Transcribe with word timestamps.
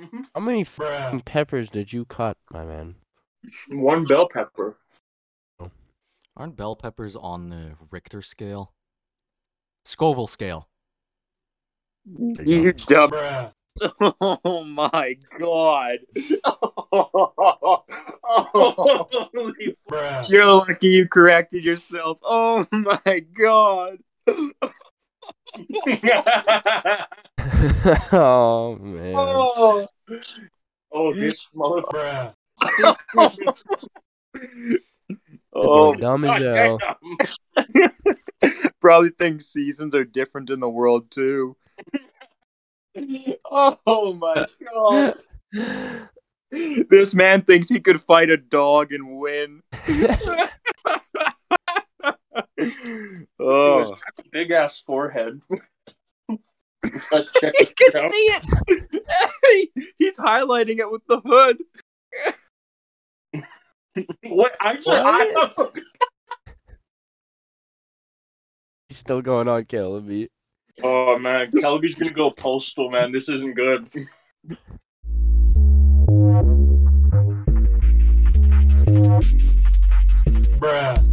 Mhm. 0.00 0.24
How 0.34 0.40
many 0.40 0.64
Bruh. 0.64 1.24
peppers 1.24 1.68
did 1.68 1.92
you 1.92 2.04
cut, 2.06 2.38
my 2.50 2.64
man? 2.64 2.96
One 3.68 4.04
bell 4.04 4.28
pepper. 4.28 4.78
Aren't 6.36 6.56
bell 6.56 6.74
peppers 6.74 7.16
on 7.16 7.48
the 7.48 7.74
Richter 7.90 8.22
scale? 8.22 8.72
Scoville 9.84 10.26
scale. 10.26 10.68
You 12.06 12.72
dumb. 12.72 13.12
Oh 14.02 14.64
my 14.64 15.16
god. 15.38 16.00
Holy 16.92 17.86
Bruh. 19.88 20.28
You're 20.30 20.44
lucky 20.44 20.88
you 20.88 21.08
corrected 21.08 21.64
yourself. 21.64 22.18
Oh 22.22 22.66
my 22.72 23.24
god. 23.38 23.98
oh 28.12 28.76
man. 28.80 29.14
Oh. 29.16 29.86
oh, 30.92 31.14
this 31.14 31.46
motherfucker. 31.54 32.34
Oh, 35.52 35.94
dumb 35.94 36.24
as 36.24 36.54
hell. 36.54 36.78
probably 38.80 39.10
think 39.10 39.42
seasons 39.42 39.94
are 39.94 40.04
different 40.04 40.50
in 40.50 40.60
the 40.60 40.68
world 40.68 41.10
too. 41.10 41.56
Oh 43.50 44.14
my 44.14 44.46
god. 44.72 45.14
This 46.52 47.14
man 47.14 47.42
thinks 47.42 47.68
he 47.68 47.80
could 47.80 48.00
fight 48.00 48.30
a 48.30 48.36
dog 48.36 48.92
and 48.92 49.18
win. 49.18 49.62
oh. 53.40 53.96
Big 54.32 54.50
ass 54.50 54.82
forehead. 54.86 55.40
Let's 57.12 57.30
check 57.32 57.52
You 57.58 57.66
it 57.66 57.76
can 57.76 58.04
out. 58.04 58.12
see 58.12 58.16
it. 58.16 59.70
He's 59.98 60.16
highlighting 60.16 60.78
it 60.78 60.90
with 60.90 61.02
the 61.06 61.20
hood. 61.20 61.58
What? 64.22 64.52
Actually, 64.62 64.96
I 64.96 65.50
What? 65.56 65.78
He's 68.88 68.98
still 68.98 69.20
going 69.20 69.48
on 69.48 69.64
killing 69.66 70.06
me. 70.06 70.28
Oh 70.82 71.18
man, 71.18 71.50
Kelby's 71.50 71.94
gonna 71.94 72.12
go 72.12 72.30
postal, 72.30 72.90
man. 72.90 73.12
This 73.12 73.28
isn't 73.28 73.54
good. 73.54 73.90
Bruh. 80.58 81.09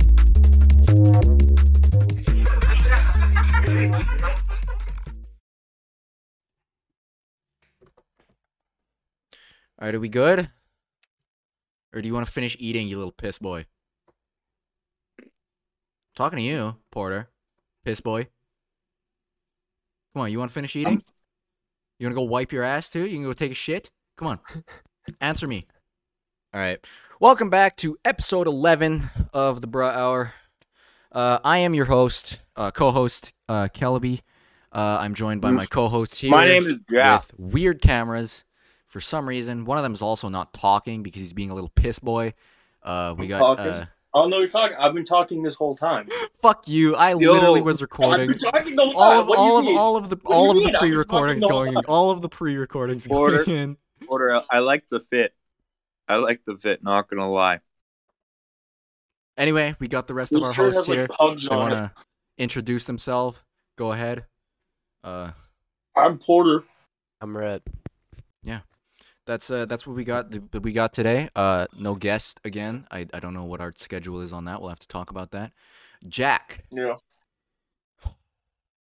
All 9.80 9.88
right, 9.88 9.94
are 9.94 10.00
we 10.00 10.10
good? 10.10 10.50
Or 11.94 12.02
do 12.02 12.08
you 12.08 12.14
want 12.14 12.26
to 12.26 12.32
finish 12.32 12.58
eating, 12.60 12.88
you 12.88 12.98
little 12.98 13.12
piss 13.12 13.38
boy? 13.38 13.66
talking 16.16 16.38
to 16.38 16.44
you, 16.44 16.76
Porter. 16.92 17.30
Piss 17.86 18.02
boy. 18.02 18.28
Come 20.14 20.24
on, 20.24 20.32
you 20.32 20.40
want 20.40 20.50
to 20.50 20.54
finish 20.54 20.76
eating? 20.76 21.04
You 22.00 22.06
want 22.06 22.14
to 22.14 22.22
go 22.22 22.24
wipe 22.24 22.52
your 22.52 22.64
ass 22.64 22.90
too? 22.90 23.06
You 23.06 23.18
can 23.18 23.24
go 23.24 23.34
take 23.34 23.52
a 23.52 23.56
shit? 23.56 23.92
Come 24.18 24.28
on. 24.28 24.40
Answer 25.22 25.48
me. 25.48 25.68
All 26.56 26.60
right. 26.60 26.80
Welcome 27.20 27.52
back 27.52 27.76
to 27.78 27.98
episode 28.04 28.48
11 28.48 29.10
of 29.32 29.62
the 29.62 29.68
Bruh 29.68 29.94
Hour. 29.94 30.34
Uh, 31.12 31.38
I 31.44 31.60
am 31.60 31.76
your 31.76 31.86
host, 31.86 32.40
uh, 32.56 32.72
co-host, 32.72 33.32
uh, 33.48 33.68
Kellaby. 33.74 34.22
Uh, 34.72 34.98
I'm 35.00 35.14
joined 35.14 35.42
by 35.42 35.52
my 35.52 35.66
co 35.66 35.88
host 35.88 36.16
here 36.16 36.32
My 36.32 36.48
name 36.48 36.66
is 36.66 36.76
Jack. 36.92 37.28
with 37.38 37.54
weird 37.54 37.82
cameras 37.82 38.44
for 38.98 39.02
some 39.02 39.30
reason. 39.30 39.64
One 39.64 39.78
of 39.78 39.84
them 39.84 39.94
is 39.94 40.02
also 40.02 40.28
not 40.28 40.56
talking 40.56 41.04
because 41.04 41.20
he's 41.20 41.32
being 41.34 41.52
a 41.52 41.54
little 41.54 41.70
piss 41.70 42.00
boy. 42.00 42.34
Uh, 42.82 43.14
we 43.16 43.26
I'm 43.26 43.30
got 43.30 43.40
talking. 43.58 43.72
uh, 43.72 43.86
Oh 44.16 44.28
no, 44.28 44.40
you're 44.40 44.48
talking. 44.48 44.76
I've 44.80 44.96
been 44.96 45.06
talking 45.06 45.44
this 45.44 45.54
whole 45.54 45.76
time. 45.78 46.10
fuck 46.42 46.68
you. 46.68 46.96
I 46.96 47.12
Yo, 47.12 47.16
literally 47.32 47.62
was 47.62 47.76
I've 47.78 47.82
recording 47.82 48.28
been 48.30 48.40
talking 48.40 48.76
the 48.76 48.82
whole 48.86 48.94
time. 48.94 49.02
all 49.04 49.20
of 49.22 49.28
what 49.28 49.38
all 49.38 49.58
of 49.60 49.68
all 49.68 49.96
of 49.98 50.10
the 50.10 50.16
What 50.24 50.34
all 50.34 50.50
of 50.50 50.56
the 50.58 50.62
mean? 50.64 50.76
I've 50.76 50.82
been 50.82 50.82
talking 50.82 50.90
pre-recordings 50.90 51.42
going 51.46 51.74
time. 51.76 51.84
all 51.88 52.10
of 52.10 52.22
the 52.24 52.30
pre-recordings 52.30 53.06
Order. 53.12 53.46
going 53.46 53.58
in. 53.58 53.78
Order. 54.08 54.42
I 54.50 54.60
like 54.60 54.86
the 54.90 55.02
fit. 55.12 55.36
I 56.08 56.16
like 56.16 56.42
the 56.46 56.58
fit. 56.58 56.82
Not 56.82 57.08
gonna 57.08 57.30
lie. 57.30 57.60
Anyway, 59.38 59.76
we 59.78 59.88
got 59.88 60.08
the 60.08 60.16
rest 60.16 60.32
This 60.32 60.38
of 60.38 60.44
our 60.46 60.54
shirt 60.56 60.74
hosts 60.74 60.88
has, 60.88 60.96
here. 60.96 61.08
like, 61.20 61.40
They 61.42 61.56
on 61.56 61.60
want 61.60 61.74
it. 61.74 61.78
to 61.78 61.92
introduce 62.40 62.86
themselves. 62.86 63.42
Go 63.76 63.92
ahead. 63.92 64.26
Uh, 65.04 65.34
I'm 65.96 66.18
Porter. 66.18 66.64
I'm 67.22 67.38
red. 67.38 67.62
That's 69.28 69.52
uh 69.52 69.66
that's 69.66 69.86
what 69.86 69.96
we 69.96 70.04
got 70.04 70.32
that 70.32 70.62
we 70.64 70.72
got 70.72 70.94
today. 70.94 71.30
Uh, 71.36 71.68
no 71.78 71.94
guest 71.94 72.40
again. 72.44 72.88
I 72.90 73.06
I 73.14 73.20
don't 73.20 73.34
know 73.36 73.44
what 73.44 73.62
our 73.62 73.74
schedule 73.76 74.22
is 74.22 74.34
on 74.34 74.46
that. 74.46 74.60
We'll 74.62 74.70
have 74.70 74.80
to 74.80 74.88
talk 74.88 75.12
about 75.12 75.32
that. 75.32 75.52
Jack, 76.08 76.64
Yeah. 76.72 76.96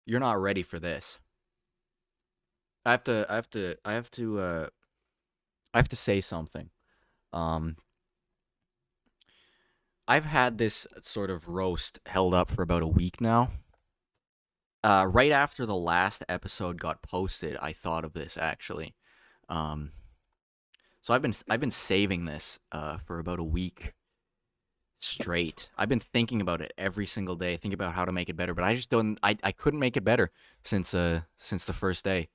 you're 0.05 0.21
not 0.21 0.41
ready 0.41 0.63
for 0.63 0.79
this. 0.79 1.19
I 2.85 2.93
have 2.93 3.03
to 3.05 3.27
I 3.29 3.35
have 3.35 3.51
to 3.51 3.77
I 3.85 3.93
have 3.95 4.11
to 4.13 4.39
uh 4.39 4.67
I 5.75 5.79
have 5.79 5.89
to 5.89 5.97
say 5.97 6.21
something. 6.21 6.71
Um 7.33 7.77
I've 10.09 10.25
had 10.25 10.59
this 10.59 10.87
sort 11.01 11.31
of 11.31 11.49
roast 11.49 11.99
held 12.07 12.33
up 12.35 12.49
for 12.51 12.63
about 12.63 12.83
a 12.83 12.87
week 12.87 13.21
now. 13.21 13.51
Uh 14.85 15.07
right 15.11 15.33
after 15.33 15.65
the 15.67 15.75
last 15.75 16.23
episode 16.29 16.79
got 16.79 17.03
posted, 17.03 17.57
I 17.61 17.73
thought 17.73 18.05
of 18.05 18.13
this 18.13 18.37
actually. 18.37 18.95
Um 19.49 19.93
so 21.07 21.15
I've 21.15 21.23
been 21.23 21.35
I've 21.49 21.61
been 21.61 21.71
saving 21.71 22.25
this 22.25 22.59
uh 22.73 22.99
for 22.99 23.21
about 23.21 23.39
a 23.39 23.45
week 23.45 23.95
straight. 24.99 25.71
I've 25.79 25.89
been 25.89 26.01
thinking 26.01 26.41
about 26.41 26.61
it 26.61 26.73
every 26.77 27.07
single 27.07 27.37
day, 27.37 27.53
thinking 27.53 27.75
about 27.75 27.93
how 27.93 28.05
to 28.05 28.11
make 28.11 28.29
it 28.29 28.37
better, 28.37 28.55
but 28.55 28.65
I 28.65 28.75
just 28.75 28.91
don't 28.91 29.17
I, 29.23 29.37
I 29.45 29.53
couldn't 29.53 29.79
make 29.79 29.97
it 29.97 30.03
better 30.03 30.33
since 30.65 30.95
uh 30.95 31.21
since 31.39 31.63
the 31.63 31.73
first 31.73 32.05
day. 32.05 32.29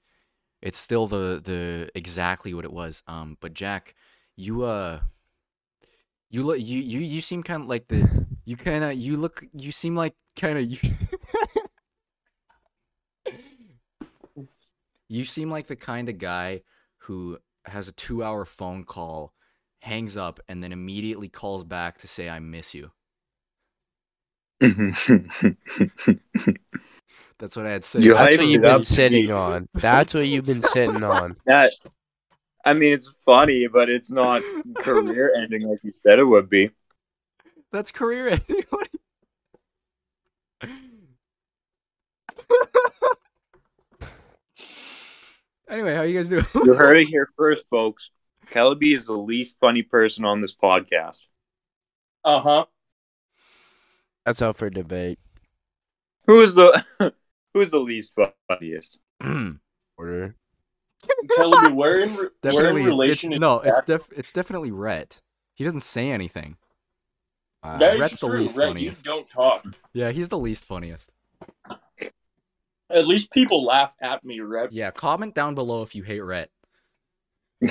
It's 0.62 0.78
still 0.78 1.06
the 1.06 1.42
the 1.44 1.90
exactly 1.96 2.54
what 2.54 2.64
it 2.64 2.72
was. 2.72 3.04
Um 3.08 3.38
but 3.42 3.54
Jack, 3.54 3.94
you 4.38 4.64
uh 4.64 5.02
you 6.30 6.44
look 6.44 6.62
you 6.62 6.80
you 6.80 7.02
you 7.02 7.20
seem 7.20 7.44
kind 7.44 7.64
of 7.64 7.68
like 7.68 7.90
the 7.90 8.26
you 8.46 8.56
kind 8.56 8.86
of 8.86 8.94
you 8.94 9.18
look 9.18 9.44
you 9.52 9.74
seem 9.74 9.98
like 9.98 10.16
kind 10.38 10.58
of 10.58 10.64
you 10.64 10.78
You 15.10 15.26
seem 15.26 15.52
like 15.52 15.68
the 15.68 15.76
kind 15.76 16.08
of 16.08 16.20
guy 16.20 16.62
who 17.00 17.38
has 17.66 17.88
a 17.88 17.94
2-hour 17.94 18.46
phone 18.46 18.84
call, 18.84 19.34
hangs 19.82 20.18
up 20.18 20.40
and 20.48 20.64
then 20.64 20.72
immediately 20.72 21.30
calls 21.30 21.64
back 21.64 22.00
to 22.00 22.08
say 22.08 22.30
I 22.30 22.40
miss 22.40 22.74
you. 22.74 22.92
That's 27.40 27.56
what 27.56 27.66
I 27.66 27.72
had 27.72 27.82
to 27.82 27.88
say. 27.88 28.00
You 28.02 28.14
That's 28.14 28.38
what 28.38 28.48
you've 28.48 28.62
been 28.62 28.84
sitting 28.84 29.32
on. 29.32 29.68
That's 29.74 30.14
what 30.14 30.28
you've 30.28 30.46
been 30.46 30.62
sitting 30.62 31.04
on. 31.04 31.36
that. 31.48 31.74
I 32.64 32.74
mean, 32.74 32.94
it's 32.94 33.12
funny, 33.26 33.66
but 33.66 33.90
it's 33.90 34.12
not 34.12 34.44
career 34.76 35.34
ending 35.42 35.68
like 35.68 35.80
you 35.84 35.92
said 36.04 36.20
it 36.20 36.24
would 36.24 36.48
be. 36.50 36.70
That's 37.72 37.92
career 37.92 38.28
ending. 38.28 38.66
What 45.72 45.78
do 45.78 45.84
you- 45.84 45.88
anyway, 45.88 45.98
how 45.98 46.04
you 46.04 46.18
guys 46.20 46.28
doing? 46.28 46.46
You 46.66 46.74
heard 46.74 46.98
it 47.02 47.08
here 47.08 47.30
first, 47.38 47.64
folks. 47.70 48.12
Kellaby 48.48 48.94
is 48.94 49.06
the 49.06 49.14
least 49.14 49.56
funny 49.62 49.84
person 49.84 50.26
on 50.26 50.42
this 50.42 50.54
podcast. 50.54 51.28
Uh 52.26 52.42
huh. 52.42 52.66
That's 54.26 54.42
up 54.42 54.58
for 54.58 54.70
debate. 54.70 55.18
Who 56.28 56.42
is 56.42 56.56
the 56.56 56.84
Who's 57.54 57.72
the 57.72 57.80
least 57.80 58.12
funniest? 58.50 58.98
Order. 59.98 60.36
Kelby, 61.38 61.74
where 61.74 62.00
in 62.02 62.10
re- 62.12 62.16
where 62.18 62.30
definitely, 62.42 62.82
in 62.82 62.88
relation 62.88 63.32
it's, 63.32 63.38
is 63.38 63.40
no, 63.40 63.60
it's 63.62 63.78
Jack? 63.78 63.86
def, 63.86 64.10
it's 64.16 64.32
definitely 64.34 64.72
Rhett. 64.72 65.22
He 65.56 65.64
doesn't 65.64 65.80
say 65.80 66.12
anything. 66.12 66.58
Wow. 67.64 67.78
That 67.78 67.96
is 67.96 68.02
Rhett's 68.02 68.20
the 68.20 68.28
true. 68.28 68.42
least 68.42 68.58
Rhett, 68.58 68.68
funniest. 68.68 69.06
You 69.06 69.12
don't 69.14 69.30
talk. 69.30 69.66
Yeah, 69.94 70.12
he's 70.12 70.28
the 70.30 70.38
least 70.38 70.66
funniest. 70.66 71.12
At 72.94 73.08
least 73.08 73.32
people 73.32 73.64
laugh 73.64 73.94
at 74.02 74.24
me, 74.24 74.40
Rhett. 74.40 74.72
Yeah, 74.72 74.92
comment 74.92 75.34
down 75.34 75.56
below 75.56 75.82
if 75.84 75.96
you 75.96 76.04
hate 76.04 76.22
Rhett. 76.22 76.50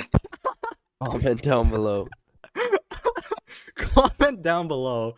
Comment 1.03 1.41
down 1.41 1.69
below. 1.69 2.07
comment 3.75 4.43
down 4.43 4.67
below. 4.67 5.15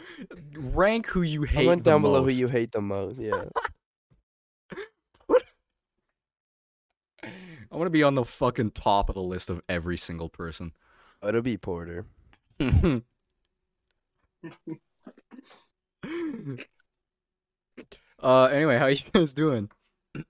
Rank 0.56 1.08
who 1.08 1.24
you 1.24 1.44
hate. 1.44 1.66
Comment 1.66 1.84
the 1.84 1.92
down 1.92 2.02
below 2.02 2.22
who 2.22 2.28
most. 2.28 2.38
you 2.38 2.48
hate 2.48 2.72
the 2.72 2.80
most. 2.82 3.20
Yeah. 3.20 3.44
I 7.24 7.76
want 7.76 7.88
to 7.88 7.92
be 7.92 8.04
on 8.04 8.16
the 8.16 8.24
fucking 8.24 8.72
top 8.72 9.10
of 9.10 9.16
the 9.16 9.22
list 9.22 9.50
of 9.50 9.62
every 9.68 9.98
single 9.98 10.30
person. 10.30 10.72
It'll 11.22 11.42
be 11.42 11.58
Porter. 11.58 12.06
uh, 12.60 13.02
anyway, 18.46 18.78
how 18.78 18.88
you 18.88 19.00
guys 19.14 19.34
doing? 19.34 19.70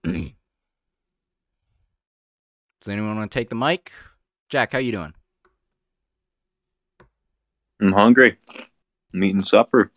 Does 0.03 0.31
anyone 2.87 3.17
want 3.17 3.31
to 3.31 3.39
take 3.39 3.49
the 3.49 3.55
mic? 3.55 3.91
Jack, 4.49 4.73
how 4.73 4.79
you 4.79 4.91
doing? 4.91 5.13
I'm 7.81 7.93
hungry. 7.93 8.37
I'm 9.13 9.23
eating 9.23 9.43
supper. 9.43 9.91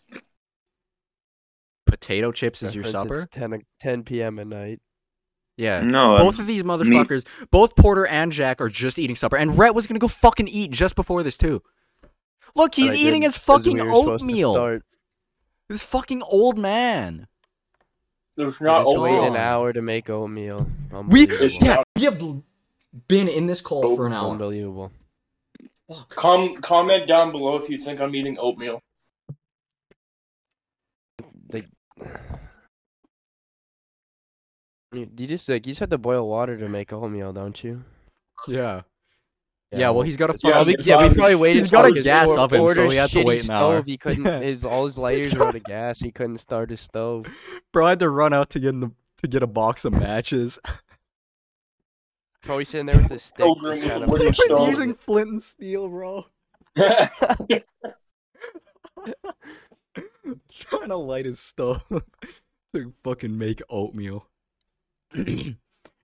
Potato 1.86 2.32
chips 2.32 2.62
is 2.62 2.74
your 2.74 2.84
supper? 2.84 3.22
It's 3.22 3.26
10, 3.34 3.54
o- 3.54 3.60
10 3.80 4.02
p.m. 4.04 4.38
at 4.38 4.46
night. 4.46 4.80
Yeah. 5.56 5.80
No, 5.82 6.16
Both 6.18 6.34
I'm- 6.34 6.40
of 6.42 6.46
these 6.46 6.62
motherfuckers, 6.64 7.24
both 7.50 7.76
Porter 7.76 8.06
and 8.06 8.30
Jack 8.32 8.60
are 8.60 8.68
just 8.68 8.98
eating 8.98 9.16
supper. 9.16 9.36
And 9.36 9.56
Rhett 9.56 9.74
was 9.74 9.86
gonna 9.86 10.00
go 10.00 10.08
fucking 10.08 10.48
eat 10.48 10.70
just 10.70 10.96
before 10.96 11.22
this 11.22 11.38
too. 11.38 11.62
Look, 12.54 12.74
he's 12.74 12.92
eating 12.92 13.20
didn't, 13.20 13.22
his 13.24 13.34
'cause 13.34 13.44
fucking 13.62 13.74
we 13.74 13.82
were 13.82 13.88
supposed 13.88 14.08
to 14.08 14.24
oatmeal. 14.24 14.80
This 15.68 15.82
fucking 15.84 16.22
old 16.22 16.58
man. 16.58 17.26
There's 18.36 18.60
We 18.60 18.66
not 18.66 18.84
just 18.84 18.98
waited 18.98 19.16
oatmeal. 19.18 19.34
an 19.34 19.36
hour 19.40 19.72
to 19.72 19.80
make 19.82 20.10
oatmeal. 20.10 20.58
We- 21.08 21.22
It's 21.24 21.32
Unbelievable. 21.32 21.48
Yeah. 21.66 21.74
not. 21.76 21.86
We 21.96 22.04
have 22.04 22.18
been 23.08 23.28
in 23.28 23.46
this 23.46 23.60
call 23.60 23.96
for 23.96 24.06
an 24.06 24.12
hour. 24.12 24.30
Unbelievable. 24.32 24.92
Fuck. 25.88 26.08
Com- 26.14 26.56
comment 26.56 27.06
down 27.06 27.32
below 27.32 27.56
if 27.56 27.68
you 27.70 27.78
think 27.78 28.00
I'm 28.00 28.14
eating 28.14 28.36
oatmeal. 28.38 28.80
Like, 31.52 31.68
you 34.92 35.08
you 35.16 35.26
just 35.26 35.48
like 35.48 35.66
you 35.66 35.72
just 35.72 35.80
have 35.80 35.90
to 35.90 35.98
boil 35.98 36.28
water 36.28 36.58
to 36.58 36.68
make 36.68 36.92
oatmeal, 36.92 37.32
don't 37.32 37.62
you? 37.62 37.84
Yeah. 38.48 38.82
Yeah, 39.72 39.90
well, 39.90 40.02
he's 40.04 40.16
got 40.16 40.30
a 40.30 40.38
Yeah, 40.42 40.50
Yeah, 40.50 40.62
we, 40.62 40.76
yeah, 40.80 40.96
we 41.02 41.08
he's 41.08 41.14
probably 41.16 41.34
waited. 41.34 41.60
he's 41.62 41.70
got 41.70 41.84
a 41.84 41.88
for- 41.88 41.94
'cause 41.96 42.04
gas 42.04 42.28
oven, 42.30 42.68
so 42.74 42.88
he 42.88 42.96
had 42.96 43.10
to 43.10 43.24
wait 43.24 43.44
an 43.44 43.50
hour. 43.50 43.76
stove, 43.78 43.86
He 43.86 43.98
couldn't. 43.98 44.24
Yeah. 44.24 44.40
His 44.42 44.64
all 44.64 44.84
his 44.84 44.96
lighters 44.96 45.32
got- 45.34 45.40
were 45.40 45.46
out 45.48 45.54
of 45.56 45.64
gas. 45.64 45.98
He 45.98 46.10
couldn't 46.12 46.38
start 46.38 46.70
his 46.70 46.80
stove. 46.80 47.26
Bro, 47.72 47.86
I 47.86 47.88
had 47.90 47.98
to 47.98 48.08
run 48.08 48.32
out 48.32 48.48
to 48.50 48.60
get 48.60 48.68
in 48.70 48.80
the 48.80 48.90
to 49.22 49.28
get 49.28 49.42
a 49.42 49.46
box 49.46 49.84
of 49.84 49.92
matches. 49.92 50.58
Probably 52.42 52.64
sitting 52.64 52.86
there 52.86 52.96
with 52.96 53.10
his 53.10 53.24
stick. 53.24 53.38
Pilgrim 53.38 53.78
just 53.78 53.88
kind 53.90 54.04
of- 54.04 54.10
wooden 54.10 54.32
He's 54.32 54.68
using 54.68 54.94
flint 54.94 55.30
and 55.30 55.42
steel, 55.42 55.88
bro. 55.88 56.26
Trying 60.58 60.88
to 60.88 60.96
light 60.96 61.24
his 61.26 61.40
stove 61.40 61.82
to 62.74 62.92
fucking 63.04 63.36
make 63.36 63.62
oatmeal. 63.68 64.28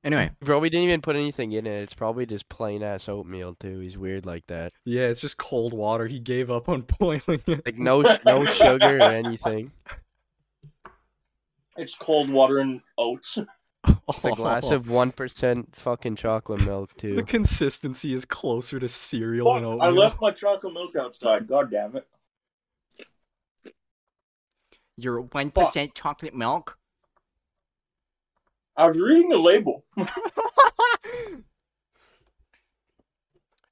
Anyway, 0.04 0.30
Bro, 0.40 0.58
we 0.60 0.70
didn't 0.70 0.84
even 0.84 1.00
put 1.02 1.16
anything 1.16 1.52
in 1.52 1.66
it. 1.66 1.82
It's 1.82 1.94
probably 1.94 2.26
just 2.26 2.48
plain 2.48 2.82
ass 2.82 3.08
oatmeal 3.08 3.54
too. 3.58 3.78
He's 3.78 3.98
weird 3.98 4.26
like 4.26 4.46
that. 4.48 4.72
yeah, 4.84 5.02
it's 5.02 5.20
just 5.20 5.36
cold 5.36 5.72
water. 5.72 6.06
He 6.06 6.18
gave 6.18 6.50
up 6.50 6.68
on 6.68 6.82
boiling 6.98 7.42
it. 7.46 7.66
Like 7.66 7.78
no 7.78 8.02
no 8.24 8.44
sugar 8.44 8.98
or 8.98 9.02
anything. 9.02 9.72
it's 11.76 11.94
cold 11.94 12.30
water 12.30 12.58
and 12.58 12.80
oats. 12.98 13.38
A 14.22 14.30
glass 14.36 14.70
of 14.70 14.88
one 14.90 15.10
percent 15.10 15.74
fucking 15.74 16.14
chocolate 16.16 16.60
milk 16.60 16.96
too. 16.96 17.16
The 17.16 17.22
too. 17.22 17.26
consistency 17.26 18.14
is 18.14 18.24
closer 18.24 18.78
to 18.78 18.88
cereal 18.88 19.52
Fuck, 19.52 19.62
and 19.62 19.82
I 19.82 19.88
left 19.88 20.20
my 20.20 20.30
chocolate 20.30 20.72
milk 20.72 20.94
outside. 20.94 21.48
God 21.48 21.70
damn 21.70 21.96
it. 21.96 22.06
Your 24.96 25.22
one 25.22 25.50
percent 25.50 25.94
chocolate 25.94 26.34
milk. 26.34 26.78
I 28.76 28.86
was 28.86 28.96
reading 28.96 29.28
the 29.28 29.36
label. 29.38 29.84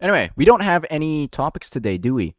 Anyway, 0.01 0.31
we 0.35 0.45
don't 0.47 0.63
have 0.63 0.87
any 0.89 1.29
topics 1.29 1.69
today, 1.69 1.99
do 1.99 2.15
we? 2.15 2.35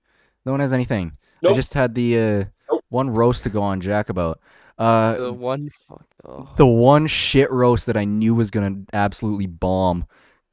No 0.47 0.51
one 0.51 0.61
has 0.61 0.73
anything. 0.73 1.17
I 1.47 1.53
just 1.53 1.73
had 1.75 1.93
the 1.93 2.17
uh, 2.19 2.43
Nope. 2.71 2.83
one 2.89 3.09
roast 3.11 3.43
to 3.43 3.49
go 3.49 3.61
on 3.61 3.81
Jack 3.81 4.09
about. 4.09 4.39
Uh, 4.79 5.15
The 5.17 5.31
one 5.33 5.69
fuck. 5.87 6.05
Oh. 6.25 6.49
the 6.57 6.65
one 6.65 7.05
shit 7.05 7.51
roast 7.51 7.85
that 7.85 7.95
I 7.97 8.03
knew 8.05 8.33
was 8.33 8.49
gonna 8.49 8.77
absolutely 8.93 9.45
bomb 9.45 10.05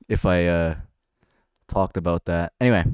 if 0.08 0.26
I 0.26 0.46
uh 0.49 0.75
talked 1.66 1.96
about 1.96 2.26
that. 2.26 2.52
Anyway, 2.61 2.84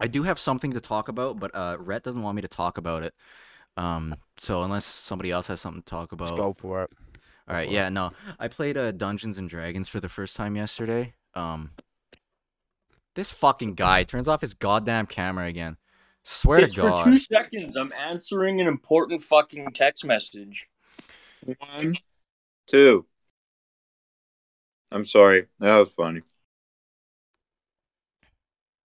I 0.00 0.06
do 0.06 0.22
have 0.22 0.38
something 0.38 0.72
to 0.72 0.80
talk 0.80 1.08
about, 1.08 1.38
but 1.38 1.54
uh 1.54 1.76
Rhett 1.80 2.04
doesn't 2.04 2.22
want 2.22 2.36
me 2.36 2.42
to 2.42 2.48
talk 2.48 2.78
about 2.78 3.02
it. 3.02 3.14
Um 3.76 4.14
so 4.38 4.62
unless 4.62 4.84
somebody 4.86 5.30
else 5.30 5.46
has 5.48 5.60
something 5.60 5.82
to 5.82 5.86
talk 5.86 6.10
Just 6.10 6.32
about. 6.32 6.36
go 6.36 6.54
for 6.58 6.84
it. 6.84 6.90
All 7.48 7.54
right, 7.54 7.70
yeah, 7.70 7.88
no. 7.88 8.12
I 8.38 8.48
played 8.48 8.76
uh 8.76 8.92
Dungeons 8.92 9.38
and 9.38 9.48
Dragons 9.48 9.88
for 9.88 10.00
the 10.00 10.08
first 10.08 10.36
time 10.36 10.54
yesterday. 10.56 11.14
Um 11.34 11.70
This 13.14 13.30
fucking 13.30 13.74
guy 13.74 14.04
turns 14.04 14.28
off 14.28 14.40
his 14.42 14.54
goddamn 14.54 15.06
camera 15.06 15.46
again. 15.46 15.76
Swear 16.24 16.60
It's 16.60 16.74
to 16.74 16.82
God. 16.82 16.98
for 17.04 17.10
two 17.10 17.18
seconds. 17.18 17.74
I'm 17.76 17.92
answering 17.92 18.60
an 18.60 18.66
important 18.66 19.22
fucking 19.22 19.72
text 19.72 20.04
message. 20.04 20.66
One, 21.74 21.94
two. 22.66 23.06
I'm 24.92 25.06
sorry. 25.06 25.46
That 25.60 25.76
was 25.76 25.92
funny. 25.94 26.20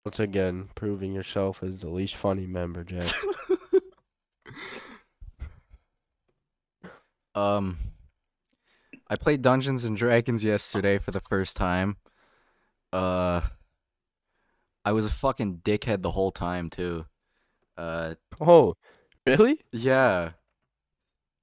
Once 0.06 0.20
again, 0.20 0.70
proving 0.74 1.14
yourself 1.14 1.62
as 1.62 1.82
the 1.82 1.90
least 1.90 2.16
funny 2.16 2.48
member, 2.48 2.84
Jack. 2.84 3.04
Um, 7.36 7.78
I 9.10 9.16
played 9.16 9.42
Dungeons 9.42 9.84
and 9.86 9.98
Dragons 9.98 10.44
yesterday 10.44 10.98
for 11.00 11.12
the 11.12 11.22
first 11.22 11.56
time. 11.58 11.98
Uh, 12.94 13.42
I 14.86 14.92
was 14.92 15.06
a 15.06 15.10
fucking 15.10 15.62
dickhead 15.64 16.02
the 16.02 16.12
whole 16.12 16.32
time 16.32 16.70
too. 16.70 17.06
Uh, 17.78 18.16
oh, 18.42 18.76
really? 19.26 19.60
yeah. 19.72 20.32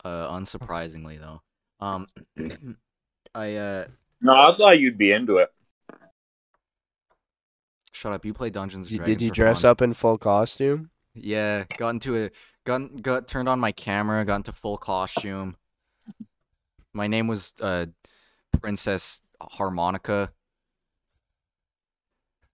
Uh, 0.04 0.28
unsurprisingly 0.30 1.18
though. 1.18 1.42
Um, 1.84 2.06
I 3.34 3.56
uh, 3.56 3.86
No, 4.20 4.32
I 4.32 4.54
thought 4.56 4.78
you'd 4.78 4.98
be 4.98 5.12
into 5.12 5.38
it. 5.38 5.50
shut 7.92 8.12
up. 8.12 8.24
You 8.24 8.32
play 8.34 8.50
Dungeons 8.50 8.88
Did 8.88 8.94
you, 8.94 8.98
and 8.98 9.04
Dragons. 9.04 9.18
did 9.18 9.24
you 9.24 9.30
for 9.30 9.34
dress 9.34 9.62
fun. 9.62 9.64
up 9.64 9.82
in 9.82 9.94
full 9.94 10.18
costume? 10.18 10.90
Yeah, 11.14 11.64
got 11.76 11.90
into 11.90 12.16
a 12.26 12.30
got 12.64 13.02
got 13.02 13.28
turned 13.28 13.48
on 13.48 13.58
my 13.60 13.72
camera, 13.72 14.24
got 14.24 14.36
into 14.36 14.52
full 14.52 14.76
costume. 14.78 15.56
My 16.96 17.08
name 17.08 17.28
was 17.28 17.52
uh 17.60 17.86
Princess 18.60 19.20
Harmonica. 19.40 20.32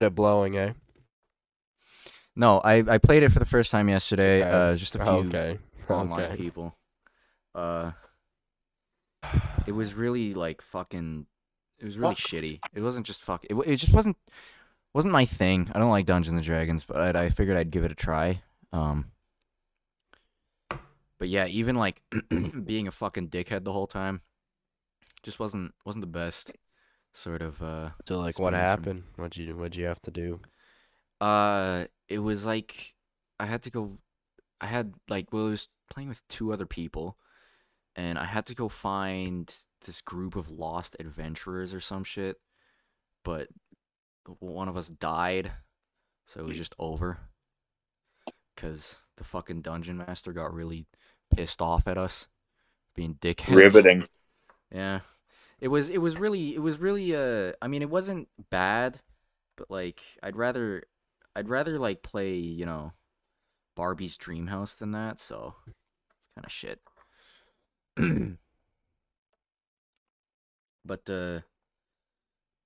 The 0.00 0.10
blowing, 0.10 0.56
eh? 0.58 0.72
No, 2.34 2.58
I 2.58 2.82
I 2.88 2.98
played 2.98 3.22
it 3.22 3.30
for 3.30 3.38
the 3.38 3.46
first 3.46 3.70
time 3.70 3.88
yesterday. 3.88 4.42
Okay. 4.42 4.50
Uh, 4.50 4.74
just 4.74 4.96
a 4.96 4.98
few 4.98 5.12
Okay. 5.28 5.58
online 5.88 6.32
okay. 6.32 6.36
people. 6.36 6.74
Uh, 7.54 7.92
it 9.66 9.72
was 9.72 9.94
really 9.94 10.34
like 10.34 10.60
fucking. 10.60 11.26
It 11.78 11.84
was 11.84 11.96
really 11.96 12.16
shitty. 12.16 12.58
It 12.74 12.80
wasn't 12.80 13.06
just 13.06 13.22
fuck. 13.22 13.44
It, 13.44 13.54
it 13.54 13.76
just 13.76 13.92
wasn't 13.92 14.16
wasn't 14.92 15.12
my 15.12 15.24
thing. 15.24 15.70
I 15.72 15.78
don't 15.78 15.90
like 15.90 16.06
Dungeons 16.06 16.34
and 16.34 16.44
Dragons, 16.44 16.82
but 16.84 17.16
I, 17.16 17.24
I 17.24 17.28
figured 17.28 17.56
I'd 17.56 17.70
give 17.70 17.84
it 17.84 17.92
a 17.92 17.94
try. 17.94 18.42
Um. 18.72 19.12
But 21.18 21.28
yeah, 21.28 21.46
even 21.46 21.76
like 21.76 22.02
being 22.66 22.88
a 22.88 22.90
fucking 22.90 23.28
dickhead 23.28 23.62
the 23.62 23.72
whole 23.72 23.86
time, 23.86 24.22
just 25.22 25.38
wasn't 25.38 25.72
wasn't 25.84 26.02
the 26.02 26.06
best. 26.06 26.52
Sort 27.14 27.42
of. 27.42 27.62
Uh. 27.62 27.90
So 28.06 28.18
like, 28.18 28.38
what 28.38 28.54
experience 28.54 28.84
for 28.84 28.90
me. 28.90 28.96
happened? 28.96 29.02
What'd 29.16 29.36
you 29.36 29.56
What'd 29.56 29.76
you 29.76 29.86
have 29.86 30.02
to 30.02 30.10
do? 30.10 30.40
Uh, 31.20 31.84
it 32.08 32.18
was 32.18 32.44
like 32.44 32.94
I 33.38 33.46
had 33.46 33.62
to 33.62 33.70
go. 33.70 33.98
I 34.60 34.66
had 34.66 34.94
like 35.08 35.32
well, 35.32 35.46
I 35.46 35.50
was 35.50 35.68
playing 35.90 36.08
with 36.08 36.26
two 36.28 36.52
other 36.52 36.66
people, 36.66 37.16
and 37.96 38.18
I 38.18 38.24
had 38.24 38.46
to 38.46 38.54
go 38.54 38.68
find 38.68 39.54
this 39.84 40.00
group 40.00 40.36
of 40.36 40.50
lost 40.50 40.96
adventurers 40.98 41.74
or 41.74 41.80
some 41.80 42.04
shit. 42.04 42.36
But 43.24 43.48
one 44.38 44.68
of 44.68 44.76
us 44.76 44.88
died, 44.88 45.52
so 46.26 46.40
it 46.40 46.46
was 46.46 46.56
just 46.56 46.74
over. 46.78 47.18
Cause 48.56 48.96
the 49.16 49.24
fucking 49.24 49.62
dungeon 49.62 49.96
master 49.96 50.32
got 50.32 50.52
really 50.52 50.86
pissed 51.34 51.62
off 51.62 51.88
at 51.88 51.98
us, 51.98 52.28
being 52.94 53.14
dickheads. 53.14 53.54
Riveting. 53.54 54.06
Yeah. 54.72 55.00
It 55.60 55.68
was 55.68 55.90
it 55.90 55.98
was 55.98 56.18
really 56.18 56.54
it 56.54 56.60
was 56.60 56.80
really 56.80 57.14
uh 57.14 57.52
I 57.62 57.68
mean 57.68 57.82
it 57.82 57.90
wasn't 57.90 58.28
bad, 58.50 59.00
but 59.56 59.70
like 59.70 60.00
I'd 60.22 60.36
rather 60.36 60.84
I'd 61.36 61.48
rather 61.48 61.78
like 61.78 62.02
play, 62.02 62.34
you 62.34 62.66
know, 62.66 62.92
Barbie's 63.76 64.16
Dream 64.16 64.48
House 64.48 64.74
than 64.74 64.92
that, 64.92 65.20
so 65.20 65.54
it's 65.66 66.28
kind 66.34 66.44
of 66.44 66.50
shit. 66.50 66.80
but 70.84 71.08
uh 71.08 71.40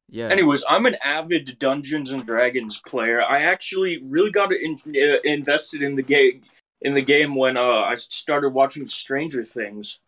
yeah. 0.09 0.29
Anyways, 0.29 0.65
I'm 0.69 0.87
an 0.87 0.97
avid 1.05 1.59
Dungeons 1.59 2.13
and 2.13 2.25
Dragons 2.25 2.81
player. 2.81 3.23
I 3.23 3.43
actually 3.43 4.01
really 4.05 4.31
got 4.31 4.53
in, 4.53 4.77
uh, 4.89 5.19
invested 5.25 5.83
in 5.83 5.97
the 5.97 6.03
game 6.03 6.43
in 6.81 6.95
the 6.95 7.03
game 7.03 7.35
when 7.35 7.57
uh, 7.57 7.63
I 7.63 7.95
started 7.97 8.51
watching 8.51 8.87
Stranger 8.87 9.45
Things. 9.45 9.99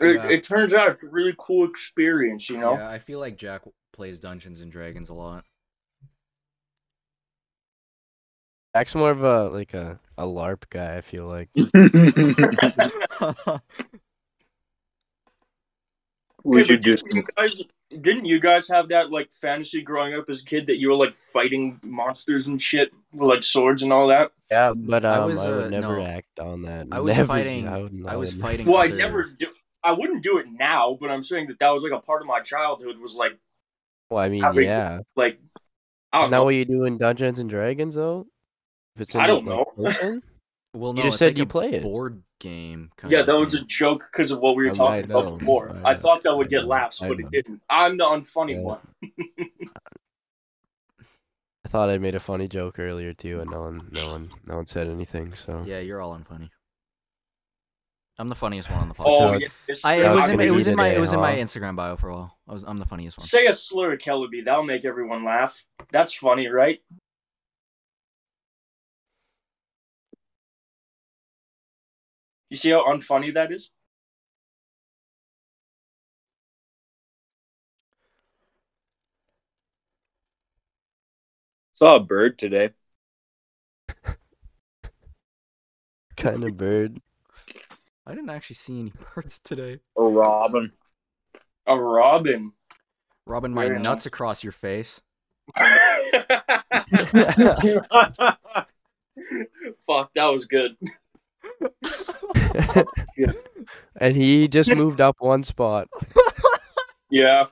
It, 0.00 0.16
Yeah. 0.16 0.28
it 0.28 0.44
turns 0.44 0.74
out 0.74 0.88
it's 0.90 1.04
a 1.04 1.10
really 1.10 1.34
cool 1.38 1.68
experience, 1.68 2.50
you 2.50 2.58
know. 2.58 2.74
Yeah, 2.74 2.88
I 2.88 2.98
feel 2.98 3.20
like 3.20 3.36
Jack 3.36 3.62
plays 3.92 4.18
Dungeons 4.20 4.60
and 4.60 4.70
Dragons 4.72 5.08
a 5.08 5.14
lot. 5.14 5.44
Jack's 8.74 8.94
more 8.96 9.12
of 9.12 9.22
a 9.22 9.48
like 9.50 9.72
a 9.74 10.00
a 10.18 10.24
LARP 10.24 10.64
guy. 10.70 10.96
I 10.96 11.00
feel 11.00 11.26
like. 11.26 11.48
We 16.46 16.60
Okay, 16.60 16.68
should 16.68 16.80
do 16.80 16.96
didn't 16.96 16.96
some. 16.96 17.16
you 17.16 17.22
guys 17.36 17.62
didn't 18.02 18.24
you 18.26 18.38
guys 18.40 18.68
have 18.68 18.88
that 18.90 19.10
like 19.10 19.32
fantasy 19.32 19.80
growing 19.80 20.14
up 20.14 20.28
as 20.28 20.42
a 20.42 20.44
kid 20.44 20.66
that 20.66 20.78
you 20.78 20.90
were 20.90 20.96
like 20.96 21.14
fighting 21.14 21.80
monsters 21.82 22.46
and 22.46 22.60
shit 22.60 22.92
with 23.12 23.28
like 23.28 23.42
swords 23.42 23.82
and 23.82 23.90
all 23.92 24.08
that? 24.08 24.30
Yeah, 24.50 24.74
but 24.74 25.06
I 25.06 25.16
um, 25.16 25.22
I, 25.22 25.24
was, 25.24 25.38
would 25.38 25.64
uh, 25.64 25.68
never 25.70 25.96
no. 26.00 26.04
act 26.04 26.38
on 26.38 26.62
that. 26.62 26.88
I 26.92 27.00
was 27.00 27.16
Never, 27.18 27.26
fighting. 27.26 27.66
I, 27.66 27.78
would 27.78 28.04
I 28.06 28.16
was 28.16 28.34
fighting. 28.34 28.66
Well, 28.66 28.82
I 28.82 28.88
never 28.88 29.24
do. 29.24 29.46
I 29.84 29.92
wouldn't 29.92 30.22
do 30.22 30.38
it 30.38 30.46
now, 30.48 30.96
but 31.00 31.10
I'm 31.10 31.22
saying 31.22 31.48
that 31.48 31.58
that 31.58 31.70
was 31.70 31.82
like 31.82 31.92
a 31.92 32.00
part 32.00 32.22
of 32.22 32.26
my 32.26 32.40
childhood. 32.40 32.96
Was 32.98 33.16
like 33.16 33.38
Well, 34.10 34.20
I 34.20 34.28
mean, 34.28 34.44
Every- 34.44 34.64
yeah. 34.64 35.00
like 35.14 35.38
I 36.12 36.18
don't 36.20 36.24
Isn't 36.24 36.30
know. 36.32 36.44
what 36.44 36.54
you 36.54 36.64
do 36.64 36.84
in 36.84 36.96
Dungeons 36.98 37.38
and 37.38 37.50
Dragons, 37.50 37.94
though? 37.96 38.26
If 38.96 39.02
it's 39.02 39.14
in, 39.14 39.20
I 39.20 39.26
don't 39.26 39.44
know. 39.44 39.64
person? 39.76 40.22
Well, 40.72 40.96
You 40.96 41.02
just 41.04 41.18
said 41.18 41.30
like 41.30 41.38
you 41.38 41.42
a 41.44 41.46
play 41.46 41.70
it. 41.72 41.82
board 41.82 42.22
game. 42.40 42.90
Kind 42.96 43.12
Yeah, 43.12 43.20
of 43.20 43.26
that 43.26 43.38
was 43.38 43.54
a 43.54 43.64
joke 43.64 44.08
because 44.10 44.30
of 44.30 44.38
what 44.40 44.56
we 44.56 44.64
were 44.64 44.70
I 44.70 44.74
talking 44.74 45.08
know, 45.08 45.20
about 45.20 45.38
before. 45.38 45.74
I 45.84 45.90
I, 45.90 45.94
thought 45.94 46.22
that 46.24 46.36
would 46.36 46.46
I 46.46 46.50
get 46.50 46.62
know, 46.62 46.68
laughs, 46.68 47.00
but 47.00 47.18
it 47.20 47.30
didn't. 47.30 47.62
I'm 47.68 47.96
the 47.96 48.04
unfunny 48.04 48.54
Yeah. 48.54 48.62
one. 48.62 48.80
I 51.64 51.68
thought 51.68 51.88
I 51.90 51.98
made 51.98 52.14
a 52.14 52.20
funny 52.20 52.46
joke 52.48 52.78
earlier 52.78 53.12
too, 53.14 53.40
and 53.40 53.50
no 53.50 53.62
one, 53.62 53.88
no 53.90 54.06
one, 54.08 54.30
no 54.46 54.56
one 54.56 54.66
said 54.66 54.86
anything. 54.88 55.34
So 55.34 55.62
Yeah, 55.66 55.80
you're 55.80 56.00
all 56.00 56.16
unfunny. 56.16 56.50
I'm 58.18 58.28
the 58.28 58.34
funniest 58.36 58.70
one 58.70 58.80
on 58.80 58.88
the 58.88 58.94
oh, 59.00 59.02
podcast. 59.04 59.34
Oh, 59.34 59.38
yeah. 59.38 59.74
I, 59.84 59.94
it 59.96 60.14
was 60.14 60.26
in, 60.28 60.40
it 60.40 60.50
was 60.52 60.66
in 60.68 60.76
my 60.76 60.88
it 60.88 61.00
was 61.00 61.12
in 61.12 61.20
my? 61.20 61.34
Instagram 61.34 61.74
bio 61.74 61.96
for 61.96 62.10
a 62.10 62.14
while. 62.14 62.38
I 62.48 62.52
was 62.52 62.62
I'm 62.62 62.78
the 62.78 62.84
funniest 62.84 63.18
one. 63.18 63.26
Say 63.26 63.46
a 63.46 63.52
slur, 63.52 63.96
Kellaby. 63.96 64.44
That'll 64.44 64.62
make 64.62 64.84
everyone 64.84 65.24
laugh. 65.24 65.64
That's 65.90 66.14
funny, 66.14 66.46
right? 66.48 66.80
You 72.50 72.56
see 72.56 72.70
how 72.70 72.84
unfunny 72.86 73.34
that 73.34 73.50
is? 73.50 73.70
Saw 81.72 81.96
a 81.96 82.00
bird 82.00 82.38
today. 82.38 82.70
kind 86.16 86.44
of 86.44 86.56
bird. 86.56 87.00
I 88.06 88.14
didn't 88.14 88.30
actually 88.30 88.56
see 88.56 88.80
any 88.80 88.92
birds 89.14 89.38
today. 89.38 89.80
A 89.96 90.02
robin. 90.02 90.72
A 91.66 91.76
robin. 91.76 92.52
Robin, 93.26 93.52
my 93.52 93.68
Very 93.68 93.80
nuts 93.80 94.06
across 94.06 94.42
your 94.42 94.52
face. 94.52 95.00
Fuck, 99.86 100.10
that 100.14 100.26
was 100.26 100.44
good. 100.46 100.76
and 104.00 104.16
he 104.16 104.48
just 104.48 104.74
moved 104.74 105.00
up 105.00 105.16
one 105.20 105.42
spot. 105.42 105.88
Yeah. 107.10 107.46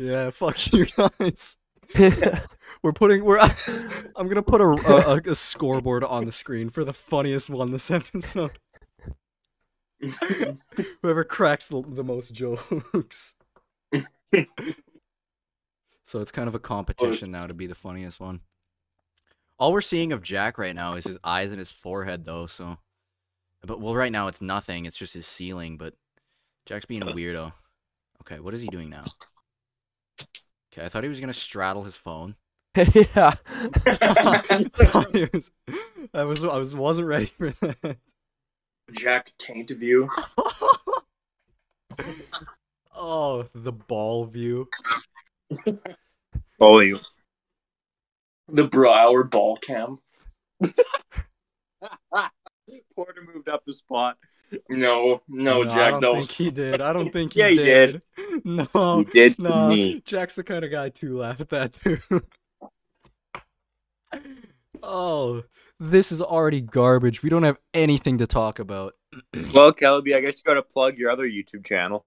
Yeah, 0.00 0.30
fuck 0.30 0.72
you 0.72 0.86
guys. 0.86 1.56
We're 2.82 2.92
putting 2.92 3.24
we're 3.24 3.38
I'm 4.16 4.28
gonna 4.28 4.42
put 4.42 4.62
a, 4.62 4.64
a 4.64 5.16
a 5.30 5.34
scoreboard 5.34 6.02
on 6.02 6.24
the 6.24 6.32
screen 6.32 6.70
for 6.70 6.82
the 6.82 6.94
funniest 6.94 7.50
one 7.50 7.70
this 7.72 7.90
episode. 7.90 8.58
Whoever 11.02 11.24
cracks 11.24 11.66
the, 11.66 11.82
the 11.86 12.02
most 12.02 12.32
jokes. 12.32 13.34
so 16.04 16.20
it's 16.20 16.32
kind 16.32 16.48
of 16.48 16.54
a 16.54 16.58
competition 16.58 17.30
now 17.30 17.46
to 17.46 17.52
be 17.52 17.66
the 17.66 17.74
funniest 17.74 18.18
one. 18.18 18.40
All 19.58 19.74
we're 19.74 19.82
seeing 19.82 20.12
of 20.12 20.22
Jack 20.22 20.56
right 20.56 20.74
now 20.74 20.94
is 20.94 21.04
his 21.04 21.18
eyes 21.22 21.50
and 21.50 21.58
his 21.58 21.70
forehead, 21.70 22.24
though. 22.24 22.46
So, 22.46 22.78
but 23.62 23.78
well, 23.78 23.94
right 23.94 24.10
now 24.10 24.28
it's 24.28 24.40
nothing. 24.40 24.86
It's 24.86 24.96
just 24.96 25.12
his 25.12 25.26
ceiling. 25.26 25.76
But 25.76 25.92
Jack's 26.64 26.86
being 26.86 27.02
a 27.02 27.06
weirdo. 27.06 27.52
Okay, 28.22 28.40
what 28.40 28.54
is 28.54 28.62
he 28.62 28.68
doing 28.68 28.88
now? 28.88 29.04
Okay, 30.80 30.86
I 30.86 30.88
thought 30.88 31.02
he 31.02 31.10
was 31.10 31.20
gonna 31.20 31.34
straddle 31.34 31.84
his 31.84 31.96
phone. 31.96 32.36
yeah. 32.74 33.34
I 33.84 35.34
was, 35.34 35.50
I 36.14 36.24
was, 36.24 36.44
I 36.44 36.56
was, 36.56 36.74
wasn't 36.74 37.06
ready 37.06 37.26
for 37.26 37.50
that. 37.50 37.98
Jack 38.90 39.32
Taint 39.36 39.70
View. 39.70 40.08
oh, 42.94 43.46
the 43.54 43.72
ball 43.72 44.24
view. 44.24 44.68
Oh, 46.58 46.80
you. 46.80 47.00
The 48.48 48.66
Bruh 48.66 48.96
Hour 48.96 49.24
ball 49.24 49.58
cam. 49.58 49.98
Porter 52.94 53.22
moved 53.34 53.48
up 53.50 53.64
a 53.68 53.72
spot. 53.72 54.16
No, 54.68 55.22
no, 55.28 55.62
I 55.62 55.66
Jack, 55.66 55.90
don't 55.92 56.00
that 56.00 56.14
think 56.14 56.30
he 56.30 56.50
did. 56.50 56.80
I 56.80 56.92
don't 56.92 57.12
think 57.12 57.32
he 57.34 57.40
Yeah, 57.40 57.48
he 57.48 57.56
did. 57.56 58.02
No, 58.44 58.98
he 58.98 59.04
did 59.04 59.38
no. 59.38 59.68
me. 59.68 60.02
Jack's 60.04 60.34
the 60.34 60.42
kind 60.42 60.64
of 60.64 60.70
guy 60.70 60.88
to 60.88 61.16
laugh 61.16 61.40
at 61.40 61.48
that 61.50 61.72
too. 61.72 61.98
oh, 64.82 65.42
this 65.78 66.10
is 66.12 66.20
already 66.20 66.60
garbage. 66.60 67.22
We 67.22 67.30
don't 67.30 67.42
have 67.42 67.58
anything 67.74 68.18
to 68.18 68.26
talk 68.26 68.58
about. 68.58 68.94
Well, 69.52 69.72
Kelby, 69.72 70.14
I 70.14 70.20
guess 70.20 70.38
you 70.38 70.44
got 70.44 70.54
to 70.54 70.62
plug 70.62 70.96
your 70.96 71.10
other 71.10 71.28
YouTube 71.28 71.64
channel. 71.64 72.04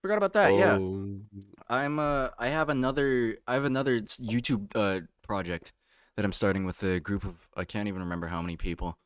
Forgot 0.00 0.16
about 0.18 0.32
that. 0.34 0.54
Yeah. 0.54 0.78
Oh. 0.80 1.20
I'm 1.68 1.98
uh 1.98 2.28
I 2.38 2.48
have 2.48 2.68
another 2.68 3.38
I 3.46 3.54
have 3.54 3.64
another 3.64 4.00
YouTube 4.00 4.68
uh 4.74 5.00
project 5.22 5.72
that 6.16 6.24
I'm 6.24 6.32
starting 6.32 6.64
with 6.64 6.82
a 6.82 7.00
group 7.00 7.24
of 7.24 7.34
I 7.56 7.64
can't 7.64 7.88
even 7.88 8.00
remember 8.00 8.28
how 8.28 8.40
many 8.40 8.56
people. 8.56 8.98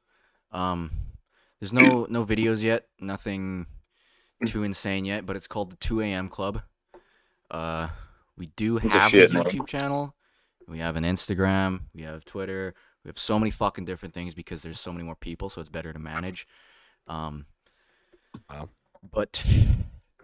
Um 0.52 0.90
there's 1.60 1.72
no 1.72 2.06
no 2.08 2.24
videos 2.24 2.62
yet, 2.62 2.86
nothing 3.00 3.66
too 4.46 4.62
insane 4.62 5.04
yet, 5.04 5.26
but 5.26 5.36
it's 5.36 5.46
called 5.46 5.70
the 5.72 5.76
2 5.76 6.00
a.m. 6.00 6.28
Club. 6.28 6.62
Uh 7.50 7.88
we 8.36 8.46
do 8.56 8.78
It's 8.78 8.94
have 8.94 9.08
a, 9.08 9.10
shit 9.10 9.32
name. 9.32 9.42
YouTube 9.42 9.66
channel. 9.66 10.14
We 10.66 10.78
have 10.78 10.96
an 10.96 11.04
Instagram, 11.04 11.80
we 11.94 12.02
have 12.02 12.24
Twitter, 12.24 12.74
we 13.04 13.08
have 13.08 13.18
so 13.18 13.38
many 13.38 13.50
fucking 13.50 13.84
different 13.84 14.14
things 14.14 14.34
because 14.34 14.62
there's 14.62 14.80
so 14.80 14.92
many 14.92 15.04
more 15.04 15.16
people, 15.16 15.50
so 15.50 15.60
it's 15.60 15.68
better 15.70 15.92
to 15.92 15.98
manage. 15.98 16.46
Um 17.06 17.46
Wow. 18.48 18.68
But 19.10 19.44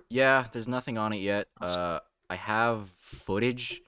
yeah, 0.09 0.47
there's 0.53 0.69
nothing 0.69 0.97
on 0.99 1.13
it 1.13 1.19
yet. 1.21 1.49
Uh 1.61 1.99
I 2.31 2.37
have 2.37 2.89
footage 2.97 3.83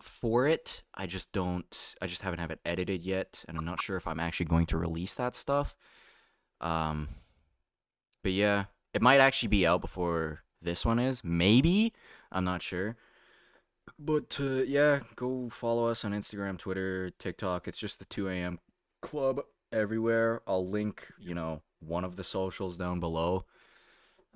for 0.00 0.46
it. 0.46 0.82
I 0.94 1.06
just 1.06 1.30
don't 1.32 1.94
I 2.00 2.06
just 2.06 2.22
haven't 2.22 2.38
have 2.38 2.50
it 2.50 2.60
edited 2.64 3.04
yet 3.04 3.44
and 3.48 3.58
I'm 3.58 3.66
not 3.66 3.82
sure 3.82 3.96
if 3.96 4.06
I'm 4.06 4.20
actually 4.20 4.46
going 4.46 4.66
to 4.66 4.78
release 4.78 5.14
that 5.16 5.34
stuff. 5.34 5.76
Um 6.60 7.08
but 8.22 8.32
yeah, 8.32 8.64
it 8.92 9.02
might 9.02 9.20
actually 9.20 9.48
be 9.48 9.66
out 9.66 9.80
before 9.80 10.42
this 10.60 10.84
one 10.84 10.98
is. 10.98 11.24
Maybe. 11.24 11.92
I'm 12.30 12.44
not 12.44 12.62
sure. 12.62 12.96
But 13.98 14.38
uh, 14.40 14.62
yeah, 14.62 15.00
go 15.16 15.48
follow 15.48 15.86
us 15.86 16.04
on 16.04 16.12
Instagram, 16.12 16.58
Twitter, 16.58 17.10
TikTok. 17.18 17.68
It's 17.68 17.78
just 17.78 17.98
the 17.98 18.04
2 18.06 18.28
a.m. 18.28 18.58
club 19.02 19.40
everywhere. 19.72 20.42
I'll 20.46 20.66
link, 20.66 21.06
you 21.18 21.34
know, 21.34 21.62
one 21.80 22.04
of 22.04 22.16
the 22.16 22.24
socials 22.24 22.76
down 22.76 23.00
below. 23.00 23.44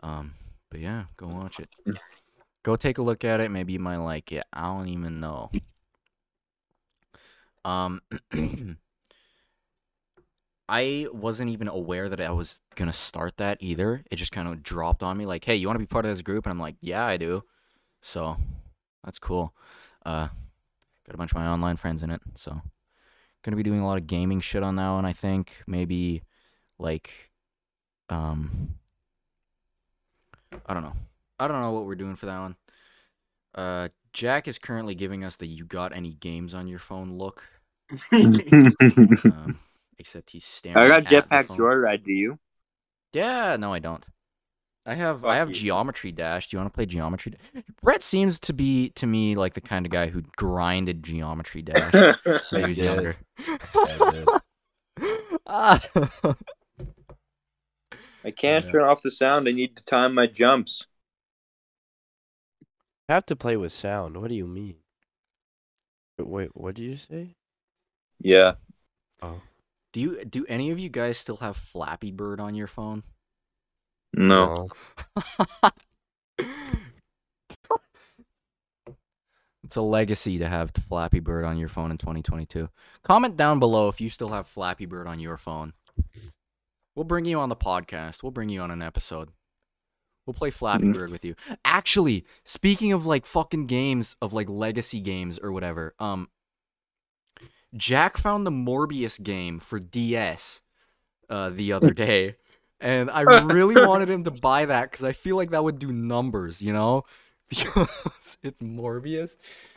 Um, 0.03 0.35
but 0.71 0.81
yeah, 0.81 1.05
go 1.17 1.29
watch 1.29 1.61
it. 1.61 1.69
Go 2.63 2.77
take 2.77 2.99
a 2.99 3.03
look 3.03 3.25
at 3.25 3.41
it. 3.41 3.51
Maybe 3.51 3.75
you 3.75 3.79
might 3.79 3.97
like 3.97 4.33
it. 4.33 4.45
I 4.53 4.63
don't 4.63 4.89
even 4.89 5.21
know. 5.21 5.51
Um, 7.65 8.03
I 10.69 11.07
wasn't 11.13 11.51
even 11.51 11.69
aware 11.69 12.09
that 12.09 12.21
I 12.21 12.31
was 12.31 12.61
gonna 12.75 12.93
start 12.93 13.37
that 13.37 13.59
either. 13.61 14.03
It 14.11 14.17
just 14.17 14.33
kind 14.33 14.49
of 14.49 14.63
dropped 14.63 15.03
on 15.03 15.17
me, 15.17 15.27
like, 15.27 15.45
"Hey, 15.45 15.57
you 15.57 15.67
want 15.67 15.77
to 15.77 15.81
be 15.81 15.87
part 15.87 16.05
of 16.07 16.11
this 16.11 16.23
group?" 16.23 16.47
And 16.47 16.51
I'm 16.51 16.59
like, 16.59 16.77
"Yeah, 16.81 17.05
I 17.05 17.17
do." 17.17 17.45
So 18.01 18.37
that's 19.05 19.19
cool. 19.19 19.55
Uh, 20.07 20.29
got 21.07 21.15
a 21.15 21.19
bunch 21.19 21.33
of 21.33 21.37
my 21.37 21.47
online 21.47 21.77
friends 21.77 22.03
in 22.03 22.11
it, 22.11 22.23
so 22.37 22.63
gonna 23.43 23.57
be 23.57 23.63
doing 23.63 23.81
a 23.81 23.87
lot 23.87 23.99
of 23.99 24.07
gaming 24.07 24.41
shit 24.41 24.63
on 24.63 24.77
that 24.77 24.91
one. 24.91 25.05
I 25.05 25.13
think 25.13 25.63
maybe 25.67 26.23
like, 26.79 27.31
um, 28.09 28.77
I 30.67 30.73
don't 30.73 30.83
know. 30.83 30.95
I 31.39 31.47
don't 31.49 31.61
know 31.61 31.73
what 31.73 31.85
we're 31.85 31.95
doing 31.95 32.17
for 32.17 32.27
that 32.27 32.39
one. 32.39 32.57
Uh, 33.55 33.89
Jack 34.13 34.49
is 34.49 34.59
currently 34.59 34.95
giving 34.95 35.25
us 35.25 35.37
the 35.37 35.47
"You 35.47 35.65
got 35.65 35.95
any 35.95 36.15
games 36.15 36.55
on 36.55 36.67
your 36.69 36.79
phone?" 36.79 37.19
look. 37.19 37.45
Um, 39.25 39.59
except 39.99 40.31
he's 40.31 40.45
staring. 40.45 40.77
I 40.79 40.89
got 40.89 41.13
at 41.13 41.29
Jetpack. 41.29 41.47
Joyride. 41.57 42.05
Do 42.05 42.13
you? 42.13 42.39
Yeah, 43.13 43.57
no, 43.59 43.73
I 43.73 43.79
don't. 43.79 44.05
I 44.87 44.95
have 44.95 45.25
I 45.25 45.37
have 45.37 45.49
you. 45.49 45.55
Geometry 45.55 46.13
Dash. 46.13 46.49
Do 46.49 46.57
you 46.57 46.61
want 46.61 46.73
to 46.73 46.77
play 46.77 46.85
Geometry? 46.87 47.33
Da- 47.33 47.61
Brett 47.83 48.03
seems 48.03 48.39
to 48.41 48.53
be 48.53 48.91
to 48.91 49.07
me 49.07 49.35
like 49.35 49.55
the 49.55 49.61
kind 49.63 49.87
of 49.87 49.93
guy 49.93 50.09
who 50.09 50.23
grinded 50.37 51.03
Geometry 51.03 51.63
Dash 51.69 51.93
when 52.53 52.61
he 52.63 52.67
was 52.69 52.77
did. 52.77 52.85
younger. 52.85 53.17
I 53.47 54.41
Ah. 55.47 55.81
I 58.25 58.31
can't 58.31 58.65
Yeah. 58.65 58.71
turn 58.73 58.83
off 58.85 59.03
the 59.03 59.11
sound. 59.11 59.49
I 59.49 59.53
need 59.53 59.77
to 59.77 59.85
time 59.85 60.15
my 60.15 60.27
jumps. 60.27 60.87
have 63.09 63.25
to 63.27 63.37
play 63.37 63.57
with 63.57 63.73
sound. 63.73 64.17
What 64.17 64.29
do 64.29 64.35
you 64.35 64.47
mean? 64.47 64.77
Wait, 66.19 66.27
Wait, 66.29 66.51
what 66.55 66.75
do 66.75 66.83
you 66.83 66.97
say? 66.97 67.37
Yeah. 68.21 68.55
Oh. 69.23 69.41
Do 69.95 70.01
you 70.01 70.25
do 70.25 70.45
any 70.49 70.73
of 70.73 70.79
you 70.81 70.89
guys 70.89 71.17
still 71.19 71.37
have 71.37 71.57
Flappy 71.57 72.11
Bird 72.11 72.41
on 72.41 72.57
your 72.57 72.67
phone? 72.67 73.05
No. 74.13 74.69
it's 79.63 79.77
a 79.77 79.81
legacy 79.81 80.39
to 80.39 80.49
have 80.49 80.73
Flappy 80.73 81.21
Bird 81.21 81.45
on 81.45 81.59
your 81.59 81.69
phone 81.69 81.93
in 81.93 81.97
2022. 81.99 82.69
Comment 83.05 83.37
down 83.37 83.61
below 83.61 83.89
if 83.89 84.01
you 84.01 84.09
still 84.09 84.31
have 84.31 84.49
Flappy 84.49 84.87
Bird 84.87 85.07
on 85.07 85.21
your 85.21 85.37
phone. 85.37 85.75
We'll 86.97 87.05
bring 87.05 87.25
you 87.25 87.39
on 87.39 87.49
the 87.49 87.55
podcast. 87.55 88.25
We'll 88.25 88.33
bring 88.33 88.49
you 88.49 88.61
on 88.63 88.73
an 88.73 88.83
episode. 88.83 89.29
We'll 90.27 90.35
play 90.35 90.51
Flappy 90.51 90.87
Mhm. 90.87 90.95
Bird 90.95 91.11
with 91.11 91.25
you. 91.25 91.37
Actually, 91.65 92.25
speaking 92.45 92.93
of 92.93 93.07
like 93.07 93.27
fucking 93.27 93.67
games 93.67 94.17
of 94.21 94.33
like 94.33 94.49
legacy 94.49 94.99
games 94.99 95.39
or 95.39 95.53
whatever, 95.53 95.95
um 96.01 96.31
Jack 97.77 98.17
found 98.17 98.47
the 98.47 98.51
Morbius 98.51 99.23
game 99.23 99.59
for 99.59 99.81
DS 99.81 100.63
uh 101.29 101.51
the 101.51 101.73
other 101.73 101.93
day. 101.93 102.37
And 102.81 103.11
I 103.11 103.21
really 103.43 103.75
wanted 103.75 104.11
him 104.11 104.25
to 104.25 104.31
buy 104.31 104.67
that 104.67 104.93
cuz 104.93 105.05
I 105.05 105.13
feel 105.13 105.37
like 105.37 105.51
that 105.51 105.65
would 105.65 105.79
do 105.79 105.93
numbers, 105.93 106.63
you 106.63 106.73
know? 106.73 107.05
Because 107.51 108.39
it's 108.43 108.61
Morbius 108.61 109.37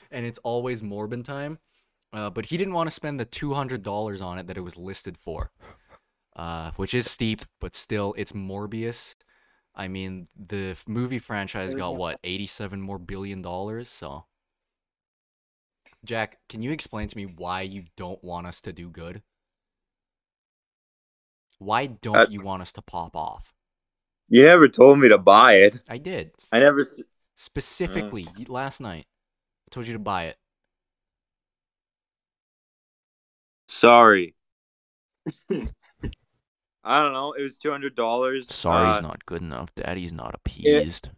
and 0.09 0.25
it's 0.25 0.39
always 0.39 0.81
Morbin 0.81 1.23
time. 1.23 1.59
Uh, 2.13 2.29
but 2.29 2.45
he 2.45 2.55
didn't 2.57 2.73
want 2.73 2.87
to 2.87 2.93
spend 2.93 3.19
the 3.19 3.25
$200 3.25 4.21
on 4.21 4.39
it 4.39 4.47
that 4.47 4.57
it 4.57 4.61
was 4.61 4.77
listed 4.77 5.17
for. 5.17 5.51
Uh, 6.35 6.71
which 6.75 6.93
is 6.93 7.09
steep, 7.09 7.41
but 7.59 7.75
still 7.75 8.13
it's 8.17 8.31
Morbius. 8.31 9.15
I 9.75 9.87
mean, 9.87 10.25
the 10.35 10.77
movie 10.87 11.19
franchise 11.19 11.73
got 11.73 11.95
what, 11.95 12.19
87 12.23 12.79
more 12.79 12.99
billion 12.99 13.41
dollars, 13.41 13.89
so 13.89 14.25
Jack, 16.07 16.39
can 16.47 16.61
you 16.61 16.71
explain 16.71 17.09
to 17.09 17.17
me 17.17 17.25
why 17.25 17.61
you 17.63 17.83
don't 17.97 18.23
want 18.23 18.47
us 18.47 18.61
to 18.61 18.71
do 18.71 18.89
good? 18.89 19.21
Why 21.59 21.87
don't 21.87 22.15
Uh, 22.15 22.27
you 22.29 22.39
want 22.39 22.61
us 22.61 22.71
to 22.73 22.81
pop 22.81 23.13
off? 23.13 23.53
You 24.29 24.43
never 24.43 24.69
told 24.69 24.99
me 24.99 25.09
to 25.09 25.17
buy 25.17 25.55
it. 25.55 25.81
I 25.89 25.97
did. 25.97 26.31
I 26.53 26.59
never. 26.59 26.95
Specifically, 27.35 28.25
y- 28.37 28.45
last 28.47 28.79
night. 28.79 29.05
I 29.67 29.69
told 29.69 29.85
you 29.85 29.93
to 29.93 29.99
buy 29.99 30.27
it. 30.27 30.37
Sorry. 33.67 34.35
I 36.83 37.01
don't 37.01 37.11
know. 37.11 37.33
It 37.33 37.43
was 37.43 37.57
two 37.57 37.71
hundred 37.71 37.95
dollars. 37.95 38.47
Sorry's 38.47 39.01
not 39.01 39.25
good 39.25 39.41
enough. 39.41 39.75
Daddy's 39.75 40.13
not 40.13 40.33
appeased. 40.33 41.09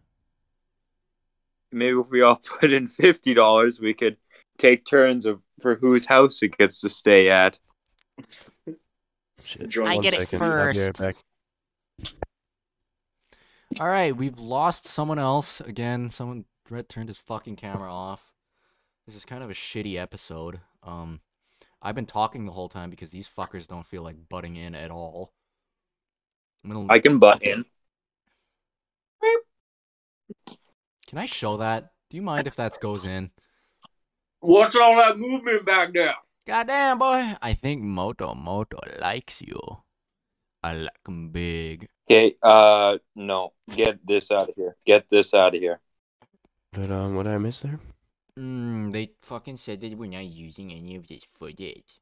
Maybe 1.71 1.99
if 1.99 2.09
we 2.09 2.21
all 2.21 2.37
put 2.59 2.71
in 2.73 2.87
fifty 2.87 3.33
dollars, 3.33 3.79
we 3.79 3.93
could 3.93 4.17
take 4.59 4.85
turns 4.85 5.25
of 5.25 5.41
for 5.61 5.75
whose 5.75 6.05
house 6.05 6.43
it 6.43 6.57
gets 6.57 6.81
to 6.81 6.89
stay 6.89 7.29
at. 7.29 7.59
Shit. 9.43 9.69
Join 9.69 9.85
One 9.85 9.97
I 9.97 10.01
get 10.01 10.13
it 10.13 10.21
second, 10.21 10.41
I'll 10.41 10.49
be 10.49 10.55
right 10.55 10.75
first. 10.75 10.99
back. 10.99 11.15
All 13.79 13.87
right, 13.87 14.15
we've 14.15 14.39
lost 14.39 14.87
someone 14.87 15.19
else 15.19 15.61
again. 15.61 16.09
Someone 16.09 16.45
Brett 16.67 16.89
turned 16.89 17.09
his 17.09 17.17
fucking 17.17 17.55
camera 17.55 17.91
off. 17.91 18.33
This 19.05 19.15
is 19.15 19.25
kind 19.25 19.43
of 19.43 19.49
a 19.49 19.53
shitty 19.53 19.95
episode. 19.95 20.59
Um, 20.83 21.21
I've 21.81 21.95
been 21.95 22.05
talking 22.05 22.45
the 22.45 22.51
whole 22.51 22.69
time 22.69 22.89
because 22.89 23.09
these 23.09 23.27
fuckers 23.29 23.67
don't 23.67 23.85
feel 23.85 24.03
like 24.03 24.29
butting 24.29 24.55
in 24.55 24.75
at 24.75 24.91
all. 24.91 25.33
I'm 26.63 26.71
gonna. 26.71 26.91
I 26.91 26.99
can 26.99 27.19
butt 27.19 27.41
in. 27.43 27.65
Can 31.07 31.17
I 31.17 31.25
show 31.25 31.57
that? 31.57 31.91
Do 32.09 32.17
you 32.17 32.21
mind 32.21 32.47
if 32.47 32.55
that 32.57 32.79
goes 32.79 33.05
in? 33.05 33.31
What's 34.39 34.75
all 34.75 34.95
that 34.95 35.17
movement 35.17 35.65
back 35.65 35.93
there? 35.93 36.15
Goddamn, 36.47 36.97
boy. 36.99 37.35
I 37.41 37.53
think 37.53 37.83
Moto 37.83 38.33
Moto 38.33 38.79
likes 38.99 39.41
you. 39.41 39.59
I 40.63 40.73
like 40.73 41.07
him 41.07 41.29
big. 41.29 41.87
Okay. 42.09 42.35
Uh, 42.41 42.97
no. 43.15 43.53
Get 43.69 44.05
this 44.05 44.31
out 44.31 44.49
of 44.49 44.55
here. 44.55 44.75
Get 44.85 45.09
this 45.09 45.33
out 45.33 45.55
of 45.55 45.61
here. 45.61 45.79
But 46.73 46.91
um, 46.91 47.15
what 47.15 47.23
did 47.23 47.33
I 47.33 47.37
miss 47.37 47.61
there? 47.61 47.79
Mm, 48.37 48.93
they 48.93 49.11
fucking 49.21 49.57
said 49.57 49.81
that 49.81 49.97
we're 49.97 50.09
not 50.09 50.25
using 50.25 50.71
any 50.71 50.95
of 50.95 51.07
this 51.07 51.23
footage. 51.23 51.99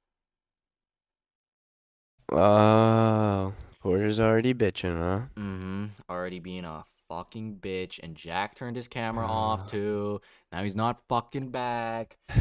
Oh, 2.31 3.53
Porter's 3.81 4.19
already 4.19 4.53
bitching, 4.53 4.97
huh? 4.97 5.27
Mm-hmm. 5.35 5.85
Already 6.09 6.39
being 6.39 6.65
a 6.65 6.85
fucking 7.09 7.57
bitch, 7.61 7.99
and 8.01 8.15
Jack 8.15 8.55
turned 8.55 8.75
his 8.75 8.87
camera 8.87 9.25
off 9.25 9.63
uh. 9.63 9.67
too. 9.67 10.21
Now 10.51 10.63
he's 10.63 10.75
not 10.75 11.01
fucking 11.09 11.49
back. 11.49 12.17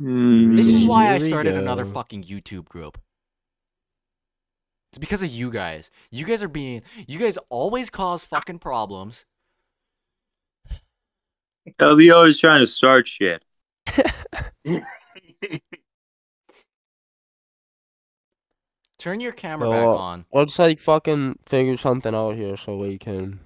Hmm. 0.00 0.56
This 0.56 0.66
is 0.66 0.88
why 0.88 1.04
I 1.04 1.18
Here 1.18 1.20
we 1.20 1.28
started 1.28 1.54
another 1.54 1.84
fucking 1.84 2.24
YouTube 2.24 2.64
group. 2.64 2.98
It's 4.90 4.98
because 4.98 5.22
of 5.22 5.30
you 5.30 5.52
guys. 5.52 5.88
You 6.10 6.24
guys 6.24 6.42
are 6.42 6.48
being. 6.48 6.82
You 7.06 7.20
guys 7.20 7.38
always 7.48 7.90
cause 7.90 8.24
fucking 8.24 8.58
problems. 8.58 9.24
LBO 11.80 12.26
is 12.26 12.40
trying 12.40 12.58
to 12.58 12.66
start 12.66 13.06
shit. 13.06 13.44
Turn 19.04 19.20
your 19.20 19.32
camera 19.32 19.68
back 19.68 19.84
Well, 19.84 19.98
on. 19.98 20.24
Let's 20.32 20.58
like 20.58 20.80
fucking 20.80 21.38
figure 21.44 21.76
something 21.76 22.14
out 22.14 22.36
here 22.36 22.56
so 22.56 22.78
we 22.78 22.96
can 22.96 23.38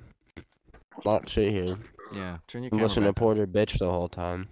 not 1.05 1.29
sit 1.29 1.51
here 1.51 1.77
Yeah, 2.13 2.39
turn 2.47 2.63
your 2.63 2.71
and 2.71 2.79
camera 2.79 2.87
listen 2.87 3.03
to 3.03 3.09
back 3.09 3.21
on. 3.23 3.35
Porter 3.35 3.47
bitch 3.49 3.77
the 3.81 3.91
whole 3.91 4.09
time. 4.09 4.49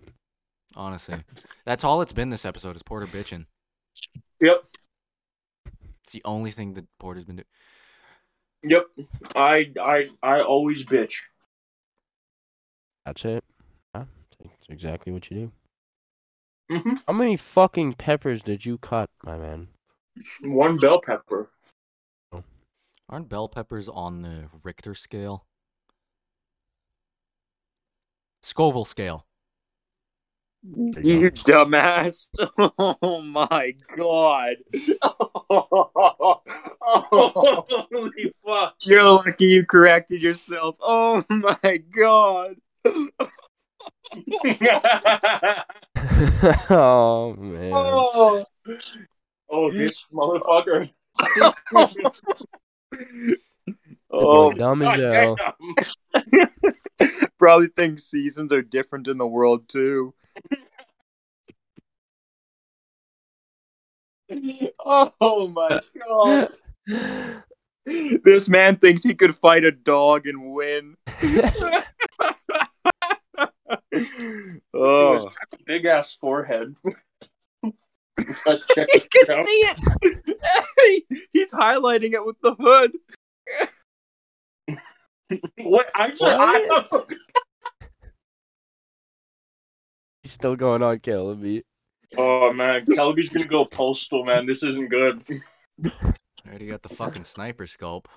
Honestly, 0.74 1.22
that's 1.64 1.84
all 1.84 2.02
it's 2.02 2.12
been 2.12 2.30
this 2.30 2.44
episode 2.44 2.74
is 2.74 2.82
Porter 2.82 3.06
bitching. 3.06 3.46
Yep, 4.40 4.64
It's 6.02 6.12
the 6.12 6.22
only 6.24 6.50
thing 6.50 6.74
that 6.74 6.86
Porter's 6.98 7.24
been 7.24 7.36
doing. 7.36 7.46
yep. 8.64 8.86
I 9.36 9.70
I 9.80 10.08
I 10.24 10.40
always 10.40 10.84
bitch. 10.84 11.14
That's 13.04 13.24
it. 13.24 13.44
Yeah, 13.94 14.06
that's 14.42 14.68
exactly 14.68 15.12
what 15.12 15.30
you 15.30 15.52
do. 16.68 16.78
hmm 16.80 16.94
How 17.06 17.12
many 17.12 17.36
fucking 17.36 17.92
peppers 17.92 18.42
did 18.42 18.66
you 18.66 18.78
cut, 18.78 19.08
my 19.22 19.38
man? 19.38 19.68
One 20.42 20.76
bell 20.76 21.00
pepper. 21.00 21.50
Aren't 23.08 23.28
bell 23.28 23.48
peppers 23.48 23.88
on 23.88 24.22
the 24.22 24.44
Richter 24.62 24.94
scale? 24.94 25.46
Scoville 28.42 28.84
scale. 28.84 29.26
You 30.64 30.92
You 31.02 31.30
dumbass. 31.30 32.26
Oh 32.78 33.22
my 33.22 33.74
god. 33.96 34.56
Holy 36.90 38.32
fuck! 38.44 38.74
You're 38.84 39.02
lucky 39.02 39.46
you 39.46 39.64
corrected 39.64 40.22
yourself. 40.22 40.76
Oh 40.80 41.24
my 41.30 41.82
god. 41.96 42.56
oh 46.70 47.34
man. 47.38 47.72
Oh. 47.74 48.44
Oh, 49.50 49.72
this 49.72 50.04
motherfucker. 50.12 50.90
Oh, 54.08 54.52
dumb 54.52 54.82
as 54.82 55.10
hell. 55.10 55.36
probably 57.38 57.68
think 57.68 57.98
seasons 57.98 58.52
are 58.52 58.62
different 58.62 59.08
in 59.08 59.18
the 59.18 59.26
world 59.26 59.68
too. 59.68 60.14
Oh 64.80 65.48
my 65.48 65.80
god. 66.08 66.48
This 68.24 68.48
man 68.48 68.78
thinks 68.78 69.04
he 69.04 69.14
could 69.14 69.36
fight 69.36 69.64
a 69.64 69.70
dog 69.70 70.26
and 70.26 70.52
win. 70.52 70.96
oh. 74.74 75.30
Big 75.66 75.84
ass 75.84 76.16
forehead. 76.20 76.74
Let's 78.46 78.66
check 78.66 78.88
You 78.94 79.00
can 79.26 79.38
out. 79.38 79.46
see 79.46 79.66
it. 80.02 81.04
He's 81.32 81.52
highlighting 81.52 82.12
it 82.12 82.24
with 82.24 82.40
the 82.40 82.54
hood. 82.54 82.92
What? 85.58 85.86
Actually, 85.96 86.36
I 86.38 86.68
He's 90.22 90.30
still 90.32 90.54
going 90.54 90.84
on 90.84 91.00
killing 91.00 91.40
me. 91.40 91.62
Oh 92.16 92.52
man, 92.52 92.86
Kelby's 92.86 93.28
gonna 93.30 93.46
go 93.46 93.64
postal, 93.64 94.24
man. 94.24 94.46
This 94.46 94.62
isn't 94.62 94.88
good. 94.88 95.24
I 95.84 95.90
already 96.48 96.68
got 96.68 96.82
the 96.82 96.90
fucking 96.90 97.24
sniper 97.24 97.66
scope. 97.66 98.08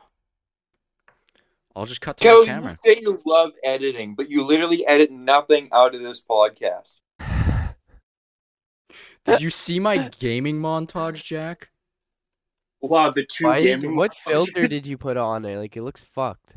I'll 1.75 1.87
just 1.87 2.01
cut 2.01 2.17
to 2.17 2.27
the 2.27 2.43
camera. 2.45 2.77
you 2.85 2.93
say 2.93 3.01
you 3.01 3.17
love 3.25 3.51
editing, 3.63 4.13
but 4.13 4.29
you 4.29 4.43
literally 4.43 4.85
edit 4.85 5.09
nothing 5.11 5.67
out 5.71 5.95
of 5.95 6.01
this 6.01 6.21
podcast. 6.21 6.97
Did 9.25 9.41
you 9.41 9.49
see 9.49 9.79
my 9.79 10.09
gaming 10.19 10.59
montage, 10.59 11.23
Jack? 11.23 11.69
Wow, 12.81 13.11
the 13.11 13.25
two 13.25 13.45
Why 13.45 13.57
is, 13.59 13.81
gaming. 13.81 13.97
what 13.97 14.13
filter 14.15 14.67
did 14.67 14.87
you 14.87 14.97
put 14.97 15.17
on 15.17 15.43
it? 15.45 15.57
Like 15.57 15.75
it 15.75 15.83
looks 15.83 16.01
fucked. 16.01 16.53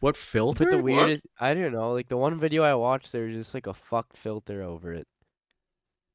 What 0.00 0.16
filter? 0.16 0.64
put 0.64 0.70
the 0.72 0.76
What? 0.78 0.84
weirdest. 0.84 1.24
I 1.38 1.54
don't 1.54 1.72
know. 1.72 1.92
Like 1.92 2.08
the 2.08 2.16
one 2.16 2.38
video 2.38 2.64
I 2.64 2.74
watched, 2.74 3.12
there 3.12 3.26
was 3.26 3.36
just 3.36 3.54
like 3.54 3.68
a 3.68 3.74
fucked 3.74 4.16
filter 4.16 4.62
over 4.62 4.92
it. 4.92 5.06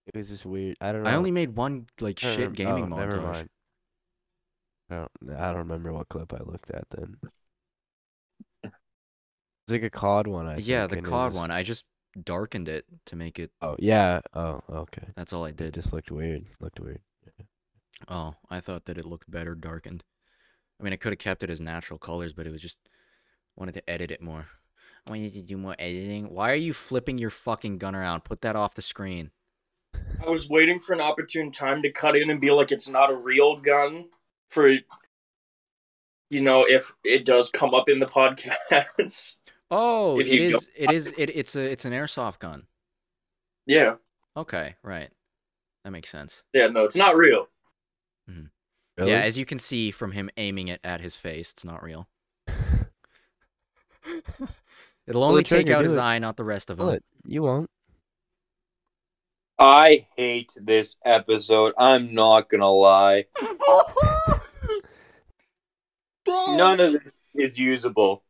It 0.07 0.17
was 0.17 0.27
just 0.29 0.45
weird. 0.45 0.75
I 0.81 0.91
don't 0.91 1.03
know. 1.03 1.09
I 1.09 1.15
only 1.15 1.31
made 1.31 1.55
one 1.55 1.87
like 2.01 2.19
shit 2.19 2.37
remem- 2.51 2.55
gaming 2.55 2.83
oh, 2.85 2.95
montage. 2.95 3.09
Never 3.09 3.21
mind. 3.21 3.49
I 4.89 4.95
don't, 4.95 5.37
I 5.37 5.47
don't 5.47 5.57
remember 5.59 5.93
what 5.93 6.09
clip 6.09 6.33
I 6.33 6.43
looked 6.43 6.69
at 6.71 6.85
then. 6.89 7.17
It's 8.63 8.73
like 9.69 9.83
a 9.83 9.89
COD 9.89 10.27
one, 10.27 10.47
I 10.47 10.55
think. 10.55 10.67
yeah, 10.67 10.87
think, 10.87 11.03
the 11.03 11.09
COD 11.09 11.25
was- 11.31 11.35
one. 11.35 11.51
I 11.51 11.63
just 11.63 11.83
darkened 12.23 12.69
it 12.69 12.85
to 13.07 13.15
make 13.15 13.39
it. 13.39 13.51
Oh 13.61 13.75
yeah. 13.79 14.21
Oh 14.33 14.61
okay. 14.69 15.07
That's 15.15 15.33
all 15.33 15.45
I 15.45 15.51
did. 15.51 15.67
It 15.67 15.71
did. 15.71 15.81
just 15.81 15.93
looked 15.93 16.11
weird. 16.11 16.45
Looked 16.59 16.79
weird. 16.79 17.01
Oh, 18.07 18.35
I 18.49 18.59
thought 18.59 18.85
that 18.85 18.97
it 18.97 19.05
looked 19.05 19.29
better 19.29 19.55
darkened. 19.55 20.03
I 20.79 20.83
mean, 20.83 20.93
I 20.93 20.97
could 20.97 21.11
have 21.11 21.19
kept 21.19 21.43
it 21.43 21.49
as 21.49 21.59
natural 21.59 21.97
colors, 21.97 22.33
but 22.33 22.45
it 22.45 22.51
was 22.51 22.61
just 22.61 22.77
wanted 23.55 23.73
to 23.73 23.89
edit 23.89 24.11
it 24.11 24.21
more. 24.21 24.45
I 25.05 25.11
wanted 25.11 25.33
to 25.33 25.41
do 25.41 25.57
more 25.57 25.75
editing. 25.79 26.29
Why 26.29 26.51
are 26.51 26.55
you 26.55 26.73
flipping 26.73 27.17
your 27.17 27.29
fucking 27.29 27.77
gun 27.77 27.95
around? 27.95 28.23
Put 28.23 28.41
that 28.41 28.55
off 28.55 28.75
the 28.75 28.81
screen. 28.81 29.31
I 29.95 30.29
was 30.29 30.49
waiting 30.49 30.79
for 30.79 30.93
an 30.93 31.01
opportune 31.01 31.51
time 31.51 31.81
to 31.81 31.91
cut 31.91 32.15
in 32.15 32.29
and 32.29 32.41
be 32.41 32.51
like, 32.51 32.71
it's 32.71 32.89
not 32.89 33.11
a 33.11 33.15
real 33.15 33.59
gun 33.59 34.05
for, 34.49 34.69
you 36.29 36.41
know, 36.41 36.65
if 36.67 36.91
it 37.03 37.25
does 37.25 37.49
come 37.49 37.73
up 37.73 37.89
in 37.89 37.99
the 37.99 38.05
podcast. 38.85 39.35
Oh, 39.69 40.19
If 40.19 40.27
it 40.27 40.33
you 40.33 40.55
is. 40.57 40.69
It 40.75 40.91
is. 40.91 41.07
It, 41.17 41.29
it's 41.35 41.55
a. 41.55 41.59
It's 41.61 41.85
an 41.85 41.93
airsoft 41.93 42.39
gun. 42.39 42.63
yeah. 43.65 43.95
Okay, 44.35 44.75
right. 44.83 45.09
That 45.83 45.91
makes 45.91 46.09
sense. 46.09 46.43
Yeah, 46.53 46.67
no, 46.67 46.83
it's 46.85 46.95
not 46.95 47.17
real. 47.17 47.47
Mm-hmm. 48.29 48.45
Really? 48.97 49.11
Yeah, 49.11 49.21
as 49.21 49.37
you 49.37 49.45
can 49.45 49.57
see 49.57 49.89
from 49.91 50.11
him 50.11 50.29
aiming 50.37 50.67
it 50.67 50.79
at 50.83 51.01
his 51.01 51.15
face, 51.15 51.51
it's 51.51 51.65
not 51.65 51.81
real. 51.83 52.07
It'll 54.05 54.21
Pull 55.11 55.21
the 55.21 55.27
only 55.27 55.43
take 55.43 55.69
out 55.69 55.83
his 55.83 55.95
it. 55.95 55.99
eye, 55.99 56.19
not 56.19 56.37
the 56.37 56.43
rest 56.43 56.69
of 56.69 56.79
him. 56.79 56.89
it. 56.89 57.03
You 57.25 57.41
won't. 57.43 57.69
I 59.59 60.05
hate 60.15 60.51
this 60.55 60.95
episode. 61.03 61.73
I'm 61.77 62.13
not 62.13 62.47
gonna 62.49 62.69
lie. 62.69 63.25
None 66.27 66.79
of 66.79 66.93
this 66.93 67.01
is 67.33 67.57
usable. 67.59 68.23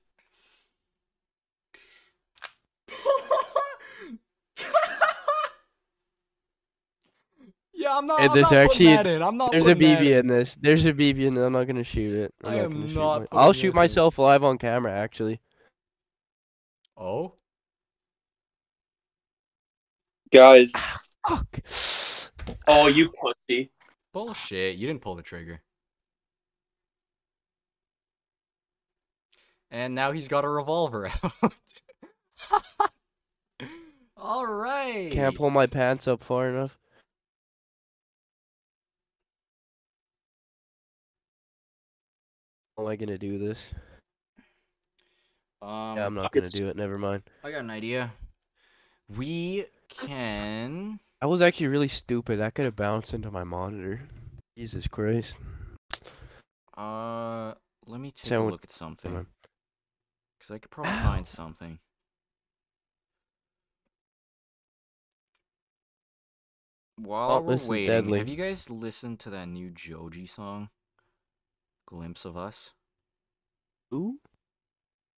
Yeah, 7.79 7.95
I'm 7.95 8.07
not. 8.07 8.19
Hey, 8.19 8.25
I'm 8.25 8.33
there's 8.33 8.51
not 8.51 8.53
actually- 8.65 8.85
putting 8.85 8.95
that 8.95 9.05
in. 9.05 9.21
I'm 9.21 9.37
not. 9.37 9.51
There's 9.51 9.67
a 9.67 9.75
BB 9.75 10.07
in. 10.07 10.17
in 10.17 10.27
this. 10.27 10.55
There's 10.55 10.85
a 10.85 10.93
BB 10.93 11.27
in. 11.27 11.37
I'm 11.37 11.53
not 11.53 11.67
gonna 11.67 11.83
shoot 11.83 12.11
it. 12.15 12.33
I'm 12.43 12.49
I 12.49 12.55
not 12.55 12.65
am 12.65 12.71
gonna 12.71 12.87
shoot 12.87 12.95
not 12.95 13.19
my- 13.19 13.25
putting 13.27 13.39
I'll 13.39 13.47
this 13.53 13.57
shoot 13.61 13.69
in. 13.69 13.75
myself 13.75 14.17
live 14.17 14.43
on 14.43 14.57
camera. 14.57 14.91
Actually. 14.91 15.39
Oh. 16.97 17.33
Guys, 20.33 20.71
ah, 20.75 20.97
Fuck. 21.27 21.59
Oh, 22.67 22.87
you 22.87 23.09
pussy. 23.11 23.69
Bullshit. 24.11 24.75
You 24.77 24.87
didn't 24.87 25.01
pull 25.01 25.15
the 25.15 25.21
trigger. 25.21 25.61
And 29.69 29.93
now 29.95 30.11
he's 30.13 30.27
got 30.27 30.43
a 30.45 30.49
revolver 30.49 31.07
out. 31.23 31.53
All 34.17 34.45
right. 34.47 35.11
Can't 35.11 35.35
pull 35.35 35.49
my 35.51 35.67
pants 35.67 36.07
up 36.07 36.23
far 36.23 36.49
enough. 36.49 36.77
Am 42.79 42.87
I 42.87 42.95
gonna 42.95 43.17
do 43.17 43.37
this? 43.39 43.71
Um, 45.61 45.97
Yeah, 45.97 46.05
I'm 46.05 46.13
not 46.13 46.31
gonna 46.31 46.49
do 46.49 46.67
it. 46.67 46.75
Never 46.77 46.97
mind. 46.97 47.23
I 47.43 47.51
got 47.51 47.61
an 47.61 47.71
idea. 47.71 48.11
We 49.09 49.65
can. 49.89 50.99
I 51.21 51.25
was 51.25 51.41
actually 51.41 51.67
really 51.67 51.87
stupid. 51.87 52.39
That 52.39 52.53
could 52.53 52.65
have 52.65 52.75
bounced 52.75 53.13
into 53.13 53.31
my 53.31 53.43
monitor. 53.43 54.01
Jesus 54.57 54.87
Christ. 54.87 55.37
Uh, 56.75 57.53
let 57.87 57.99
me 57.99 58.11
take 58.11 58.25
a 58.25 58.27
Sound- 58.27 58.51
look 58.51 58.63
at 58.63 58.71
something. 58.71 59.25
Because 60.37 60.53
I 60.53 60.57
could 60.59 60.69
probably 60.69 60.91
find 61.03 61.25
something. 61.27 61.79
While 66.97 67.29
Oh, 67.31 67.41
we're 67.41 67.67
waiting, 67.67 67.87
deadly. 67.87 68.17
have 68.19 68.27
you 68.27 68.35
guys 68.35 68.69
listened 68.69 69.19
to 69.21 69.29
that 69.31 69.47
new 69.47 69.69
Joji 69.69 70.25
song? 70.25 70.69
Glimpse 71.87 72.25
of 72.25 72.37
Us? 72.37 72.71
Who? 73.89 74.19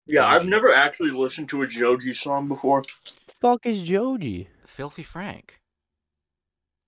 Yeah, 0.08 0.25
I've 0.25 0.45
never 0.45 0.71
actually 0.73 1.12
listened 1.12 1.49
to 1.49 1.63
a 1.63 1.67
Joji 1.67 2.13
song 2.13 2.47
before. 2.47 2.84
Fuck 3.41 3.65
is 3.65 3.82
Joji? 3.84 4.47
Filthy 4.65 5.03
Frank. 5.03 5.60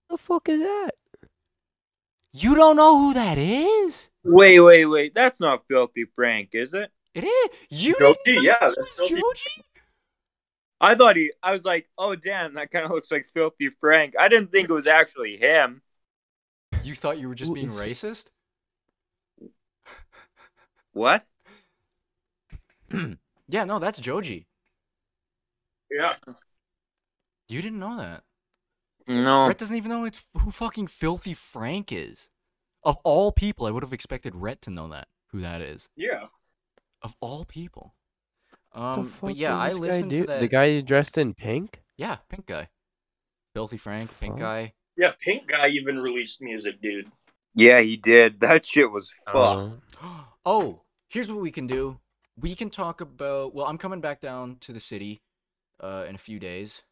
The 0.10 0.18
fuck 0.18 0.48
is 0.50 0.62
that? 0.62 0.92
You 2.32 2.56
don't 2.56 2.78
know 2.78 2.98
who 2.98 3.14
that 3.16 3.38
is? 3.38 4.10
wait, 4.24 4.60
wait, 4.60 4.86
wait. 4.86 5.14
That's 5.14 5.42
not 5.42 5.68
Filthy 5.68 6.06
Frank, 6.16 6.50
is 6.54 6.74
it? 6.74 6.90
It 7.14 7.24
is. 7.26 7.50
You 7.70 7.96
Joji, 8.00 8.18
didn't 8.26 8.36
know 8.38 8.42
yeah, 8.44 8.58
that's 8.62 8.78
was 8.78 8.88
Filthy- 8.96 9.16
Joji? 9.16 9.66
I 10.80 10.96
thought 10.96 11.16
he. 11.16 11.32
I 11.44 11.52
was 11.52 11.64
like, 11.66 11.88
oh 11.98 12.16
damn, 12.16 12.54
that 12.56 12.72
kind 12.72 12.86
of 12.86 12.92
looks 12.92 13.12
like 13.12 13.28
Filthy 13.34 13.70
Frank. 13.70 14.16
I 14.20 14.28
didn't 14.30 14.52
think 14.52 14.70
it 14.70 14.74
was 14.74 14.88
actually 14.88 15.38
him. 15.38 15.82
You 16.84 16.96
thought 16.96 17.20
you 17.20 17.28
were 17.28 17.36
just 17.36 17.50
Who 17.50 17.56
being 17.56 17.68
is- 17.68 17.78
racist? 17.78 18.26
What? 20.94 21.26
Yeah, 23.48 23.66
no, 23.66 23.80
that's 23.80 24.00
Joji. 24.00 24.48
Yeah. 25.90 26.14
You 27.50 27.62
didn't 27.62 27.80
know 27.80 27.98
that. 27.98 28.24
No. 29.08 29.48
Rhett 29.48 29.58
doesn't 29.58 29.76
even 29.76 29.90
know 29.92 30.06
it's 30.06 30.24
who 30.40 30.52
fucking 30.52 30.88
Filthy 30.88 31.34
Frank 31.34 31.92
is. 31.92 32.30
Of 32.84 32.96
all 33.04 33.34
people, 33.34 33.66
I 33.68 33.72
would 33.72 33.84
have 33.84 33.92
expected 33.92 34.34
Rhett 34.36 34.62
to 34.62 34.70
know 34.70 34.88
that, 34.88 35.10
who 35.32 35.42
that 35.42 35.62
is. 35.62 35.90
Yeah. 35.98 36.28
Of 37.02 37.14
all 37.20 37.44
people. 37.44 37.94
the 38.74 38.80
Um, 38.80 39.10
fuck 39.10 39.22
but 39.22 39.36
yeah, 39.36 39.52
does 39.52 39.60
I 39.60 39.70
this 39.70 39.80
guy 39.80 39.80
listened 39.80 40.10
do? 40.12 40.22
to 40.22 40.28
that. 40.28 40.40
The 40.40 40.48
guy 40.48 40.80
dressed 40.82 41.18
in 41.18 41.34
pink? 41.34 41.82
Yeah, 41.98 42.18
pink 42.30 42.46
guy. 42.46 42.70
Filthy 43.54 43.78
Frank, 43.78 44.18
pink 44.22 44.36
fuck? 44.36 44.40
guy. 44.40 44.74
Yeah, 44.98 45.14
Pink 45.20 45.48
Guy 45.48 45.70
even 45.70 46.00
released 46.00 46.42
music, 46.42 46.82
dude. 46.82 47.12
Yeah, 47.56 47.82
he 47.82 47.98
did. 47.98 48.40
That 48.42 48.66
shit 48.66 48.92
was 48.92 49.10
fuck. 49.26 49.72
Uh, 50.02 50.08
oh, 50.46 50.82
here's 51.10 51.32
what 51.32 51.42
we 51.42 51.52
can 51.52 51.68
do. 51.68 52.00
We 52.40 52.56
can 52.56 52.70
talk 52.70 53.02
about. 53.02 53.54
Well, 53.54 53.66
I'm 53.66 53.78
coming 53.78 54.02
back 54.02 54.22
down 54.22 54.58
to 54.62 54.74
the 54.74 54.80
city, 54.80 55.22
uh, 55.82 56.06
in 56.08 56.16
a 56.16 56.20
few 56.20 56.40
days. 56.40 56.84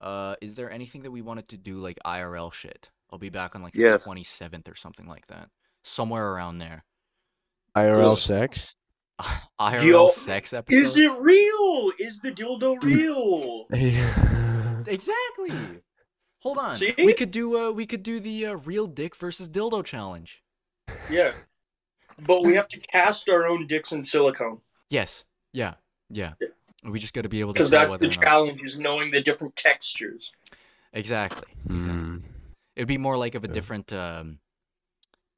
Uh, 0.00 0.36
is 0.40 0.54
there 0.54 0.70
anything 0.70 1.02
that 1.02 1.10
we 1.10 1.22
wanted 1.22 1.48
to 1.48 1.56
do 1.56 1.78
like 1.78 1.98
IRL 2.04 2.52
shit? 2.52 2.88
I'll 3.10 3.18
be 3.18 3.30
back 3.30 3.54
on 3.54 3.62
like 3.62 3.72
the 3.72 3.80
27th 3.80 4.70
or 4.70 4.74
something 4.74 5.06
like 5.06 5.26
that, 5.28 5.48
somewhere 5.82 6.32
around 6.32 6.58
there. 6.58 6.84
IRL 7.76 8.12
Ugh. 8.12 8.18
sex? 8.18 8.74
IRL 9.60 9.82
Yo, 9.84 10.08
sex 10.08 10.52
episode. 10.52 10.78
Is 10.78 10.96
it 10.96 11.10
real? 11.18 11.92
Is 11.98 12.20
the 12.20 12.30
dildo 12.30 12.82
real? 12.82 13.66
Exactly. 14.86 15.52
Hold 16.40 16.58
on. 16.58 16.76
See? 16.76 16.94
We 16.96 17.14
could 17.14 17.30
do 17.30 17.58
uh 17.58 17.70
we 17.72 17.86
could 17.86 18.02
do 18.02 18.20
the 18.20 18.46
uh, 18.46 18.52
real 18.54 18.86
dick 18.86 19.16
versus 19.16 19.48
dildo 19.48 19.84
challenge. 19.84 20.42
Yeah. 21.10 21.32
But 22.26 22.42
we 22.44 22.54
have 22.54 22.68
to 22.68 22.80
cast 22.80 23.28
our 23.28 23.46
own 23.46 23.66
dicks 23.66 23.92
in 23.92 24.02
silicone. 24.02 24.60
Yes. 24.90 25.24
Yeah. 25.52 25.74
Yeah. 26.10 26.34
Yeah. 26.40 26.48
We 26.84 26.98
just 27.00 27.12
got 27.12 27.22
to 27.22 27.28
be 27.28 27.40
able 27.40 27.54
to 27.54 27.58
Because 27.58 27.70
that's 27.70 27.98
the 27.98 28.08
challenge, 28.08 28.62
is 28.62 28.78
knowing 28.78 29.10
the 29.10 29.20
different 29.20 29.54
textures. 29.56 30.32
Exactly. 30.92 31.44
Exactly. 31.70 32.02
Hmm. 32.02 32.16
It'd 32.76 32.88
be 32.88 32.98
more 32.98 33.16
like 33.18 33.34
of 33.34 33.44
a 33.44 33.48
Yeah. 33.48 33.52
different 33.52 33.92
um 33.92 34.38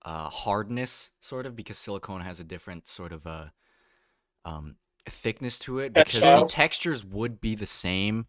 uh 0.02 0.28
hardness 0.30 1.12
sort 1.20 1.46
of 1.46 1.54
because 1.54 1.76
silicone 1.78 2.22
has 2.22 2.40
a 2.40 2.44
different 2.44 2.88
sort 2.88 3.12
of 3.12 3.26
uh 3.26 3.46
um 4.44 4.76
thickness 5.08 5.58
to 5.58 5.78
it 5.80 5.92
because 5.92 6.20
the 6.20 6.46
textures 6.48 7.04
would 7.04 7.40
be 7.40 7.54
the 7.54 7.66
same 7.66 8.26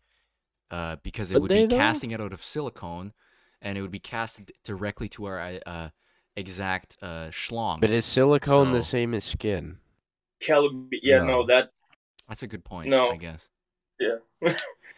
uh 0.72 0.96
because 1.04 1.30
it 1.32 1.36
Would 1.36 1.44
would 1.44 1.52
they, 1.52 1.62
be 1.64 1.68
though? 1.68 1.78
casting 1.78 2.12
it 2.12 2.20
out 2.22 2.34
of 2.34 2.44
silicone 2.44 3.14
and 3.62 3.78
it 3.78 3.82
would 3.82 3.92
be 3.92 4.00
casted 4.00 4.52
directly 4.64 5.08
to 5.10 5.26
our 5.26 5.60
uh 5.66 5.90
exact 6.36 6.98
uh 7.02 7.28
schlong. 7.30 7.80
But 7.82 7.90
is 7.92 8.06
silicone 8.06 8.72
the 8.72 8.82
So- 8.82 8.90
same 8.92 9.14
as 9.14 9.24
skin? 9.26 9.78
Cal- 10.40 10.88
yeah, 11.04 11.20
no, 11.20 11.42
No. 11.42 11.46
that 11.48 11.72
That's 12.28 12.42
a 12.44 12.48
good 12.48 12.64
point, 12.66 12.90
No. 12.90 13.10
I 13.12 13.18
guess. 13.18 13.48
Yeah. 14.00 14.16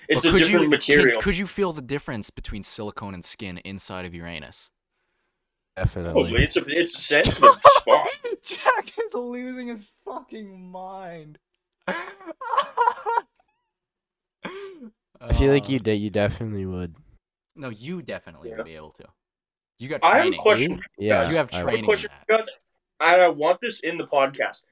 It's 0.10 0.24
But 0.24 0.30
a 0.30 0.32
could 0.32 0.38
different 0.40 0.52
you, 0.52 0.60
could- 0.60 0.70
material. 0.70 1.22
Could, 1.22 1.38
you 1.38 1.48
feel 1.48 1.72
the 1.72 1.82
difference 1.82 2.30
between 2.30 2.62
silicone 2.64 3.14
and 3.14 3.24
skin 3.24 3.58
inside 3.60 4.04
of 4.06 4.14
your 4.14 4.28
anus? 4.28 4.70
Definitely. 5.78 6.24
Probably. 6.24 6.44
It's 6.44 6.58
a 6.58 6.64
it's 6.68 6.96
a 6.96 7.02
sensitive 7.24 7.56
spot. 7.56 8.08
Jack 8.44 8.88
is 8.90 9.14
losing 9.14 9.70
his 9.70 9.88
fucking 10.04 10.70
mind. 10.70 11.40
I 15.24 15.34
feel 15.34 15.52
like 15.52 15.70
you 15.70 15.78
um, 15.78 15.84
de- 15.84 15.96
you 15.96 16.10
definitely 16.10 16.66
would. 16.66 16.96
No, 17.56 17.70
you 17.70 18.02
definitely 18.02 18.50
Yeah. 18.50 18.58
would 18.58 18.66
be 18.66 18.76
able 18.76 18.92
to. 18.92 19.06
You 19.80 19.90
got 19.90 20.04
I 20.04 20.08
have 20.08 20.16
a 20.18 20.22
training. 20.22 20.40
question. 20.40 20.72
Me? 20.76 20.82
Yeah. 20.98 21.30
You 21.30 21.36
have 21.38 21.50
I 21.54 21.56
I 21.56 21.58
have 21.60 21.66
would. 21.66 21.72
training. 21.72 21.84
a 21.84 21.88
question 21.88 22.10
in 22.12 22.26
for 22.28 22.34
you 22.34 22.38
guys. 22.38 22.48
I 23.00 23.28
want 23.28 23.60
this 23.62 23.80
in 23.82 23.98
the 23.98 24.06
podcast. 24.06 24.64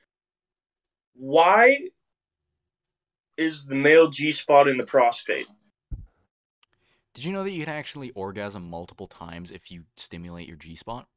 Why 1.15 1.89
is 3.37 3.65
the 3.65 3.75
male 3.75 4.07
G 4.09 4.31
spot 4.31 4.67
in 4.67 4.77
the 4.77 4.83
prostate? 4.85 5.47
Did 7.13 7.25
you 7.25 7.33
know 7.33 7.43
that 7.43 7.51
you 7.51 7.65
can 7.65 7.73
actually 7.73 8.11
orgasm 8.11 8.69
multiple 8.69 9.07
times 9.07 9.51
if 9.51 9.69
you 9.71 9.83
stimulate 9.97 10.47
your 10.47 10.57
G 10.57 10.75
spot? 10.75 11.07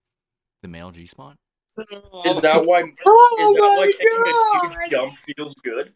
The 0.62 0.68
male 0.68 0.90
G 0.90 1.06
spot? 1.06 1.36
Is 1.78 2.40
that 2.40 2.64
why? 2.66 2.82
Oh 3.04 3.36
is 3.40 3.54
that 3.54 3.62
oh 3.62 3.74
why 3.76 3.86
my 3.86 3.92
taking 3.92 4.18
a 4.18 4.24
God. 4.24 4.74
huge 4.80 4.90
dump 4.90 5.14
feels 5.18 5.54
good? 5.56 5.92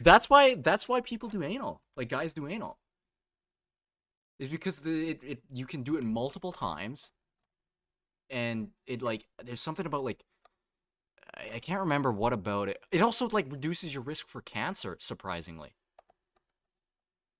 That's 0.00 0.28
why 0.28 0.54
that's 0.54 0.88
why 0.88 1.00
people 1.00 1.28
do 1.28 1.42
anal. 1.42 1.80
Like 1.96 2.08
guys 2.08 2.32
do 2.32 2.46
anal. 2.48 2.78
Is 4.38 4.48
because 4.48 4.80
the 4.80 5.10
it, 5.10 5.20
it 5.22 5.42
you 5.52 5.66
can 5.66 5.82
do 5.82 5.96
it 5.96 6.04
multiple 6.04 6.52
times. 6.52 7.10
And 8.30 8.68
it 8.86 9.02
like 9.02 9.26
there's 9.42 9.60
something 9.60 9.86
about 9.86 10.04
like 10.04 10.24
I, 11.36 11.56
I 11.56 11.58
can't 11.60 11.80
remember 11.80 12.10
what 12.12 12.32
about 12.32 12.68
it. 12.68 12.82
It 12.90 13.00
also 13.00 13.28
like 13.28 13.50
reduces 13.50 13.94
your 13.94 14.02
risk 14.02 14.26
for 14.28 14.40
cancer, 14.40 14.96
surprisingly. 15.00 15.74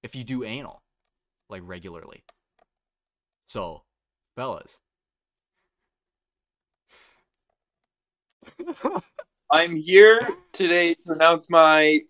If 0.02 0.14
you 0.14 0.22
do 0.24 0.44
anal, 0.44 0.82
like 1.48 1.62
regularly. 1.64 2.24
So, 3.42 3.82
fellas. 4.36 4.78
I'm 9.50 9.76
here 9.76 10.20
today 10.52 10.94
to 10.94 11.12
announce 11.12 11.48
my 11.48 12.00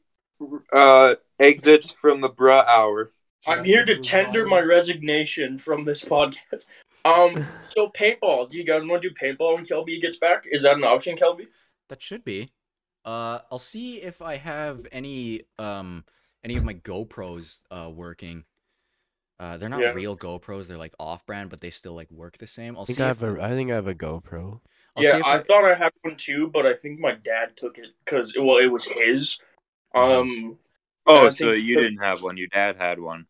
uh 0.72 1.14
exit 1.38 1.86
from 2.00 2.20
the 2.20 2.30
bruh 2.30 2.66
hour. 2.66 3.12
I'm 3.46 3.64
here 3.64 3.84
to 3.84 3.98
tender 3.98 4.46
my 4.46 4.60
resignation 4.60 5.58
from 5.58 5.84
this 5.84 6.02
podcast. 6.02 6.66
Um, 7.04 7.46
so 7.68 7.88
paintball. 7.88 8.50
Do 8.50 8.56
you 8.56 8.64
guys 8.64 8.82
want 8.84 9.02
to 9.02 9.10
do 9.10 9.14
paintball 9.14 9.56
when 9.56 9.66
Kelby 9.66 10.00
gets 10.00 10.16
back? 10.16 10.44
Is 10.50 10.62
that 10.62 10.76
an 10.76 10.84
option, 10.84 11.16
Kelby? 11.16 11.46
That 11.88 12.02
should 12.02 12.24
be. 12.24 12.50
Uh, 13.04 13.40
I'll 13.52 13.58
see 13.58 14.00
if 14.00 14.22
I 14.22 14.36
have 14.36 14.86
any 14.90 15.42
um 15.58 16.04
any 16.42 16.56
of 16.56 16.64
my 16.64 16.74
GoPros 16.74 17.60
uh 17.70 17.90
working. 17.90 18.44
Uh, 19.38 19.56
they're 19.56 19.68
not 19.68 19.80
Yeah. 19.80 19.92
real 19.92 20.16
GoPros. 20.16 20.66
They're 20.66 20.78
like 20.78 20.94
off-brand, 20.98 21.50
but 21.50 21.60
they 21.60 21.70
still 21.70 21.94
like 21.94 22.10
work 22.10 22.38
the 22.38 22.46
same. 22.46 22.76
I'll 22.76 22.82
I 22.82 22.86
think 22.86 22.98
see 22.98 23.04
I 23.04 23.10
if 23.10 23.20
have 23.20 23.36
a, 23.36 23.42
I 23.42 23.50
think 23.50 23.70
I 23.70 23.74
have 23.74 23.88
a 23.88 23.94
GoPro. 23.94 24.60
I'll 24.96 25.02
see 25.02 25.08
yeah, 25.08 25.18
if 25.18 25.24
I 25.24 25.40
thought 25.40 25.64
I 25.64 25.74
had 25.74 25.92
one 26.02 26.16
too, 26.16 26.48
but 26.52 26.66
I 26.66 26.74
think 26.74 27.00
my 27.00 27.12
dad 27.16 27.56
took 27.56 27.76
it 27.78 27.88
because 28.04 28.34
well, 28.38 28.58
it 28.58 28.66
was 28.68 28.84
his. 28.84 29.38
Um, 29.94 30.58
Oh, 31.06 31.28
so 31.28 31.50
you 31.52 31.78
didn't 31.80 31.98
have 31.98 32.22
one. 32.22 32.36
Your 32.38 32.46
dad 32.48 32.76
had 32.76 32.98
one. 32.98 33.26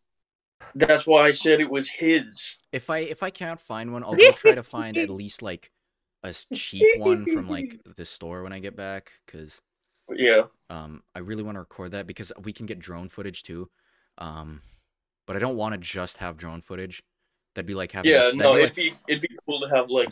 that's 0.75 1.05
why 1.05 1.27
I 1.27 1.31
said 1.31 1.59
it 1.59 1.69
was 1.69 1.89
his. 1.89 2.55
if 2.71 2.89
I 2.89 2.99
if 2.99 3.21
I 3.21 3.29
can't 3.29 3.59
find 3.59 3.91
one, 3.91 4.03
I'll 4.03 4.15
go 4.15 4.31
try 4.31 4.55
to 4.55 4.63
find 4.63 4.97
at 4.97 5.09
least 5.09 5.41
like 5.41 5.71
a 6.23 6.33
cheap 6.53 6.99
one 6.99 7.25
from 7.25 7.49
like 7.49 7.79
the 7.97 8.05
store 8.05 8.43
when 8.43 8.53
I 8.53 8.59
get 8.59 8.75
back, 8.77 9.11
because 9.25 9.59
Yeah, 10.09 10.43
um 10.69 11.03
I 11.15 11.19
really 11.19 11.43
want 11.43 11.55
to 11.55 11.59
record 11.59 11.91
that 11.91 12.07
because 12.07 12.31
we 12.43 12.53
can 12.53 12.65
get 12.65 12.79
drone 12.79 13.09
footage 13.09 13.43
too. 13.43 13.69
Um, 14.17 14.61
but 15.27 15.35
I 15.35 15.39
don't 15.39 15.57
want 15.57 15.73
to 15.73 15.77
just 15.79 16.17
have 16.17 16.37
drone 16.37 16.61
footage. 16.61 17.03
That'd 17.55 17.67
be 17.67 17.75
like 17.75 17.91
having 17.91 18.11
yeah. 18.11 18.19
that'd 18.23 18.35
No, 18.37 18.53
be 18.53 18.61
like- 18.61 18.63
it'd 18.71 18.75
be 18.75 18.93
it'd 19.09 19.21
be 19.21 19.29
cool 19.45 19.59
to 19.61 19.67
have 19.75 19.89
like 19.89 20.09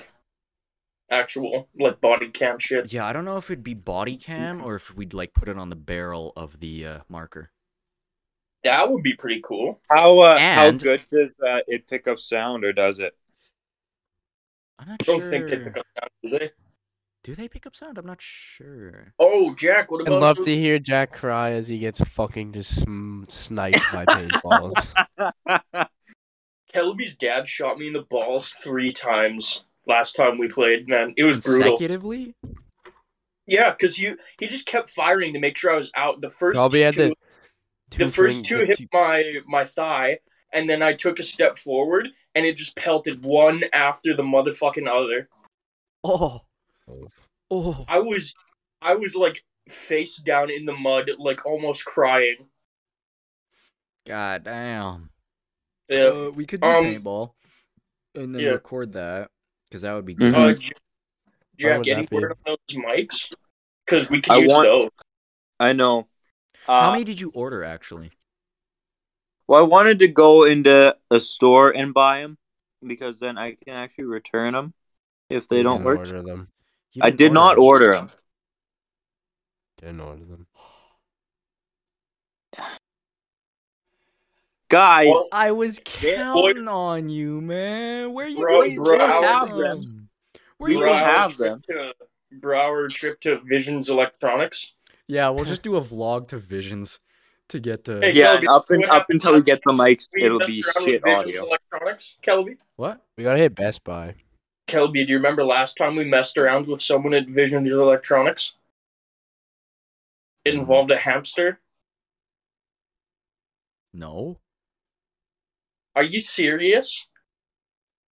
actual 1.10 1.70
like 1.80 2.02
body 2.02 2.30
cam 2.30 2.60
shit. 2.60 2.92
Yeah, 2.92 3.06
I 3.06 3.14
don't 3.14 3.26
know 3.26 3.38
if 3.38 3.50
it'd 3.52 3.64
be 3.64 3.74
body 3.74 4.18
cam 4.18 4.64
or 4.64 4.76
if 4.76 4.94
we'd 4.96 5.14
like 5.14 5.34
put 5.34 5.48
it 5.50 5.58
on 5.58 5.70
the 5.70 5.76
barrel 5.76 6.34
of 6.36 6.60
the 6.60 6.86
uh, 6.86 7.00
marker. 7.10 7.52
That 8.64 8.90
would 8.90 9.04
be 9.04 9.14
pretty 9.16 9.42
cool. 9.44 9.82
How 9.90 10.20
uh, 10.20 10.38
how 10.38 10.72
good 10.72 11.02
does 11.12 11.30
uh, 11.46 11.60
it 11.68 11.88
pick 11.88 12.08
up 12.08 12.20
sound, 12.20 12.64
or 12.64 12.72
does 12.72 13.00
it? 13.00 13.14
I'm 14.80 14.88
not 14.88 15.02
I 15.02 15.04
don't 15.06 15.22
sure. 15.22 15.30
think 15.30 15.48
they 15.50 15.58
pick 15.58 15.78
up 15.78 15.86
sound, 16.00 16.10
do 16.24 16.40
they? 16.40 16.52
Do 17.24 17.36
they 17.36 17.48
pick 17.48 17.66
up 17.66 17.76
sound? 17.76 17.98
I'm 17.98 18.06
not 18.06 18.22
sure. 18.22 19.14
Oh, 19.18 19.54
Jack, 19.56 19.92
what 19.92 20.02
I'd 20.08 20.12
love 20.12 20.38
those- 20.38 20.46
to 20.46 20.56
hear 20.58 20.78
Jack 20.80 21.14
cry 21.14 21.52
as 21.52 21.68
he 21.70 21.78
gets 21.78 22.00
fucking 22.02 22.52
just 22.54 22.82
sm- 22.82 23.24
sniped 23.30 23.80
by 23.94 24.06
paintballs. 24.06 24.74
Kelby's 26.74 27.16
dad 27.16 27.48
shot 27.48 27.78
me 27.78 27.88
in 27.88 27.94
the 27.94 28.02
balls 28.10 28.54
three 28.64 28.92
times 28.92 29.64
last 29.88 30.16
time 30.16 30.38
we 30.38 30.48
played. 30.48 30.88
Man, 30.88 31.14
it 31.18 31.24
was 31.24 31.40
brutal. 31.40 31.72
Consecutively? 31.72 32.36
Yeah, 33.46 33.72
because 33.72 33.98
you 34.00 34.18
he 34.40 34.48
just 34.48 34.66
kept 34.66 34.90
firing 34.92 35.34
to 35.34 35.40
make 35.40 35.58
sure 35.58 35.72
I 35.72 35.76
was 35.76 35.92
out. 35.96 36.22
The 36.22 36.30
first 36.30 36.56
Probably 36.56 36.80
two, 36.80 36.84
had 36.86 36.96
the 36.96 37.14
the 37.92 38.06
two 38.06 38.10
first 38.12 38.44
drink- 38.44 38.48
two 38.62 38.66
hit 38.66 38.78
two- 38.78 38.88
my 38.94 39.24
my 39.48 39.66
thigh, 39.66 40.20
and 40.54 40.70
then 40.70 40.82
I 40.82 40.94
took 40.94 41.20
a 41.20 41.24
step 41.24 41.58
forward, 41.58 42.08
and 42.36 42.46
it 42.46 42.56
just 42.56 42.76
pelted 42.76 43.24
one 43.24 43.64
after 43.74 44.16
the 44.16 44.24
motherfucking 44.24 44.88
other. 44.88 45.28
Oh, 46.04 46.42
Oh, 46.90 47.08
oh. 47.52 47.86
I 47.88 48.00
was 48.00 48.34
I 48.82 48.96
was 48.96 49.16
like 49.16 49.44
face 49.70 50.18
down 50.18 50.50
in 50.50 50.66
the 50.66 50.74
mud, 50.74 51.10
like 51.18 51.46
almost 51.46 51.86
crying. 51.86 52.48
God 54.06 54.44
damn. 54.44 55.10
Yeah. 55.90 56.04
Uh, 56.06 56.30
we 56.32 56.46
could 56.46 56.62
do 56.62 56.68
Um, 56.68 56.86
paintball 56.86 57.32
and 58.16 58.34
then 58.36 58.42
yeah. 58.42 58.50
record 58.52 58.94
that 58.94 59.32
because 59.74 59.82
that 59.82 59.94
would 59.94 60.06
be 60.06 60.14
good. 60.14 60.36
Mhm. 60.36 60.52
Uh, 60.52 60.54
J- 60.54 60.72
Jack, 61.58 61.78
would 61.80 61.88
any 61.88 62.02
that 62.04 62.10
be? 62.12 62.16
word 62.18 62.32
on 62.32 62.38
those 62.46 62.78
mics? 62.78 63.36
Because 63.84 64.08
we 64.08 64.22
can 64.22 64.34
I 64.34 64.38
use 64.38 64.52
want- 64.52 64.68
those. 64.68 64.90
I 65.60 65.74
know. 65.74 66.08
Uh, 66.68 66.82
How 66.82 66.92
many 66.92 67.04
did 67.04 67.20
you 67.20 67.32
order 67.34 67.64
actually? 67.64 68.12
Well, 69.48 69.60
I 69.60 69.64
wanted 69.64 69.98
to 70.00 70.08
go 70.08 70.44
into 70.44 70.96
a 71.10 71.20
store 71.20 71.72
and 71.76 71.92
buy 71.92 72.22
them 72.22 72.38
because 72.86 73.20
then 73.20 73.40
I 73.40 73.56
can 73.56 73.74
actually 73.74 74.04
return 74.06 74.54
them 74.54 74.76
if 75.28 75.48
they 75.48 75.58
you 75.58 75.64
don't 75.64 75.84
work. 75.84 75.98
Order 75.98 76.22
them. 76.22 76.52
I 77.02 77.10
didn't 77.10 77.34
not 77.34 77.56
them. 77.56 77.64
order 77.64 77.94
them. 77.96 78.12
Didn't 79.80 80.02
order 80.02 80.24
them. 80.24 80.46
Guys, 84.74 85.06
Well, 85.08 85.28
I 85.32 85.52
was 85.52 85.80
Yeah, 86.02 86.34
boy. 86.34 86.54
counting 86.54 86.68
on 86.68 87.08
you, 87.08 87.40
man. 87.42 88.12
Where 88.12 88.26
are 88.26 88.30
you 88.30 88.38
Bro, 88.40 88.62
going? 88.62 88.76
bro, 88.78 88.98
from? 88.98 89.24
Have 89.24 89.56
them. 89.56 90.10
Where 90.58 90.68
are 90.70 90.74
you 90.74 90.80
going? 90.80 90.90
don't 90.94 90.98
have 90.98 91.38
Brower's 91.38 91.38
trip 91.38 91.62
to- 91.68 91.94
Bruh 92.40 92.58
Hour 92.58 92.88
trip 92.90 93.20
to 93.22 93.40
Visions 93.42 93.90
Electronics. 93.90 94.74
Yeah, 95.08 95.30
we'll 95.30 95.46
just 95.46 95.62
do 95.62 95.76
a 95.76 95.82
vlog 95.82 96.28
to 96.30 96.38
Visions 96.40 97.00
to 97.50 97.60
get 97.60 97.84
to. 97.86 98.00
Hey, 98.00 98.14
yeah, 98.14 98.38
Kelby, 98.38 98.48
up, 98.48 98.66
what 98.68 98.72
and, 98.72 98.86
up 98.88 99.06
until 99.10 99.34
we 99.36 99.44
get 99.44 99.62
the 99.64 99.74
mics, 99.74 100.10
it'll 100.18 100.40
be 100.40 100.64
around 100.76 100.86
shit 100.86 101.06
audio. 101.06 101.46
Electronics, 101.46 102.16
Kelby. 102.24 102.58
What? 102.76 103.06
We 103.16 103.24
gotta 103.26 103.38
hit 103.38 103.54
Best 103.54 103.84
Buy. 103.84 104.16
Kelby, 104.68 105.06
do 105.06 105.12
you 105.12 105.18
remember 105.18 105.44
last 105.44 105.76
time 105.78 105.96
we 105.96 106.04
messed 106.06 106.40
around 106.40 106.66
with 106.66 106.82
someone 106.82 107.14
at 107.14 107.28
Visions 107.28 107.72
Electronics? 107.72 108.54
It 110.46 110.56
involved 110.56 110.90
a 110.90 110.98
hamster. 110.98 111.60
No. 113.94 114.40
Are 115.96 116.04
you 116.04 116.20
serious? 116.20 117.06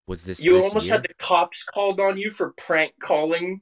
Was 0.08 0.24
this? 0.24 0.40
You 0.40 0.54
this 0.54 0.66
almost 0.66 0.86
year? 0.86 0.96
had 0.96 1.04
the 1.04 1.14
cops 1.20 1.64
called 1.64 2.00
on 2.00 2.18
you 2.18 2.32
for 2.32 2.52
prank 2.58 2.94
calling. 3.02 3.62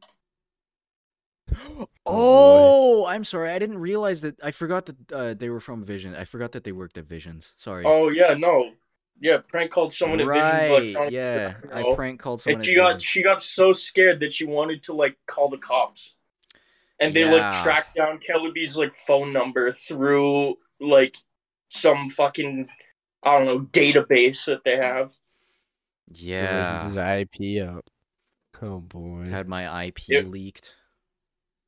Oh, 2.08 3.08
I'm 3.08 3.23
sorry. 3.23 3.49
I 3.49 3.58
didn't 3.58 3.80
realize 3.80 4.21
that. 4.21 4.36
I 4.43 4.51
forgot 4.51 4.86
that 4.86 5.12
uh, 5.12 5.34
they 5.34 5.49
were 5.49 5.60
from 5.60 5.84
Vision. 5.84 6.13
I 6.15 6.23
forgot 6.23 6.51
that 6.51 6.63
they 6.63 6.71
worked 6.71 6.99
at 6.99 7.06
Visions. 7.06 7.54
Sorry. 7.58 7.84
Oh 7.84 8.12
yeah, 8.12 8.36
no, 8.36 8.73
yeah, 9.19 9.39
prank 9.47 9.71
called 9.71 9.91
someone 9.91 10.19
at 10.19 10.28
Visions 10.28 10.43
right. 10.43 10.69
Electronics. 10.69 11.13
Yeah, 11.13 11.56
I 11.73 11.82
Oh. 11.82 11.95
prank 11.95 12.19
called 12.19 12.41
someone. 12.41 12.60
and 12.60 12.62
at 12.62 12.65
she 12.67 12.75
got 12.75 12.88
Visions. 12.93 13.04
she 13.04 13.23
got 13.23 13.41
so 13.41 13.73
scared 13.73 14.19
that 14.19 14.32
she 14.32 14.45
wanted 14.45 14.84
to 14.84 14.93
like 14.93 15.17
call 15.25 15.49
the 15.49 15.58
cops, 15.58 16.13
and 16.99 17.12
they 17.12 17.21
Yeah. 17.23 17.32
like 17.32 17.63
tracked 17.63 17.95
down 17.95 18.19
Kellyby's 18.19 18.78
like 18.78 18.95
phone 19.08 19.34
number 19.34 19.71
through 19.71 20.58
like 20.80 21.15
some 21.69 22.10
fucking 22.12 22.67
I 23.25 23.38
don't 23.38 23.45
know 23.45 23.59
database 23.71 24.45
that 24.45 24.63
they 24.63 24.77
have. 24.77 25.11
Yeah. 26.13 26.88
His 26.88 27.31
IP 27.31 27.67
up. 27.67 27.85
Oh 28.61 28.79
boy. 28.79 29.25
Had 29.25 29.47
my 29.47 29.85
IP 29.88 29.99
Yeah. 30.07 30.21
leaked. 30.21 30.73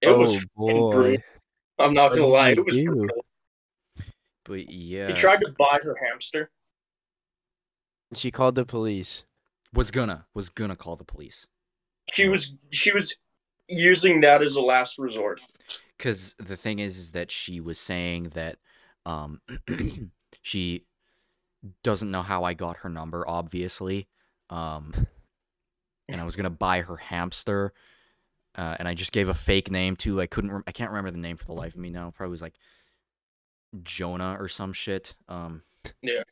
It 0.02 0.10
oh 0.10 0.20
was 0.20 0.46
boy. 0.56 0.74
brutal. 0.74 1.18
I'm 1.80 1.94
not 1.94 2.12
What 2.12 2.18
gonna 2.18 2.28
lie, 2.28 2.52
it 2.52 2.64
was 2.66 2.76
do? 2.76 2.86
brutal. 2.86 3.26
But 4.46 4.72
yeah. 4.72 5.08
He 5.08 5.14
tried 5.14 5.42
to 5.42 5.52
buy 5.58 5.80
her 5.84 5.96
hamster. 6.08 6.50
She 8.14 8.32
called 8.32 8.56
the 8.56 8.66
police. 8.66 9.26
was 9.74 9.92
gonna 9.92 10.28
was 10.34 10.50
gonna 10.50 10.76
call 10.76 10.96
the 10.96 11.04
police. 11.04 11.46
She 12.12 12.28
was 12.28 12.56
she 12.72 12.94
was 12.94 13.18
using 13.68 14.22
that 14.22 14.42
as 14.42 14.56
a 14.56 14.62
last 14.62 14.98
resort. 14.98 15.42
Cause 16.00 16.36
the 16.38 16.56
thing 16.56 16.80
is, 16.80 16.98
is 16.98 17.12
that 17.12 17.32
she 17.32 17.60
was 17.60 17.80
saying 17.80 18.32
that 18.36 18.58
um 19.06 19.42
she 20.42 20.86
doesn't 21.84 22.12
know 22.12 22.22
how 22.22 22.44
I 22.44 22.54
got 22.54 22.78
her 22.78 22.90
number, 22.90 23.28
obviously. 23.28 24.08
Um 24.50 24.94
and 26.08 26.22
I 26.22 26.24
was 26.24 26.36
gonna 26.36 26.50
buy 26.50 26.82
her 26.82 26.98
hamster. 26.98 27.74
Uh, 28.58 28.76
and 28.80 28.88
I 28.88 28.96
just 28.96 29.12
gave 29.12 29.30
a 29.30 29.36
fake 29.36 29.70
name 29.70 29.96
too. 29.96 30.20
I 30.20 30.26
couldn't. 30.26 30.52
Rem- 30.52 30.64
I 30.66 30.72
can't 30.72 30.90
remember 30.90 31.12
the 31.12 31.20
name 31.20 31.38
for 31.38 31.46
the 31.46 31.54
life 31.54 31.76
of 31.76 31.80
me 31.80 31.92
now. 31.92 32.12
Probably 32.16 32.32
was 32.32 32.42
like 32.42 32.56
Jonah 33.84 34.36
or 34.40 34.48
some 34.48 34.74
shit. 34.74 35.14
Um. 35.30 35.62
Yeah. 36.02 36.24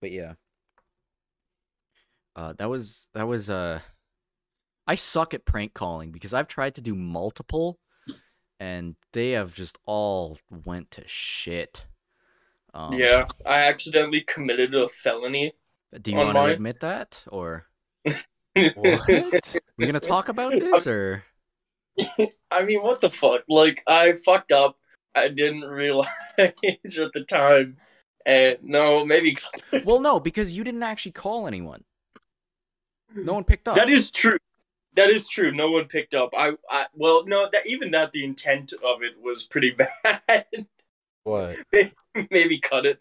But 0.00 0.12
yeah. 0.12 0.34
Uh, 2.36 2.52
that 2.54 2.70
was 2.70 3.08
that 3.14 3.26
was 3.26 3.50
uh. 3.50 3.80
I 4.86 4.94
suck 4.94 5.34
at 5.34 5.44
prank 5.44 5.74
calling 5.74 6.12
because 6.12 6.32
I've 6.32 6.48
tried 6.48 6.76
to 6.76 6.80
do 6.80 6.94
multiple, 6.94 7.80
and 8.60 8.94
they 9.12 9.30
have 9.30 9.54
just 9.54 9.78
all 9.86 10.38
went 10.50 10.92
to 10.92 11.02
shit. 11.06 11.86
Um, 12.74 12.94
yeah, 12.94 13.26
I 13.44 13.62
accidentally 13.64 14.22
committed 14.22 14.74
a 14.74 14.88
felony. 14.88 15.52
Do 16.00 16.10
you 16.10 16.16
want 16.16 16.36
to 16.36 16.44
admit 16.44 16.80
that 16.80 17.22
or? 17.28 17.66
What? 18.54 19.60
We 19.78 19.86
gonna 19.86 19.98
talk 19.98 20.28
about 20.28 20.52
this 20.52 20.86
or? 20.86 21.24
I 22.50 22.64
mean, 22.64 22.82
what 22.82 23.00
the 23.00 23.08
fuck? 23.08 23.44
Like, 23.48 23.82
I 23.86 24.12
fucked 24.12 24.52
up. 24.52 24.76
I 25.14 25.28
didn't 25.28 25.62
realize 25.62 26.08
at 26.38 26.52
the 27.14 27.24
time. 27.28 27.78
And 28.24 28.58
no, 28.62 29.04
maybe 29.04 29.36
Well, 29.84 30.00
no, 30.00 30.20
because 30.20 30.56
you 30.56 30.64
didn't 30.64 30.82
actually 30.82 31.12
call 31.12 31.46
anyone. 31.46 31.84
No 33.14 33.34
one 33.34 33.44
picked 33.44 33.68
up. 33.68 33.76
that 33.76 33.88
is 33.88 34.10
true. 34.10 34.38
That 34.94 35.10
is 35.10 35.26
true. 35.28 35.50
No 35.50 35.70
one 35.70 35.86
picked 35.86 36.14
up. 36.14 36.30
I, 36.36 36.52
I 36.70 36.86
well, 36.94 37.24
no, 37.26 37.48
that 37.50 37.66
even 37.66 37.90
that 37.92 38.12
the 38.12 38.24
intent 38.24 38.72
of 38.72 39.02
it 39.02 39.20
was 39.20 39.44
pretty 39.44 39.74
bad. 40.02 40.66
What? 41.24 41.56
maybe 42.30 42.58
cut 42.58 42.86
it. 42.86 42.98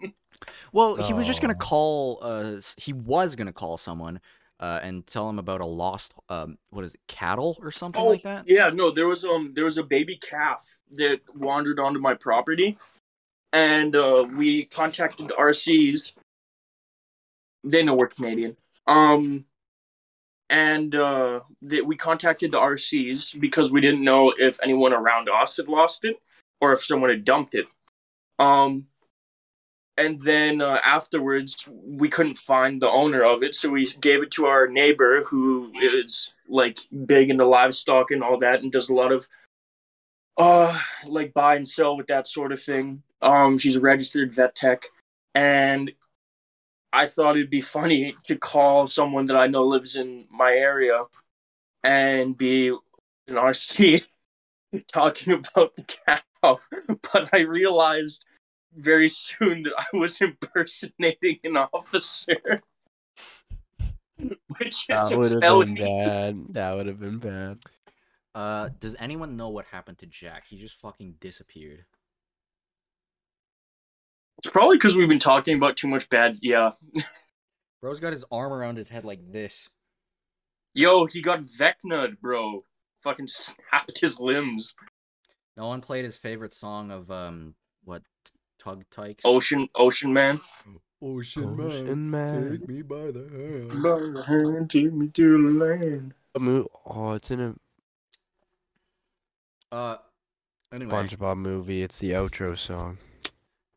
Well, 0.71 0.95
he 0.95 1.13
was 1.13 1.27
just 1.27 1.41
gonna 1.41 1.53
Oh. 1.55 1.65
call. 1.65 2.19
Uh, 2.21 2.62
he 2.77 2.93
was 2.93 3.36
gonna 3.36 3.53
call 3.53 3.77
someone, 3.77 4.19
uh, 4.60 4.79
and 4.81 5.05
tell 5.05 5.29
him 5.29 5.39
about 5.39 5.62
a 5.62 5.65
lost, 5.65 6.13
um, 6.29 6.57
what 6.69 6.86
is 6.86 6.93
it, 6.93 6.99
cattle 7.07 7.57
or 7.62 7.71
something 7.71 8.03
like 8.03 8.23
that. 8.23 8.41
Oh, 8.41 8.43
Yeah, 8.47 8.69
no, 8.69 8.91
there 8.91 9.07
was 9.07 9.25
um 9.25 9.53
there 9.53 9.65
was 9.65 9.77
a 9.77 9.84
baby 9.84 10.17
calf 10.17 10.77
that 10.91 11.21
wandered 11.36 11.79
onto 11.79 11.99
my 11.99 12.13
property, 12.13 12.77
and 13.53 13.95
uh, 13.95 14.25
we 14.36 14.65
contacted 14.65 15.27
the 15.27 15.36
RCs. 15.36 16.13
They 17.63 17.84
know 17.84 17.93
we're 17.93 18.07
Canadian. 18.07 18.57
Um, 18.88 19.45
and 20.49 20.95
uh, 20.95 21.41
they, 21.62 21.81
we 21.81 21.95
contacted 21.95 22.51
the 22.51 22.60
RCs 22.60 23.39
because 23.39 23.71
we 23.71 23.79
didn't 23.79 24.03
know 24.03 24.34
if 24.38 24.60
anyone 24.63 24.93
around 24.93 25.29
us 25.29 25.57
had 25.57 25.67
lost 25.67 26.03
it 26.03 26.17
or 26.60 26.73
if 26.73 26.84
someone 26.84 27.10
had 27.12 27.23
dumped 27.23 27.53
it. 27.55 27.67
Um, 28.41 28.88
and 29.97 30.19
then 30.21 30.62
uh, 30.62 30.80
afterwards, 30.84 31.67
we 31.69 32.10
couldn't 32.10 32.38
find 32.38 32.82
the 32.82 32.89
owner 32.89 33.23
of 33.23 33.43
it, 33.43 33.54
so 33.54 33.69
we 33.69 33.86
gave 34.01 34.23
it 34.23 34.32
to 34.32 34.45
our 34.45 34.67
neighbor 34.67 35.23
who 35.23 35.71
is 35.80 36.34
like 36.49 36.77
big 37.06 37.30
into 37.30 37.45
livestock 37.45 38.10
and 38.10 38.23
all 38.23 38.39
that, 38.39 38.63
and 38.63 38.71
does 38.71 38.89
a 38.89 38.95
lot 38.95 39.12
of 39.12 39.27
uh 40.38 40.80
like 41.06 41.34
buy 41.34 41.56
and 41.56 41.67
sell 41.67 41.95
with 41.95 42.08
that 42.08 42.27
sort 42.27 42.51
of 42.51 42.60
thing. 42.60 43.04
Um, 43.21 43.58
she's 43.60 43.75
a 43.75 43.82
registered 43.82 44.34
vet 44.34 44.56
tech, 44.56 44.86
and 45.36 45.91
I 46.91 47.06
thought 47.06 47.36
it'd 47.36 47.51
be 47.51 47.62
funny 47.62 48.15
to 48.23 48.36
call 48.38 48.88
someone 48.88 49.27
that 49.27 49.38
I 49.38 49.47
know 49.47 49.63
lives 49.63 49.97
in 49.97 50.25
my 50.32 50.51
area 50.51 51.04
and 51.84 52.36
be 52.36 52.69
an 52.69 52.77
RC 53.36 54.04
talking 54.91 55.34
about 55.34 55.75
the 55.75 55.84
cow, 55.84 56.58
but 57.13 57.30
I 57.34 57.41
realized 57.41 58.25
very 58.75 59.10
soon 59.10 59.63
that 59.63 59.73
I 59.77 59.86
was 59.95 60.21
impersonating 60.21 61.39
an 61.43 61.57
officer. 61.57 62.62
Which 64.60 64.67
is 64.67 64.86
That 64.88 65.17
would 65.17 65.31
have 65.31 65.41
been 65.41 65.75
bad. 65.75 66.45
That 66.53 66.75
would 66.75 66.88
have 66.88 66.99
been 66.99 67.17
bad. 67.17 67.57
Uh, 68.34 68.69
does 68.79 68.95
anyone 68.99 69.36
know 69.36 69.49
what 69.49 69.65
happened 69.65 69.97
to 69.99 70.05
Jack? 70.05 70.45
He 70.47 70.57
just 70.57 70.75
fucking 70.79 71.15
disappeared. 71.19 71.86
It's 74.38 74.51
probably 74.51 74.77
because 74.77 74.95
we've 74.95 75.10
been 75.10 75.19
talking 75.19 75.57
about 75.57 75.75
too 75.75 75.88
much 75.88 76.10
bad. 76.10 76.38
Yeah. 76.41 76.71
Bro's 77.81 77.99
got 77.99 78.12
his 78.12 78.25
arm 78.31 78.53
around 78.53 78.77
his 78.77 78.89
head 78.89 79.05
like 79.05 79.31
this. 79.31 79.69
Yo, 80.73 81.05
he 81.05 81.21
got 81.21 81.39
Vecna'd, 81.39 82.21
bro. 82.21 82.63
Fucking 83.01 83.27
snapped 83.27 83.99
his 83.99 84.19
limbs. 84.19 84.73
No 85.57 85.67
one 85.67 85.81
played 85.81 86.05
his 86.05 86.15
favorite 86.15 86.53
song 86.53 86.91
of 86.91 87.12
um 87.12 87.55
what 87.84 88.03
Tug 88.62 88.84
Tykes. 88.91 89.26
Ocean, 89.26 89.67
Ocean 89.76 90.13
Man. 90.13 90.38
Ocean 91.02 91.60
Ocean 91.60 92.12
Man. 92.12 92.63
me 92.67 92.84
by 92.84 93.10
the 93.10 93.28
hand. 93.28 93.69
By 93.82 93.97
the 93.97 94.24
hand, 94.28 94.69
take 94.69 94.93
me 94.93 95.08
to 95.08 95.47
the 95.47 95.65
land. 95.65 96.13
A 96.36 96.39
mo- 96.39 96.69
Oh, 96.86 97.13
it's 97.13 97.32
in 97.32 97.39
a 97.41 97.56
Uh, 99.71 99.97
anyway, 100.71 100.91
SpongeBob 100.91 101.38
movie. 101.38 101.82
It's 101.82 101.97
the 101.97 102.12
outro 102.12 102.56
song. 102.58 102.97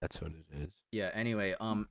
That's 0.03 0.21
what 0.21 0.33
it 0.33 0.45
is. 0.63 0.71
yeah. 0.93 1.11
Anyway, 1.15 1.55
um, 1.61 1.89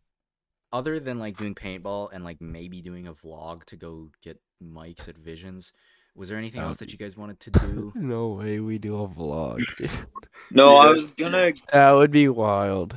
other 0.72 1.00
than 1.00 1.18
like 1.18 1.36
doing 1.38 1.56
paintball 1.56 2.10
and 2.14 2.24
like 2.24 2.40
maybe 2.42 2.82
doing 2.82 3.08
a 3.08 3.14
vlog 3.14 3.64
to 3.66 3.76
go 3.76 4.12
get 4.22 4.40
mics 4.64 5.08
at 5.08 5.18
Visions, 5.18 5.72
was 6.16 6.30
there 6.30 6.38
anything 6.38 6.62
Um, 6.62 6.68
else 6.70 6.78
that 6.78 6.92
you 6.92 6.98
guys 6.98 7.16
wanted 7.18 7.40
to 7.42 7.52
do? 7.66 7.92
No 7.96 8.30
way 8.30 8.60
we 8.60 8.78
do 8.78 9.02
a 9.02 9.08
vlog. 9.08 9.62
No, 10.52 10.76
I 10.78 10.88
was 10.88 11.16
gonna 11.16 11.54
that 11.74 11.92
would 11.92 12.12
be 12.12 12.28
wild. 12.28 12.96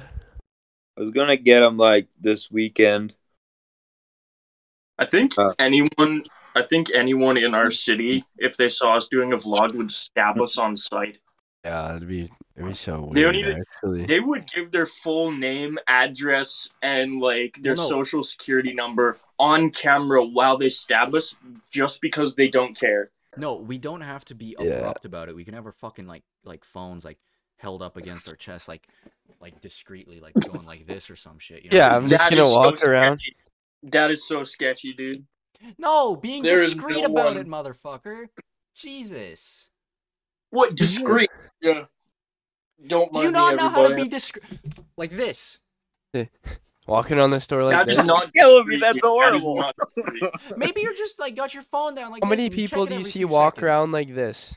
I 0.99 1.01
was 1.01 1.11
gonna 1.13 1.37
get 1.37 1.61
them 1.61 1.77
like 1.79 2.09
this 2.21 2.51
weekend. 2.51 3.15
I 4.99 5.05
think 5.07 5.39
Uh. 5.39 5.53
anyone, 5.59 6.25
I 6.55 6.63
think 6.63 6.91
anyone 6.95 7.37
in 7.37 7.55
our 7.55 7.71
city, 7.71 8.25
if 8.39 8.57
they 8.57 8.69
saw 8.69 8.97
us 8.97 9.09
doing 9.09 9.33
a 9.33 9.37
vlog, 9.37 9.77
would 9.77 9.93
stab 9.93 10.41
us 10.41 10.59
on 10.59 10.77
sight. 10.77 11.19
Yeah, 11.65 11.97
it'd 11.97 12.09
be 12.09 12.31
it'd 12.57 12.69
be 12.69 12.75
so 12.75 13.11
They 13.13 13.23
don't 13.23 13.37
even- 13.37 13.61
actually. 13.61 14.07
They 14.07 14.21
would 14.21 14.47
give 14.53 14.71
their 14.71 14.87
full 14.87 15.31
name, 15.33 15.79
address, 15.89 16.69
and 16.83 17.21
like 17.21 17.57
their 17.63 17.75
Well, 17.75 17.85
no. 17.91 17.97
social 17.97 18.23
security 18.23 18.73
number 18.73 19.17
on 19.39 19.71
camera 19.71 20.25
while 20.25 20.57
they 20.57 20.69
stab 20.69 21.15
us, 21.15 21.35
just 21.71 22.01
because 22.01 22.35
they 22.35 22.49
don't 22.49 22.79
care. 22.79 23.11
No, 23.37 23.55
we 23.57 23.77
don't 23.79 24.01
have 24.01 24.25
to 24.27 24.35
be 24.35 24.57
Yeah. 24.59 24.67
abrupt 24.79 25.05
about 25.05 25.29
it. 25.29 25.37
We 25.37 25.45
can 25.45 25.55
have 25.55 25.67
our 25.67 25.73
fucking 25.73 26.07
like 26.07 26.25
like 26.45 26.65
phones 26.65 27.05
like 27.05 27.19
held 27.57 27.83
up 27.83 27.97
against 27.97 28.29
our 28.29 28.37
chest, 28.37 28.69
like 28.69 28.87
like 29.41 29.61
discreetly, 29.61 30.21
like 30.21 30.33
going 30.35 30.63
like 30.63 30.87
this 30.87 31.11
or 31.11 31.17
some 31.17 31.39
shit. 31.39 31.63
You 31.65 31.71
know? 31.71 31.77
Yeah, 31.77 31.95
I'm 31.97 32.09
just 32.09 32.23
That 32.23 32.31
gonna 32.31 32.43
is 32.45 32.53
so 32.53 32.59
walk 32.59 32.83
around. 32.85 33.19
sketchy. 33.19 33.37
That 33.83 34.11
is 34.11 34.27
so 34.27 34.43
sketchy, 34.45 34.93
dude. 34.95 35.27
No, 35.79 36.17
being 36.17 36.43
There 36.43 36.63
is 36.63 36.73
discreet 36.75 37.01
no 37.01 37.05
about 37.07 37.27
one- 37.27 37.37
it, 37.39 37.47
motherfucker. 37.47 38.29
Jesus. 38.75 39.67
What 40.51 40.75
discreet? 40.75 41.31
Yeah. 41.61 41.85
Don't 42.87 43.13
Do 43.13 43.21
you 43.21 43.31
not 43.31 43.53
me, 43.55 43.63
know 43.63 43.69
how 43.69 43.89
to 43.89 43.95
be 43.95 44.09
discreet? 44.09 44.45
Like 44.97 45.11
this. 45.17 45.59
Walking 46.87 47.19
on 47.19 47.31
the 47.31 47.41
store 47.41 47.65
like 47.65 47.75
That 47.77 47.87
this. 47.87 47.99
is 47.99 48.05
not. 48.05 48.33
Killing 48.37 48.67
me, 48.69 48.77
discreet, 48.77 48.81
that's 48.81 48.95
dude. 48.95 49.03
That 49.03 49.35
is 49.37 49.43
horrible. 49.43 49.57
not 49.57 49.75
discreet. 49.97 50.33
Maybe 50.59 50.81
you're 50.83 50.95
just 50.95 51.19
like 51.19 51.35
got 51.35 51.53
your 51.55 51.63
phone 51.65 51.95
down 51.95 52.13
like 52.13 52.23
How 52.23 52.31
this 52.31 52.37
many 52.37 52.47
and 52.47 52.55
you 52.55 52.67
people 52.69 52.85
check 52.87 52.87
it 52.87 52.89
do 52.91 52.95
you 52.95 53.01
every 53.01 53.11
see 53.11 53.19
few 53.21 53.29
walk 53.29 53.55
seconds. 53.57 53.65
around 53.65 53.93
like 53.93 54.15
this? 54.15 54.57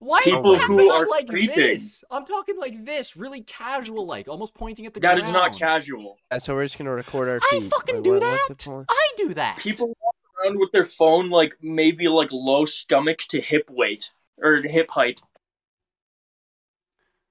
Why 0.00 0.20
People 0.22 0.52
you 0.56 0.60
who 0.62 0.90
up 0.92 1.00
are 1.02 1.06
like 1.06 1.26
creeping. 1.28 1.56
this? 1.56 2.04
I'm 2.12 2.24
talking 2.24 2.56
like 2.56 2.84
this, 2.84 3.16
really 3.16 3.40
casual, 3.40 4.06
like 4.06 4.28
almost 4.28 4.54
pointing 4.54 4.86
at 4.86 4.94
the 4.94 5.00
That 5.00 5.14
ground. 5.16 5.24
is 5.24 5.32
not 5.32 5.58
casual. 5.58 6.18
That's 6.30 6.44
so 6.44 6.54
we're 6.54 6.64
just 6.64 6.78
gonna 6.78 6.92
record 6.92 7.28
our 7.28 7.40
I 7.42 7.58
feet. 7.58 7.70
fucking 7.70 7.94
Like, 7.96 8.04
do 8.04 8.10
what- 8.12 8.20
that. 8.20 8.40
What's 8.48 8.64
the 8.64 8.70
point? 8.70 8.86
I 8.88 9.10
do 9.16 9.34
that. 9.34 9.56
People 9.58 9.88
walk 10.00 10.14
around 10.40 10.60
with 10.60 10.70
their 10.70 10.84
phone 10.84 11.28
like 11.30 11.56
maybe 11.60 12.06
like 12.06 12.28
low 12.30 12.64
stomach 12.64 13.18
to 13.30 13.40
hip 13.40 13.68
weight 13.70 14.12
or 14.40 14.56
hip 14.58 14.88
height. 14.92 15.20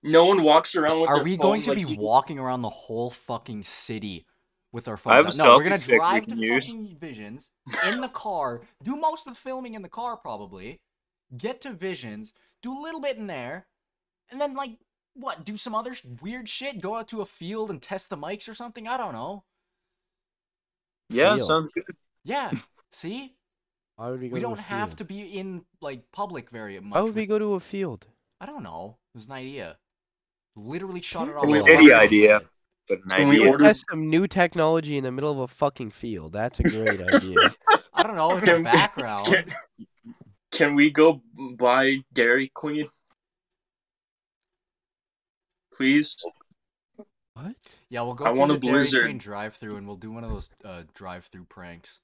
No 0.03 0.25
one 0.25 0.43
walks 0.43 0.75
around 0.75 1.01
with 1.01 1.09
Are 1.09 1.15
their 1.15 1.23
we 1.23 1.37
phone 1.37 1.43
going 1.45 1.61
to 1.63 1.69
like 1.71 1.85
be 1.85 1.93
you- 1.93 1.99
walking 1.99 2.39
around 2.39 2.61
the 2.61 2.69
whole 2.69 3.09
fucking 3.09 3.63
city 3.63 4.25
with 4.71 4.87
our 4.87 4.99
I 5.05 5.15
have 5.15 5.25
phones? 5.25 5.37
No, 5.37 5.55
we're 5.57 5.63
gonna 5.63 5.75
selfie 5.75 5.79
stick 5.81 5.91
we 5.93 5.97
drive 5.97 6.23
to 6.25 6.29
can 6.31 6.39
use. 6.39 6.65
fucking 6.67 6.97
Visions 6.99 7.51
in 7.91 7.99
the 7.99 8.09
car, 8.09 8.61
do 8.83 8.95
most 8.95 9.27
of 9.27 9.33
the 9.33 9.39
filming 9.39 9.73
in 9.75 9.81
the 9.81 9.89
car 9.89 10.15
probably, 10.17 10.79
get 11.35 11.61
to 11.61 11.73
Visions, 11.73 12.33
do 12.61 12.77
a 12.77 12.81
little 12.81 13.01
bit 13.01 13.17
in 13.17 13.27
there, 13.27 13.65
and 14.29 14.39
then 14.39 14.53
like 14.55 14.77
what? 15.13 15.43
Do 15.43 15.57
some 15.57 15.73
other 15.73 15.95
weird 16.21 16.47
shit? 16.47 16.79
Go 16.79 16.95
out 16.95 17.07
to 17.07 17.21
a 17.21 17.25
field 17.25 17.71
and 17.71 17.81
test 17.81 18.09
the 18.11 18.17
mics 18.17 18.47
or 18.47 18.53
something? 18.53 18.87
I 18.87 18.97
don't 18.97 19.13
know. 19.13 19.43
Yeah, 21.09 21.35
Deal. 21.37 21.47
sounds 21.47 21.71
good. 21.73 21.83
Yeah. 22.23 22.51
See, 22.91 23.35
Why 23.95 24.09
would 24.11 24.21
we 24.21 24.29
go 24.29 24.33
we 24.35 24.39
to 24.41 24.45
don't 24.45 24.59
have 24.59 24.89
field? 24.89 24.97
to 24.99 25.05
be 25.05 25.21
in 25.39 25.65
like 25.81 26.11
public 26.11 26.49
very 26.51 26.79
much. 26.79 26.93
Why 26.95 27.01
would 27.01 27.15
we 27.15 27.25
go 27.25 27.39
to 27.39 27.55
a 27.55 27.59
field? 27.59 28.05
I 28.39 28.45
don't 28.45 28.61
know. 28.63 28.97
It 29.13 29.17
was 29.17 29.25
an 29.25 29.31
idea. 29.33 29.77
Literally 30.57 31.01
shot 31.01 31.29
it 31.29 31.35
off. 31.35 31.45
we 31.45 31.53
the 31.53 31.59
order- 31.59 31.71
top 31.73 31.81
of 31.81 31.87
my 31.87 31.93
idea. 32.03 32.41
But 32.89 32.97
an 32.99 33.09
Can 33.09 33.27
we 33.27 33.47
order- 33.47 33.73
some 33.73 34.09
new 34.09 34.27
technology 34.27 34.97
in 34.97 35.03
the 35.03 35.11
middle 35.11 35.31
of 35.31 35.39
a 35.39 35.47
fucking 35.47 35.91
field. 35.91 36.33
That's 36.33 36.59
a 36.59 36.63
great 36.63 37.01
idea. 37.01 37.35
I 37.93 38.03
don't 38.03 38.15
know. 38.15 38.31
It's 38.37 38.47
a 38.47 38.51
Can 38.51 38.57
we- 38.59 38.63
background. 38.63 39.25
Can, 39.25 39.45
can 40.51 40.75
we 40.75 40.89
go 40.89 41.21
buy 41.57 41.95
Dairy 42.13 42.49
Queen? 42.53 42.87
Please. 45.75 46.15
What? 47.33 47.55
Yeah, 47.89 48.01
we'll 48.01 48.15
go 48.15 48.25
I 48.25 48.29
through 48.29 48.39
want 48.39 48.51
the 48.53 48.57
a 48.57 48.59
Dairy 48.61 48.73
Blizzard. 48.73 49.03
Queen 49.03 49.17
drive-through, 49.19 49.75
and 49.75 49.85
we'll 49.85 49.95
do 49.97 50.11
one 50.11 50.23
of 50.23 50.31
those 50.31 50.49
uh, 50.65 50.83
drive-through 50.95 51.45
pranks. 51.45 51.99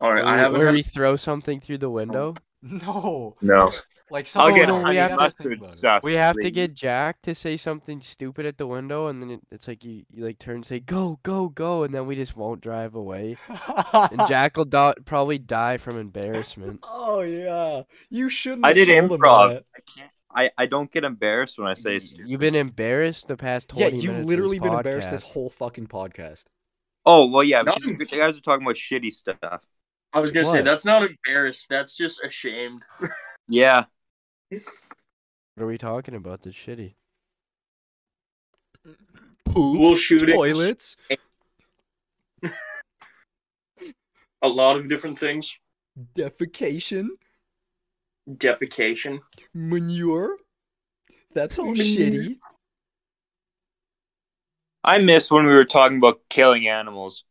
All 0.00 0.12
right, 0.12 0.22
I 0.22 0.32
Where- 0.32 0.36
haven't. 0.36 0.58
Where 0.58 0.66
had- 0.68 0.74
we 0.76 0.82
throw 0.82 1.16
something 1.16 1.60
through 1.60 1.78
the 1.78 1.90
window? 1.90 2.34
No, 2.86 3.36
No. 3.40 3.72
like 4.10 4.28
I'll 4.36 4.54
get 4.54 4.68
no, 4.68 4.82
we 4.82 4.96
have 4.96 5.10
have 5.12 5.36
to- 5.36 5.42
to 5.42 5.48
think 5.48 5.60
about 5.62 5.78
sauce. 5.78 6.00
We 6.02 6.14
have 6.14 6.36
to 6.36 6.50
get 6.50 6.74
Jack 6.74 7.22
to 7.22 7.34
say 7.34 7.56
something 7.56 8.00
stupid 8.00 8.46
at 8.46 8.58
the 8.58 8.66
window, 8.66 9.06
and 9.08 9.20
then 9.22 9.30
it, 9.30 9.40
it's 9.50 9.68
like 9.68 9.84
you, 9.84 10.04
you 10.10 10.24
like 10.24 10.38
turn 10.38 10.56
and 10.56 10.66
say 10.66 10.80
go 10.80 11.18
go 11.22 11.48
go, 11.48 11.82
and 11.84 11.94
then 11.94 12.06
we 12.06 12.16
just 12.16 12.36
won't 12.36 12.60
drive 12.60 12.94
away, 12.94 13.36
and 13.48 14.20
Jack 14.28 14.56
will 14.56 14.64
do- 14.64 14.94
probably 15.04 15.38
die 15.38 15.76
from 15.78 15.98
embarrassment. 15.98 16.80
Oh 17.08 17.20
yeah, 17.20 17.82
you 18.10 18.28
shouldn't. 18.28 18.64
I 18.64 18.68
have 18.68 18.76
did 18.76 18.86
told 18.88 19.12
him 19.12 19.18
improv. 19.20 19.48
that. 19.54 19.64
I 19.76 19.80
can't. 19.96 20.10
I, 20.28 20.50
I 20.58 20.66
don't 20.66 20.90
get 20.92 21.04
embarrassed 21.04 21.58
when 21.58 21.66
I 21.66 21.72
say 21.74 21.98
stupid 22.00 22.28
You've 22.28 22.40
been 22.40 22.56
embarrassed 22.56 23.26
the 23.28 23.36
past 23.36 23.70
Yeah, 23.74 23.88
twenty 23.88 23.96
minutes. 23.98 24.04
you've 24.04 24.18
of 24.18 24.24
literally 24.26 24.58
this 24.58 24.68
been 24.68 24.76
embarrassed 24.78 25.10
this 25.10 25.32
whole 25.32 25.48
fucking 25.50 25.86
podcast. 25.86 26.44
Oh 27.06 27.26
well, 27.26 27.44
yeah. 27.44 27.62
No. 27.62 27.74
You 27.84 27.96
guys 28.04 28.36
are 28.36 28.40
talking 28.42 28.66
about 28.66 28.74
shitty 28.76 29.12
stuff. 29.14 29.62
I 30.12 30.20
was 30.20 30.30
gonna 30.32 30.44
say 30.44 30.62
that's 30.62 30.84
not 30.84 31.02
embarrassed. 31.02 31.68
That's 31.68 31.96
just 31.96 32.24
ashamed. 32.24 32.82
Yeah. 33.48 33.84
What 34.50 34.60
are 35.56 35.66
we 35.68 35.78
talking 35.78 36.16
about? 36.16 36.42
That's 36.42 36.56
shitty. 36.56 36.94
School 39.48 39.94
shootings, 39.94 40.34
Toilets. 40.34 40.96
a 44.42 44.48
lot 44.48 44.76
of 44.78 44.88
different 44.88 45.16
things. 45.16 45.56
Defecation. 46.16 47.06
Defecation. 48.28 49.20
Manure. 49.54 50.38
That's 51.32 51.58
all 51.58 51.66
Manure. 51.66 51.84
shitty. 51.84 52.38
I 54.82 54.98
missed 54.98 55.30
when 55.30 55.46
we 55.46 55.52
were 55.52 55.64
talking 55.64 55.98
about 55.98 56.20
killing 56.28 56.66
animals. 56.68 57.24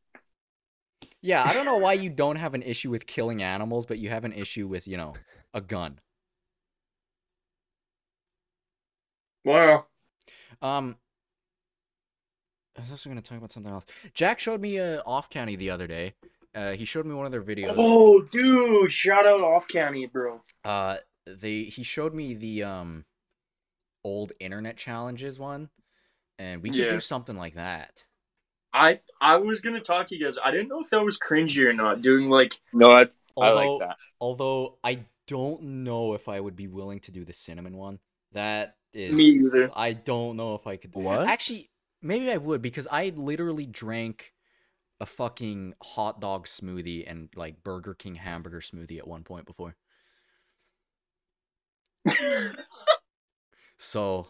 Yeah, 1.26 1.44
I 1.44 1.54
don't 1.54 1.66
know 1.66 1.78
why 1.78 1.94
you 1.94 2.12
don't 2.12 2.36
have 2.36 2.54
an 2.54 2.62
issue 2.62 2.92
with 2.92 3.08
killing 3.08 3.42
animals, 3.42 3.88
but 3.88 3.98
you 3.98 4.10
have 4.10 4.26
an 4.26 4.32
issue 4.32 4.68
with, 4.68 4.88
you 4.88 4.96
know, 4.96 5.14
a 5.56 5.60
gun. 5.62 6.00
Wow. 9.44 9.88
Um, 10.62 10.98
I 12.78 12.82
was 12.82 12.92
also 12.92 13.10
going 13.10 13.20
to 13.20 13.28
talk 13.28 13.40
about 13.40 13.52
something 13.52 13.72
else. 13.72 13.88
Jack 14.14 14.40
showed 14.40 14.62
me 14.62 14.78
uh, 14.78 15.02
off 15.04 15.32
county 15.32 15.56
the 15.56 15.72
other 15.72 15.88
day. 15.88 16.14
Uh, 16.54 16.74
he 16.74 16.86
showed 16.86 17.08
me 17.08 17.16
one 17.16 17.26
of 17.26 17.32
their 17.32 17.42
videos. 17.42 17.74
Oh, 17.76 18.22
dude! 18.22 18.92
Shout 18.92 19.26
out 19.26 19.42
off 19.42 19.68
county, 19.68 20.06
bro. 20.06 20.42
Uh, 20.64 20.98
they 21.26 21.64
he 21.64 21.82
showed 21.82 22.14
me 22.14 22.36
the 22.36 22.62
um 22.64 23.06
old 24.04 24.32
internet 24.40 24.78
challenges 24.78 25.40
one, 25.40 25.70
and 26.38 26.62
we 26.62 26.70
could 26.70 26.78
Yeah. 26.82 26.92
do 26.92 27.00
something 27.00 27.36
like 27.36 27.56
that. 27.56 28.04
I 28.76 28.98
I 29.22 29.38
was 29.38 29.62
gonna 29.62 29.80
talk 29.80 30.08
to 30.08 30.16
you 30.16 30.24
guys. 30.24 30.38
I 30.44 30.52
didn't 30.52 30.68
know 30.68 30.82
if 30.82 30.90
that 30.90 31.04
was 31.04 31.18
cringy 31.18 31.66
or 31.66 31.74
not. 31.74 32.02
Doing 32.02 32.30
like 32.30 32.60
No, 32.74 32.92
I, 32.92 33.02
I 33.02 33.08
Although, 33.38 33.78
like 33.78 33.90
that. 33.90 33.98
although 34.20 34.78
I 34.84 35.00
don't 35.28 35.84
know 35.84 36.14
if 36.14 36.28
I 36.28 36.40
would 36.40 36.56
be 36.56 36.68
willing 36.68 37.00
to 37.02 37.12
do 37.12 37.24
the 37.26 37.34
cinnamon 37.34 37.78
one. 37.78 38.00
That 38.34 38.76
is 38.94 39.16
Me 39.16 39.26
either. 39.30 39.72
I 39.76 39.94
don't 39.94 40.36
know 40.36 40.56
if 40.56 40.68
I 40.68 40.76
could. 40.76 40.94
What? 40.94 41.28
Actually, 41.28 41.70
maybe 42.02 42.30
I 42.30 42.38
would 42.38 42.62
because 42.62 42.88
I 42.92 43.14
literally 43.16 43.66
drank 43.66 44.34
a 45.00 45.06
fucking 45.06 45.74
hot 45.82 46.20
dog 46.20 46.48
smoothie 46.48 47.10
and 47.10 47.30
like 47.36 47.64
Burger 47.64 47.94
King 47.94 48.16
hamburger 48.16 48.60
smoothie 48.62 48.98
at 48.98 49.08
one 49.08 49.24
point 49.24 49.46
before. 49.46 49.76
So, 53.78 54.28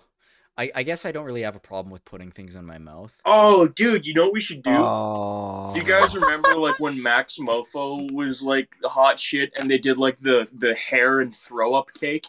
I 0.57 0.71
I 0.75 0.83
guess 0.83 1.05
I 1.05 1.11
don't 1.11 1.25
really 1.25 1.41
have 1.41 1.55
a 1.55 1.59
problem 1.59 1.91
with 1.91 2.05
putting 2.05 2.31
things 2.31 2.55
in 2.55 2.65
my 2.65 2.77
mouth. 2.77 3.17
oh, 3.25 3.67
dude, 3.67 4.05
you 4.05 4.13
know 4.13 4.25
what 4.25 4.33
we 4.33 4.41
should 4.41 4.63
do? 4.63 4.71
Oh. 4.71 5.71
Do 5.73 5.79
you 5.81 5.85
guys 5.85 6.15
remember 6.15 6.55
like 6.55 6.79
when 6.79 6.97
Maxmoefoe 6.99 8.11
was 8.11 8.41
like 8.41 8.75
the 8.81 8.89
hot 8.89 9.19
shit 9.19 9.51
and 9.57 9.69
they 9.69 9.77
did 9.77 9.97
like 9.97 10.17
the 10.21 10.47
the 10.53 10.73
hair 10.75 11.19
and 11.21 11.35
throw 11.35 11.73
up 11.73 11.93
cake? 11.93 12.25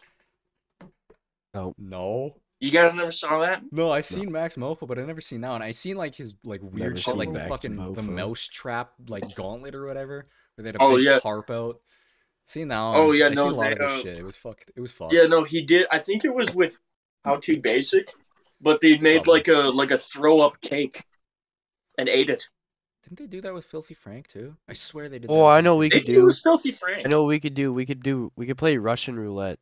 Oh 1.54 1.74
no. 1.78 2.34
You 2.58 2.70
guys 2.70 2.94
never 2.94 3.12
saw 3.12 3.40
that? 3.40 3.62
No, 3.70 3.90
I 3.92 4.00
seen 4.00 4.30
Maxmoefoe, 4.30 4.86
but 4.88 4.98
I 4.98 5.02
never 5.02 5.20
seen 5.20 5.42
that 5.42 5.50
one. 5.50 5.62
I 5.62 5.72
seen 5.72 5.96
like 5.96 6.14
his 6.14 6.34
like 6.42 6.62
weird 6.62 6.94
Never 6.94 6.96
shit, 6.96 7.16
like 7.16 7.28
the 7.28 7.34
Max 7.34 7.48
fucking 7.50 7.76
the 7.76 8.02
Mofo. 8.02 8.08
mouse 8.08 8.46
trap 8.46 8.92
like 9.08 9.34
gauntlet 9.34 9.74
or 9.74 9.86
whatever, 9.86 10.26
where 10.54 10.62
they 10.62 10.68
had 10.68 10.76
a 10.76 10.82
Oh, 10.82 10.96
big 10.96 11.04
yeah. 11.04 11.18
tarp 11.18 11.50
out. 11.50 11.80
Seen 12.46 12.68
that 12.68 12.80
one. 12.80 12.94
Oh, 12.96 13.12
yeah, 13.12 13.26
I 13.26 13.28
no, 13.30 13.44
seen 13.44 13.52
a 13.52 13.56
lot 13.56 13.64
they, 13.64 13.72
of 13.72 13.78
this 13.78 13.92
uh, 13.92 14.02
shit. 14.02 14.18
It 14.18 14.24
was 14.24 14.36
fucked. 14.36 14.70
It 14.74 14.80
was 14.80 14.92
fucked. 14.92 15.12
Yeah, 15.12 15.26
no, 15.26 15.44
he 15.44 15.62
did. 15.62 15.86
I 15.90 15.98
think 15.98 16.24
it 16.24 16.34
was 16.34 16.54
with 16.54 16.78
HowToBasic, 17.26 18.08
but 18.60 18.80
they 18.80 18.98
made 18.98 19.24
Probably. 19.24 19.32
like 19.32 19.48
a 19.48 19.70
like 19.70 19.90
a 19.90 19.98
throw 19.98 20.40
up 20.40 20.60
cake 20.60 21.04
and 21.98 22.08
ate 22.08 22.30
it. 22.30 22.44
Didn't 23.04 23.18
they 23.18 23.26
do 23.26 23.40
that 23.42 23.54
with 23.54 23.64
Filthy 23.64 23.94
Frank 23.94 24.28
too? 24.28 24.56
I 24.68 24.72
swear 24.72 25.08
they 25.08 25.18
did. 25.18 25.30
Oh, 25.30 25.40
with 25.40 25.46
I 25.46 25.60
know 25.60 25.74
Filthy 25.74 25.80
we 25.80 25.90
could 25.90 26.06
did 26.06 26.10
it 26.10 26.14
do. 26.14 26.24
with 26.24 26.38
Filthy 26.38 26.72
Frank. 26.72 27.06
I 27.06 27.08
know 27.08 27.22
what 27.22 27.28
we 27.28 27.40
could 27.40 27.54
do. 27.54 27.72
We 27.72 27.86
could 27.86 28.02
do. 28.02 28.32
We 28.36 28.46
could 28.46 28.58
play 28.58 28.76
Russian 28.76 29.18
roulette. 29.18 29.58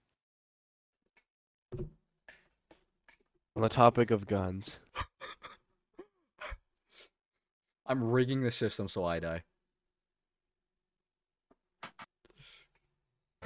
On 3.56 3.62
the 3.62 3.68
topic 3.68 4.10
of 4.10 4.26
guns. 4.26 4.80
I'm 7.86 8.02
rigging 8.02 8.42
the 8.42 8.50
system 8.50 8.88
so 8.88 9.04
I 9.04 9.20
die. 9.20 9.42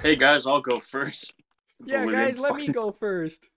Hey 0.01 0.15
guys, 0.15 0.47
I'll 0.47 0.61
go 0.61 0.79
first. 0.79 1.33
Yeah, 1.85 2.05
guys, 2.05 2.37
in 2.37 2.43
let 2.43 2.55
me 2.55 2.69
go 2.69 2.91
first. 2.91 3.47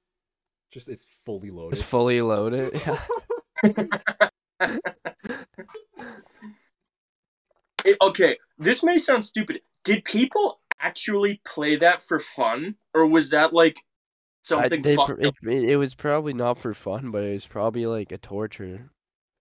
Just 0.73 0.89
it's 0.89 1.05
fully 1.05 1.51
loaded. 1.51 1.79
It's 1.79 1.87
fully 1.87 2.21
loaded. 2.23 2.73
Yeah. 2.75 3.01
It- 7.85 7.97
okay, 8.01 8.39
this 8.59 8.83
may 8.83 8.97
sound 8.97 9.25
stupid. 9.25 9.61
Did 9.85 10.05
people 10.05 10.61
actually 10.79 11.41
play 11.45 11.77
that 11.77 12.01
for 12.01 12.21
fun, 12.21 12.77
or 12.95 13.07
was 13.07 13.31
that 13.31 13.53
like 13.53 13.77
I- 13.79 13.81
something 14.45 14.83
they 14.83 14.95
fucked 14.97 15.21
pr- 15.21 15.49
it, 15.51 15.65
it 15.71 15.77
was 15.77 15.95
probably 15.95 16.33
not 16.33 16.59
for 16.59 16.75
fun, 16.75 17.11
but 17.11 17.25
it 17.25 17.33
was 17.33 17.47
probably 17.47 17.87
like 17.87 18.13
a 18.13 18.19
torture. 18.19 18.91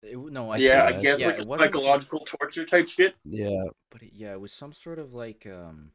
It 0.02 0.18
no, 0.18 0.50
I 0.50 0.58
yeah, 0.58 0.86
I 0.86 0.92
think- 0.92 1.04
guess 1.04 1.22
yeah, 1.22 1.28
like 1.28 1.36
a 1.38 1.40
it 1.42 1.48
wasn't 1.48 1.72
psychological 1.74 2.20
torture 2.22 2.66
type 2.66 2.88
shit. 2.88 3.14
Yeah. 3.26 3.66
But 3.92 4.02
it, 4.02 4.12
yeah, 4.14 4.32
it 4.32 4.42
was 4.42 4.52
some 4.54 4.74
sort 4.74 4.98
of 4.98 5.14
like 5.14 5.46
um. 5.46 5.92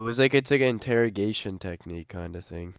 It 0.00 0.04
was 0.04 0.18
like 0.18 0.34
it's 0.34 0.50
like 0.50 0.60
an 0.60 0.66
interrogation 0.66 1.60
technique 1.60 2.08
kind 2.08 2.34
of 2.34 2.44
thing. 2.44 2.74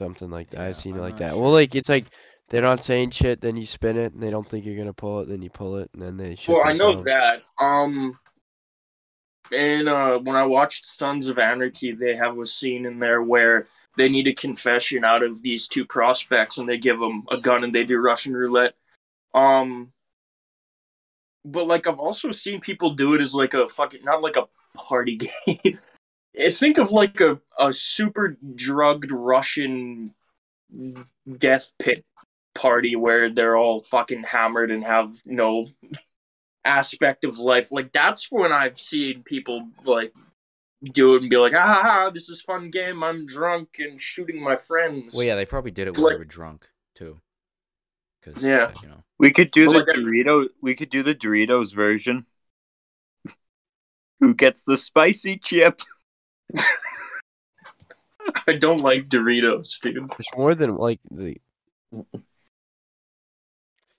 Something 0.00 0.30
like 0.30 0.48
that. 0.48 0.60
Yeah, 0.60 0.66
I've 0.68 0.76
seen 0.76 0.94
it 0.94 0.96
I'm 0.96 1.02
like 1.02 1.18
that. 1.18 1.32
sure. 1.32 1.42
Well, 1.42 1.52
like 1.52 1.74
it's 1.74 1.90
like 1.90 2.06
they're 2.48 2.62
not 2.62 2.82
saying 2.82 3.10
shit, 3.10 3.42
then 3.42 3.54
you 3.58 3.66
spin 3.66 3.98
it, 3.98 4.14
and 4.14 4.22
they 4.22 4.30
don't 4.30 4.48
think 4.48 4.64
you're 4.64 4.78
gonna 4.78 4.94
pull 4.94 5.20
it, 5.20 5.28
then 5.28 5.42
you 5.42 5.50
pull 5.50 5.76
it, 5.76 5.90
and 5.92 6.00
then 6.00 6.16
they 6.16 6.36
shoot 6.36 6.54
Well, 6.54 6.66
I 6.66 6.72
know 6.72 7.02
that. 7.02 7.42
Um, 7.60 8.14
and 9.52 9.90
uh, 9.90 10.18
when 10.18 10.36
I 10.36 10.44
watched 10.44 10.86
Sons 10.86 11.26
of 11.26 11.38
Anarchy, 11.38 11.92
they 11.92 12.16
have 12.16 12.38
a 12.38 12.46
scene 12.46 12.86
in 12.86 12.98
there 12.98 13.22
where 13.22 13.66
they 13.98 14.08
need 14.08 14.26
a 14.26 14.32
confession 14.32 15.04
out 15.04 15.22
of 15.22 15.42
these 15.42 15.68
two 15.68 15.84
prospects, 15.84 16.56
and 16.56 16.66
they 16.66 16.78
give 16.78 16.98
them 16.98 17.24
a 17.30 17.36
gun 17.36 17.62
and 17.62 17.74
they 17.74 17.84
do 17.84 17.98
Russian 17.98 18.32
roulette. 18.32 18.76
Um, 19.34 19.92
but 21.44 21.66
like 21.66 21.86
I've 21.86 21.98
also 21.98 22.32
seen 22.32 22.58
people 22.60 22.88
do 22.88 23.12
it 23.12 23.20
as 23.20 23.34
like 23.34 23.52
a 23.52 23.68
fucking 23.68 24.02
not 24.02 24.22
like 24.22 24.36
a 24.36 24.48
party 24.74 25.16
game. 25.46 25.78
I 26.38 26.50
think 26.50 26.78
of 26.78 26.90
like 26.90 27.20
a 27.20 27.40
a 27.58 27.72
super 27.72 28.36
drugged 28.54 29.10
Russian 29.10 30.14
death 31.38 31.72
pit 31.78 32.04
party 32.54 32.96
where 32.96 33.30
they're 33.30 33.56
all 33.56 33.80
fucking 33.80 34.22
hammered 34.24 34.70
and 34.70 34.84
have 34.84 35.14
no 35.24 35.66
aspect 36.64 37.24
of 37.24 37.38
life. 37.38 37.72
Like 37.72 37.92
that's 37.92 38.30
when 38.30 38.52
I've 38.52 38.78
seen 38.78 39.22
people 39.24 39.68
like 39.84 40.14
do 40.92 41.14
it 41.14 41.22
and 41.22 41.30
be 41.30 41.36
like, 41.36 41.52
ah, 41.54 41.58
ha, 41.58 41.82
ha, 41.82 42.10
this 42.10 42.28
is 42.30 42.40
fun 42.40 42.70
game. 42.70 43.02
I'm 43.02 43.26
drunk 43.26 43.76
and 43.78 44.00
shooting 44.00 44.42
my 44.42 44.56
friends. 44.56 45.14
Well, 45.14 45.26
yeah, 45.26 45.34
they 45.36 45.44
probably 45.46 45.70
did 45.72 45.88
it 45.88 45.94
when 45.94 46.02
Like- 46.04 46.12
they 46.14 46.18
were 46.18 46.24
drunk 46.24 46.66
too. 46.94 47.20
Cause 48.22 48.42
Yeah. 48.42 48.72
you 48.82 48.88
know. 48.88 49.02
We 49.18 49.30
could 49.32 49.50
do 49.50 49.66
But 49.66 49.72
the 49.72 49.78
like 49.78 49.86
Dorito. 49.96 50.48
We 50.60 50.74
could 50.76 50.90
do 50.90 51.02
the 51.02 51.14
Doritos 51.14 51.74
version. 51.74 52.26
Who 54.20 54.34
gets 54.34 54.64
the 54.64 54.76
spicy 54.76 55.38
chip? 55.38 55.80
I 58.46 58.52
don't 58.54 58.80
like 58.80 59.04
Doritos, 59.04 59.80
dude. 59.80 60.10
It's 60.18 60.36
more 60.36 60.54
than 60.54 60.74
like 60.74 61.00
the. 61.10 61.36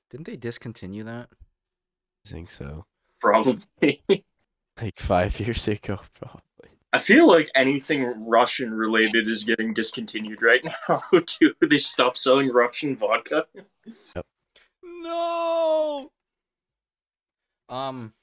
Didn't 0.09 0.25
they 0.25 0.35
discontinue 0.35 1.03
that? 1.05 1.29
I 2.25 2.29
think 2.29 2.49
so. 2.49 2.85
Probably. 3.19 4.03
Like 4.81 4.99
five 4.99 5.37
years 5.39 5.67
ago, 5.67 5.99
probably. 6.17 6.69
I 6.93 6.97
feel 6.97 7.27
like 7.27 7.49
anything 7.55 8.25
Russian 8.27 8.73
related 8.73 9.27
is 9.27 9.43
getting 9.43 9.73
discontinued 9.73 10.41
right 10.41 10.63
now. 10.63 11.01
too. 11.25 11.53
They 11.61 11.77
stopped 11.77 12.17
selling 12.17 12.49
Russian 12.49 12.95
vodka. 12.95 13.45
Yep. 14.15 14.25
No. 14.83 16.09
Um. 17.69 18.13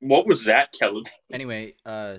What 0.00 0.26
was 0.26 0.44
that, 0.44 0.72
Kelly? 0.78 1.02
Anyway, 1.32 1.74
uh. 1.84 2.18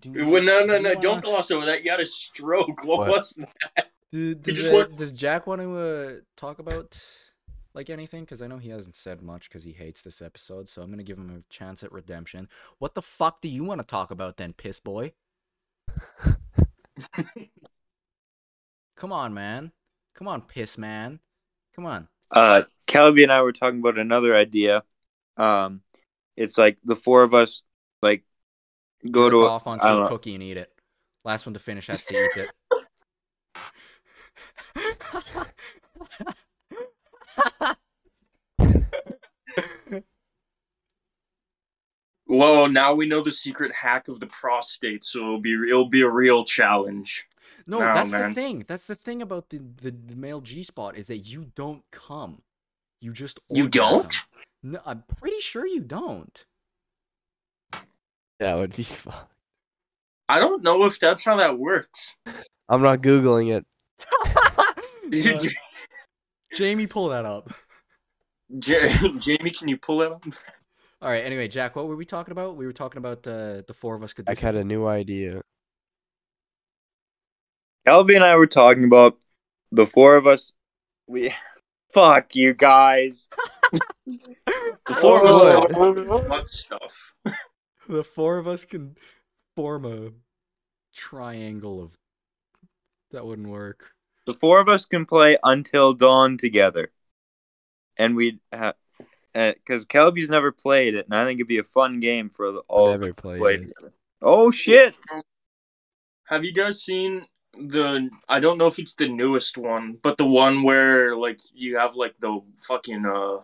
Do, 0.00 0.30
Well, 0.30 0.42
no, 0.42 0.64
no, 0.64 0.76
do 0.76 0.82
no! 0.82 0.90
you 0.90 0.96
Don't 1.00 1.04
wanna- 1.12 1.20
gloss 1.22 1.50
over 1.50 1.66
that. 1.66 1.84
You 1.84 1.90
had 1.90 2.00
a 2.00 2.06
stroke. 2.06 2.84
What, 2.84 3.00
What? 3.00 3.08
was 3.08 3.34
that? 3.76 3.86
Do, 4.12 4.34
does, 4.34 4.56
just 4.56 4.70
uh, 4.70 4.74
want- 4.74 4.96
does 4.96 5.12
Jack 5.12 5.46
want 5.46 5.60
to 5.62 5.78
uh, 5.78 6.12
talk 6.36 6.58
about 6.58 6.98
like 7.74 7.88
anything? 7.90 8.24
Because 8.24 8.42
I 8.42 8.46
know 8.46 8.58
he 8.58 8.68
hasn't 8.70 8.96
said 8.96 9.22
much 9.22 9.48
because 9.48 9.64
he 9.64 9.72
hates 9.72 10.02
this 10.02 10.20
episode. 10.22 10.68
So 10.68 10.82
I'm 10.82 10.90
gonna 10.90 11.02
give 11.02 11.18
him 11.18 11.30
a 11.30 11.52
chance 11.52 11.82
at 11.82 11.92
redemption. 11.92 12.48
What 12.78 12.94
the 12.94 13.02
fuck 13.02 13.40
do 13.40 13.48
you 13.48 13.64
want 13.64 13.80
to 13.80 13.86
talk 13.86 14.10
about 14.10 14.36
then, 14.36 14.52
piss 14.52 14.78
boy? 14.78 15.12
Come 18.96 19.12
on, 19.12 19.34
man. 19.34 19.72
Come 20.14 20.28
on, 20.28 20.40
piss 20.42 20.78
man. 20.78 21.20
Come 21.74 21.84
on. 21.86 22.08
Uh, 22.30 22.62
Kelby 22.86 23.22
and 23.22 23.32
I 23.32 23.42
were 23.42 23.52
talking 23.52 23.80
about 23.80 23.98
another 23.98 24.34
idea. 24.34 24.82
Um, 25.36 25.82
it's 26.36 26.56
like 26.56 26.78
the 26.84 26.96
four 26.96 27.22
of 27.22 27.34
us, 27.34 27.62
like, 28.00 28.24
go 29.12 29.30
to. 29.30 29.46
off 29.46 29.66
onto 29.66 29.84
I 29.84 30.04
a 30.04 30.08
cookie 30.08 30.34
and 30.34 30.42
eat 30.42 30.56
it. 30.56 30.72
Last 31.24 31.46
one 31.46 31.54
to 31.54 31.60
finish 31.60 31.86
has 31.88 32.04
to 32.06 32.14
eat 32.14 32.30
it. 32.36 32.50
Well, 42.28 42.68
now 42.68 42.92
we 42.92 43.06
know 43.06 43.22
the 43.22 43.32
secret 43.32 43.72
hack 43.72 44.08
of 44.08 44.20
the 44.20 44.26
prostate, 44.26 45.04
so 45.04 45.20
it'll 45.20 45.40
be 45.40 45.54
it'll 45.54 45.88
be 45.88 46.02
a 46.02 46.08
real 46.08 46.44
challenge. 46.44 47.26
No, 47.66 47.78
No, 47.78 47.94
that's 47.94 48.12
the 48.12 48.34
thing. 48.34 48.64
That's 48.66 48.86
the 48.86 48.94
thing 48.94 49.22
about 49.22 49.50
the, 49.50 49.58
the, 49.58 49.90
the 49.90 50.16
male 50.16 50.40
G 50.40 50.62
spot 50.62 50.96
is 50.96 51.06
that 51.06 51.18
you 51.18 51.46
don't 51.54 51.82
come. 51.92 52.42
You 53.00 53.12
just 53.12 53.38
You 53.50 53.68
don't? 53.68 54.14
No, 54.62 54.80
I'm 54.84 55.04
pretty 55.20 55.40
sure 55.40 55.66
you 55.66 55.80
don't. 55.80 56.44
That 58.40 58.56
would 58.56 58.74
be 58.74 58.82
fun. 58.84 59.14
I 60.28 60.38
don't 60.40 60.62
know 60.62 60.84
if 60.84 60.98
that's 60.98 61.24
how 61.24 61.36
that 61.36 61.58
works. 61.58 62.16
I'm 62.68 62.82
not 62.82 63.00
googling 63.00 63.56
it. 63.56 63.64
Uh, 64.12 65.38
Jamie, 66.52 66.86
pull 66.86 67.10
that 67.10 67.24
up. 67.24 67.52
Ja- 68.48 68.88
Jamie, 69.20 69.50
can 69.50 69.68
you 69.68 69.76
pull 69.76 70.02
it 70.02 70.10
up? 70.10 70.24
All 71.00 71.08
right. 71.10 71.24
Anyway, 71.24 71.46
Jack, 71.46 71.76
what 71.76 71.86
were 71.86 71.94
we 71.96 72.04
talking 72.04 72.32
about? 72.32 72.56
We 72.56 72.66
were 72.66 72.72
talking 72.72 72.98
about 72.98 73.26
uh, 73.26 73.62
the 73.66 73.74
four 73.74 73.94
of 73.94 74.02
us 74.02 74.12
could. 74.12 74.24
Do 74.24 74.32
I 74.36 74.40
had 74.40 74.56
a 74.56 74.64
new 74.64 74.86
idea. 74.86 75.42
Kelby 77.86 78.16
and 78.16 78.24
I 78.24 78.34
were 78.36 78.48
talking 78.48 78.84
about 78.84 79.16
the 79.70 79.86
four 79.86 80.16
of 80.16 80.26
us. 80.26 80.52
We 81.06 81.32
fuck 81.92 82.34
you 82.34 82.52
guys. 82.52 83.28
The 84.06 84.94
four 84.94 85.20
of 85.20 85.26
us 85.26 85.34
What? 85.36 85.52
talk 85.52 85.70
about 85.70 86.28
butt 86.28 86.48
stuff. 86.48 87.14
The 87.88 88.04
four 88.04 88.38
of 88.38 88.46
us 88.46 88.64
can 88.64 88.96
form 89.54 89.84
a 89.84 90.10
triangle 90.94 91.82
of. 91.82 91.96
That 93.12 93.24
wouldn't 93.24 93.48
work. 93.48 93.92
The 94.26 94.34
four 94.34 94.60
of 94.60 94.68
us 94.68 94.84
can 94.84 95.06
play 95.06 95.38
Until 95.44 95.92
Dawn 95.94 96.36
together, 96.36 96.90
and 97.96 98.16
we 98.16 98.40
have 98.52 98.74
because 99.32 99.84
Kelby's 99.84 100.30
never 100.30 100.50
played 100.50 100.94
it, 100.94 101.06
and 101.06 101.14
I 101.14 101.24
think 101.24 101.38
it'd 101.38 101.48
be 101.48 101.58
a 101.58 101.64
fun 101.64 102.00
game 102.00 102.28
for 102.28 102.52
the, 102.52 102.60
all 102.68 102.88
of 102.88 102.94
us 102.94 103.00
Never 103.00 103.12
to 103.12 103.22
played 103.22 103.38
play 103.38 103.54
it. 103.54 103.92
Oh 104.22 104.50
shit! 104.50 104.96
Have 106.24 106.44
you 106.44 106.52
guys 106.52 106.82
seen 106.82 107.26
the? 107.52 108.10
I 108.28 108.40
don't 108.40 108.58
know 108.58 108.66
if 108.66 108.78
it's 108.78 108.96
the 108.96 109.08
newest 109.08 109.56
one, 109.56 109.98
but 110.02 110.16
the 110.16 110.26
one 110.26 110.62
where 110.62 111.14
like 111.16 111.40
you 111.52 111.76
have 111.76 111.94
like 111.94 112.14
the 112.18 112.40
fucking 112.66 113.06
uh 113.06 113.42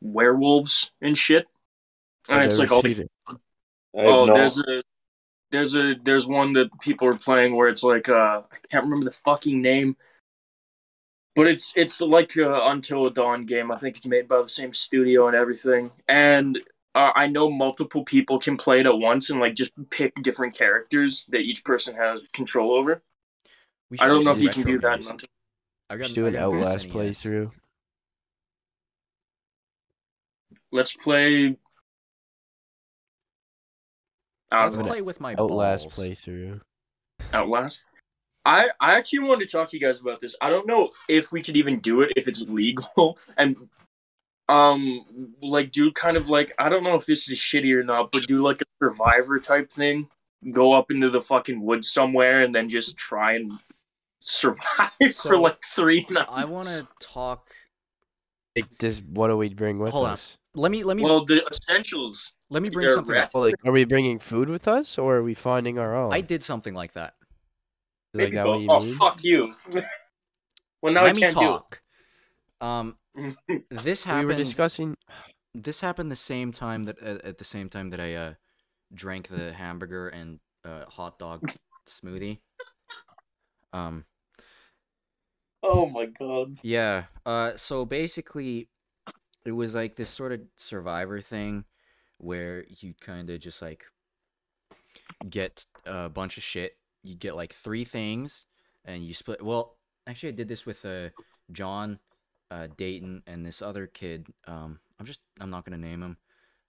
werewolves 0.00 0.90
and 1.00 1.16
shit. 1.16 1.46
And 2.28 2.42
it's 2.42 2.58
never 2.58 2.62
like 2.62 2.72
all 2.72 2.82
the. 2.82 3.08
Oh, 3.94 4.32
there's 4.32 4.58
a 4.58 4.82
there's 5.50 5.74
a 5.76 5.94
there's 6.02 6.26
one 6.26 6.52
that 6.54 6.68
people 6.80 7.08
are 7.08 7.16
playing 7.16 7.54
where 7.54 7.68
it's 7.68 7.82
like 7.82 8.08
uh 8.08 8.42
I 8.50 8.56
can't 8.70 8.84
remember 8.84 9.04
the 9.04 9.16
fucking 9.24 9.60
name. 9.60 9.96
But 11.34 11.46
it's 11.48 11.72
it's 11.76 12.00
like 12.00 12.36
uh, 12.38 12.62
Until 12.64 13.10
Dawn 13.10 13.44
game. 13.44 13.70
I 13.70 13.78
think 13.78 13.96
it's 13.96 14.06
made 14.06 14.26
by 14.26 14.40
the 14.40 14.48
same 14.48 14.72
studio 14.72 15.26
and 15.26 15.36
everything. 15.36 15.90
And 16.08 16.58
uh, 16.94 17.12
I 17.14 17.26
know 17.26 17.50
multiple 17.50 18.04
people 18.04 18.38
can 18.40 18.56
play 18.56 18.80
it 18.80 18.86
at 18.86 18.98
once 18.98 19.28
and 19.28 19.38
like 19.38 19.54
just 19.54 19.72
pick 19.90 20.14
different 20.22 20.56
characters 20.56 21.26
that 21.28 21.40
each 21.40 21.62
person 21.62 21.94
has 21.94 22.26
control 22.28 22.72
over. 22.72 23.02
I 24.00 24.06
don't 24.06 24.24
know 24.24 24.32
if 24.32 24.40
you 24.40 24.48
can 24.48 24.62
retro 24.62 24.72
do 24.72 24.80
that 24.80 25.00
in. 25.00 25.08
Until. 25.08 25.28
I 25.88 25.96
got, 25.96 26.04
Just 26.04 26.14
do 26.14 26.26
an 26.26 26.36
Outlast 26.36 26.88
playthrough. 26.88 27.50
Let's 30.72 30.96
play. 30.96 31.56
I 34.52 34.68
know. 34.68 34.82
play 34.82 35.02
with 35.02 35.20
my 35.20 35.34
Outlast 35.38 35.84
balls. 35.84 35.94
playthrough. 35.94 36.60
Outlast. 37.32 37.82
I 38.44 38.68
I 38.80 38.96
actually 38.96 39.20
wanted 39.20 39.48
to 39.48 39.56
talk 39.56 39.70
to 39.70 39.76
you 39.76 39.84
guys 39.84 40.00
about 40.00 40.20
this. 40.20 40.36
I 40.40 40.50
don't 40.50 40.66
know 40.66 40.90
if 41.08 41.32
we 41.32 41.42
could 41.42 41.56
even 41.56 41.80
do 41.80 42.02
it 42.02 42.12
if 42.16 42.28
it's 42.28 42.48
legal 42.48 43.18
and 43.36 43.56
um 44.48 45.34
like 45.42 45.72
do 45.72 45.90
kind 45.90 46.16
of 46.16 46.28
like 46.28 46.52
I 46.58 46.68
don't 46.68 46.84
know 46.84 46.94
if 46.94 47.06
this 47.06 47.28
is 47.28 47.38
shitty 47.38 47.74
or 47.74 47.82
not, 47.82 48.12
but 48.12 48.22
do 48.26 48.42
like 48.42 48.62
a 48.62 48.66
survivor 48.82 49.38
type 49.38 49.72
thing. 49.72 50.08
Go 50.52 50.72
up 50.72 50.90
into 50.90 51.10
the 51.10 51.20
fucking 51.20 51.60
woods 51.60 51.90
somewhere 51.90 52.42
and 52.42 52.54
then 52.54 52.68
just 52.68 52.96
try 52.96 53.34
and 53.34 53.50
survive 54.20 54.92
for 55.16 55.38
like 55.38 55.58
three 55.64 56.06
nights. 56.10 56.30
I 56.30 56.44
want 56.44 56.66
to 56.66 56.86
talk. 57.00 57.50
Like, 58.54 58.78
this, 58.78 59.02
what 59.02 59.28
do 59.28 59.36
we 59.36 59.50
bring 59.50 59.78
with 59.78 59.92
Hold 59.92 60.06
us? 60.06 60.36
Let 60.56 60.72
me 60.72 60.82
let 60.82 60.96
me 60.96 61.02
Well, 61.02 61.24
the 61.24 61.46
essentials. 61.50 62.32
let 62.48 62.62
me 62.62 62.70
bring 62.70 62.88
something 62.88 63.14
rat- 63.14 63.24
up. 63.26 63.34
Well, 63.34 63.44
like, 63.44 63.56
are 63.64 63.72
we 63.72 63.84
bringing 63.84 64.18
food 64.18 64.48
with 64.48 64.66
us, 64.66 64.96
or 64.98 65.16
are 65.16 65.22
we 65.22 65.34
finding 65.34 65.78
our 65.78 65.94
own? 65.94 66.12
I 66.12 66.22
did 66.22 66.42
something 66.42 66.74
like 66.74 66.94
that. 66.94 67.14
Is 68.14 68.20
like 68.20 68.24
Maybe 68.24 68.36
that 68.36 68.46
what 68.46 68.54
both. 68.56 68.64
you 68.64 68.70
oh 68.70 68.80
mean? 68.80 68.94
fuck 68.94 69.22
you. 69.24 69.52
well, 70.82 70.94
now 70.94 71.02
I 71.02 71.04
let 71.04 71.16
me 71.16 71.20
can't 71.22 71.34
talk. 71.34 71.82
Um, 72.62 72.96
do 73.14 73.34
it. 73.48 73.62
this 73.70 74.02
We 74.06 74.12
were 74.24 74.32
happened. 74.32 74.36
discussing. 74.38 74.96
This 75.54 75.80
happened 75.80 76.10
the 76.10 76.16
same 76.16 76.52
time 76.52 76.84
that 76.84 77.02
uh, 77.02 77.18
at 77.22 77.36
the 77.38 77.44
same 77.44 77.68
time 77.68 77.90
that 77.90 78.00
I 78.00 78.14
uh 78.14 78.34
drank 78.94 79.28
the 79.28 79.52
hamburger 79.52 80.08
and 80.08 80.40
uh, 80.64 80.86
hot 80.86 81.18
dog 81.18 81.52
smoothie. 81.86 82.40
Um. 83.72 84.06
oh 85.62 85.86
my 85.86 86.06
god. 86.06 86.56
Yeah. 86.62 87.04
Uh. 87.26 87.56
So 87.56 87.84
basically, 87.84 88.68
it 89.46 89.52
was 89.52 89.74
like 89.74 89.96
this 89.96 90.10
sort 90.10 90.32
of 90.32 90.40
survivor 90.56 91.20
thing, 91.20 91.64
where 92.18 92.64
you 92.80 92.94
kind 93.00 93.30
of 93.30 93.40
just 93.40 93.62
like 93.62 93.84
get 95.28 95.64
a 95.84 96.08
bunch 96.08 96.36
of 96.36 96.42
shit. 96.42 96.76
You 97.02 97.14
get 97.14 97.36
like 97.36 97.52
three 97.52 97.84
things, 97.84 98.46
and 98.84 99.04
you 99.04 99.14
split. 99.14 99.42
Well, 99.42 99.76
actually, 100.06 100.30
I 100.30 100.32
did 100.32 100.48
this 100.48 100.66
with 100.66 100.84
uh 100.84 101.10
John, 101.52 101.98
uh 102.50 102.68
Dayton, 102.76 103.22
and 103.26 103.44
this 103.44 103.62
other 103.62 103.86
kid. 103.86 104.26
Um, 104.46 104.80
I'm 104.98 105.06
just 105.06 105.20
I'm 105.40 105.50
not 105.50 105.64
gonna 105.64 105.78
name 105.78 106.02
him, 106.02 106.16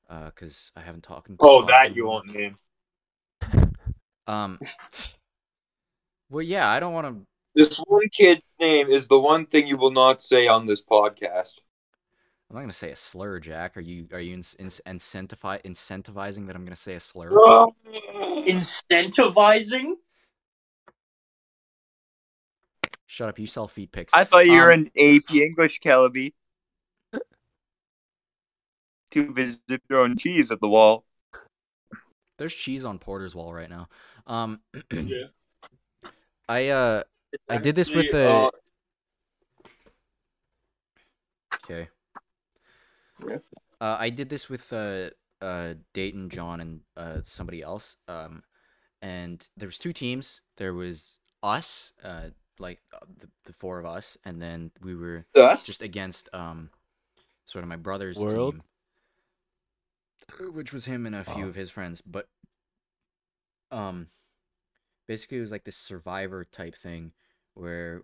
uh, 0.10 0.32
cause 0.32 0.72
I 0.76 0.82
haven't 0.82 1.04
talked. 1.04 1.30
Oh, 1.40 1.62
to 1.62 1.68
that 1.68 1.88
him. 1.88 1.94
you 1.96 2.06
won't 2.06 2.28
name. 2.28 2.58
Um. 4.28 4.60
Well, 6.30 6.42
yeah, 6.42 6.68
I 6.70 6.82
don't 6.82 6.94
want 6.94 7.08
to. 7.08 7.26
This 7.56 7.78
one 7.88 8.10
kid's 8.12 8.52
name 8.60 8.90
is 8.90 9.08
the 9.08 9.18
one 9.18 9.46
thing 9.46 9.66
you 9.66 9.78
will 9.78 9.92
not 9.92 10.22
say 10.22 10.48
on 10.48 10.66
this 10.66 10.84
podcast. 10.84 11.56
I'm 12.50 12.56
not 12.56 12.62
gonna 12.62 12.74
say 12.74 12.92
a 12.92 12.96
slur, 12.96 13.40
Jack. 13.40 13.76
Are 13.76 13.82
you 13.82 14.08
are 14.14 14.22
you 14.22 14.34
in, 14.34 14.44
in, 14.60 14.68
incentivi- 14.68 15.62
incentivizing 15.64 16.48
that 16.48 16.56
I'm 16.56 16.64
gonna 16.64 16.78
say 16.78 16.96
a 16.96 17.00
slur? 17.00 17.32
Incentivizing? 18.48 19.96
Shut 23.06 23.28
up! 23.28 23.38
You 23.38 23.48
sell 23.48 23.68
feet 23.68 23.92
pics. 23.92 24.14
I 24.14 24.24
thought 24.24 24.46
you 24.46 24.54
were 24.54 24.72
Um, 24.72 24.80
an 24.82 24.92
AP 24.98 25.32
English, 25.36 25.80
Calaby. 25.80 26.34
To 29.12 29.32
visit 29.34 29.82
your 29.90 30.00
own 30.02 30.18
cheese 30.18 30.52
at 30.52 30.60
the 30.60 30.68
wall. 30.68 31.06
There's 32.38 32.54
cheese 32.54 32.84
on 32.84 33.00
Porter's 33.00 33.34
wall 33.34 33.54
right 33.54 33.70
now. 33.70 33.88
Um, 34.28 34.60
Yeah. 34.92 35.28
I 36.50 36.70
uh, 36.70 37.04
I 37.50 37.58
did 37.58 37.76
this 37.76 37.90
with 37.90 38.14
a. 38.14 38.28
uh, 38.28 38.50
Okay. 41.64 41.90
Yeah. 43.28 43.38
Uh, 43.80 43.98
I 44.00 44.10
did 44.10 44.30
this 44.30 44.50
with 44.50 44.72
uh, 44.74 45.10
uh, 45.42 45.76
Dayton, 45.94 46.30
John, 46.30 46.60
and 46.62 46.82
uh, 46.96 47.20
somebody 47.24 47.62
else. 47.62 47.96
Um, 48.08 48.44
and 49.02 49.48
there 49.58 49.68
was 49.68 49.78
two 49.78 49.94
teams. 49.94 50.42
There 50.58 50.74
was 50.74 51.20
us, 51.44 51.94
uh, 52.04 52.30
like 52.60 52.80
uh, 52.94 53.06
the, 53.20 53.30
the 53.46 53.54
four 53.54 53.80
of 53.80 53.86
us, 53.86 54.18
and 54.26 54.42
then 54.42 54.72
we 54.82 54.96
were 54.96 55.26
Us? 55.36 55.66
just 55.66 55.82
against 55.82 56.30
um, 56.34 56.70
sort 57.46 57.64
of 57.64 57.70
my 57.70 57.76
brother's 57.76 58.18
World? 58.18 58.56
team, 60.40 60.54
which 60.54 60.74
was 60.74 60.86
him 60.86 61.06
and 61.06 61.16
a 61.16 61.24
few 61.24 61.44
Wow. 61.44 61.50
of 61.50 61.56
his 61.56 61.70
friends. 61.70 62.02
But 62.02 62.28
um, 63.72 64.08
basically, 65.08 65.38
it 65.38 65.42
was 65.42 65.52
like 65.52 65.64
this 65.66 65.78
survivor 65.78 66.44
type 66.46 66.76
thing 66.76 67.12
where 67.54 68.02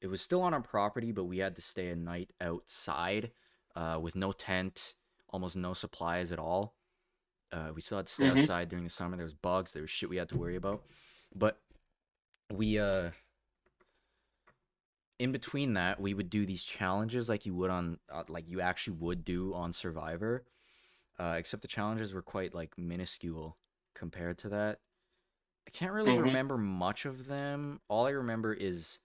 it 0.00 0.06
was 0.06 0.20
still 0.22 0.42
on 0.42 0.54
our 0.54 0.62
property, 0.62 1.12
but 1.12 1.24
we 1.24 1.38
had 1.38 1.54
to 1.56 1.62
stay 1.62 1.88
a 1.88 1.96
night 1.96 2.32
outside 2.40 3.30
uh, 3.76 3.98
with 4.00 4.16
no 4.16 4.32
tent, 4.32 4.94
almost 5.28 5.56
no 5.56 5.72
supplies 5.74 6.32
at 6.32 6.38
all. 6.38 6.74
Uh, 7.52 7.72
we 7.74 7.80
still 7.80 7.98
had 7.98 8.06
to 8.06 8.12
stay 8.12 8.26
Mhm. 8.26 8.40
outside 8.40 8.68
during 8.68 8.84
the 8.84 8.90
summer. 8.90 9.16
There 9.16 9.24
was 9.24 9.34
bugs. 9.34 9.72
There 9.72 9.82
was 9.82 9.90
shit 9.90 10.08
we 10.08 10.16
had 10.16 10.28
to 10.30 10.38
worry 10.38 10.56
about. 10.56 10.84
But 11.34 11.60
we 12.52 12.78
uh 12.78 13.10
in 15.18 15.32
between 15.32 15.74
that, 15.74 16.00
we 16.00 16.14
would 16.14 16.30
do 16.30 16.46
these 16.46 16.64
challenges 16.64 17.28
like 17.28 17.44
you 17.44 17.54
would 17.54 17.70
on 17.70 17.98
uh, 18.10 18.24
like 18.28 18.48
you 18.48 18.60
actually 18.60 18.96
would 18.96 19.24
do 19.24 19.52
on 19.54 19.72
Survivor. 19.72 20.44
Uh, 21.18 21.34
except 21.38 21.60
the 21.60 21.68
challenges 21.68 22.14
were 22.14 22.22
quite 22.22 22.54
like 22.54 22.78
minuscule 22.78 23.56
compared 23.94 24.38
to 24.38 24.48
that. 24.48 24.80
I 25.66 25.70
can't 25.70 25.92
really 25.92 26.12
Mhm. 26.12 26.22
remember 26.22 26.56
much 26.56 27.04
of 27.04 27.26
them. 27.26 27.80
All 27.88 28.06
I 28.06 28.10
remember 28.10 28.54
is 28.54 28.98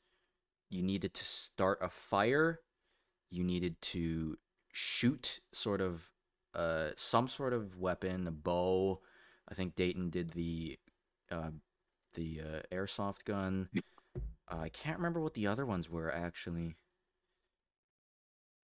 you 0.69 0.81
needed 0.81 1.13
to 1.13 1.25
start 1.25 1.79
a 1.81 1.89
fire, 1.89 2.61
you 3.29 3.43
needed 3.43 3.81
to 3.81 4.37
shoot 4.75 5.39
sort 5.53 5.81
of 5.81 6.11
uh 6.53 6.89
some 6.97 7.27
sort 7.27 7.53
of 7.53 7.77
weapon, 7.79 8.27
a 8.27 8.31
bow. 8.31 9.01
I 9.49 9.53
think 9.53 9.75
Dayton 9.75 10.09
did 10.09 10.31
the 10.31 10.79
uh 11.31 11.51
the 12.15 12.41
uh, 12.41 12.75
airsoft 12.75 13.25
gun. 13.25 13.69
Uh, 14.51 14.57
I 14.59 14.69
can't 14.69 14.97
remember 14.97 15.21
what 15.21 15.33
the 15.35 15.47
other 15.47 15.65
ones 15.65 15.89
were 15.89 16.13
actually. 16.13 16.75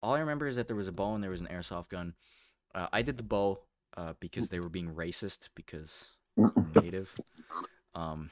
All 0.03 0.15
I 0.15 0.21
remember 0.21 0.47
is 0.47 0.57
that 0.57 0.67
there 0.67 0.77
was 0.77 0.89
a 0.89 0.93
bow 0.93 1.15
and 1.15 1.23
there 1.23 1.31
was 1.31 1.41
an 1.41 1.47
airsoft 1.49 1.89
gun. 1.91 2.15
Uh, 2.75 2.89
I 2.93 3.03
did 3.03 3.17
the 3.17 3.23
bow. 3.25 3.63
uh, 3.97 4.15
because 4.21 4.49
they 4.51 4.61
were 4.61 4.69
being 4.69 4.95
racist 4.95 5.49
because 5.55 6.11
I'm 6.57 6.73
native. 6.83 7.19
Um, 7.95 8.31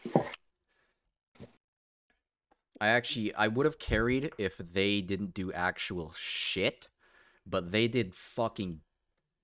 I 2.80 2.88
actually 2.88 3.34
I 3.34 3.48
would 3.48 3.66
have 3.66 3.78
carried 3.78 4.32
if 4.38 4.56
they 4.58 5.00
didn't 5.00 5.34
do 5.34 5.52
actual 5.52 6.12
shit, 6.16 6.88
but 7.48 7.72
they 7.72 7.88
did 7.88 8.14
fucking 8.14 8.80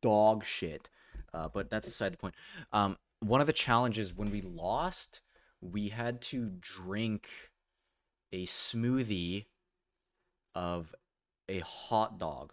dog 0.02 0.44
shit. 0.44 0.88
Uh, 1.32 1.48
but 1.52 1.70
that's 1.70 1.88
aside 1.88 2.12
the 2.12 2.18
point. 2.18 2.34
Um, 2.72 2.96
one 3.20 3.40
of 3.40 3.46
the 3.46 3.52
challenges 3.52 4.14
when 4.14 4.30
we 4.30 4.42
lost, 4.42 5.20
we 5.60 5.88
had 5.88 6.20
to 6.20 6.50
drink 6.60 7.28
a 8.32 8.46
smoothie 8.46 9.46
of 10.54 10.94
a 11.48 11.60
hot 11.60 12.18
dog. 12.18 12.52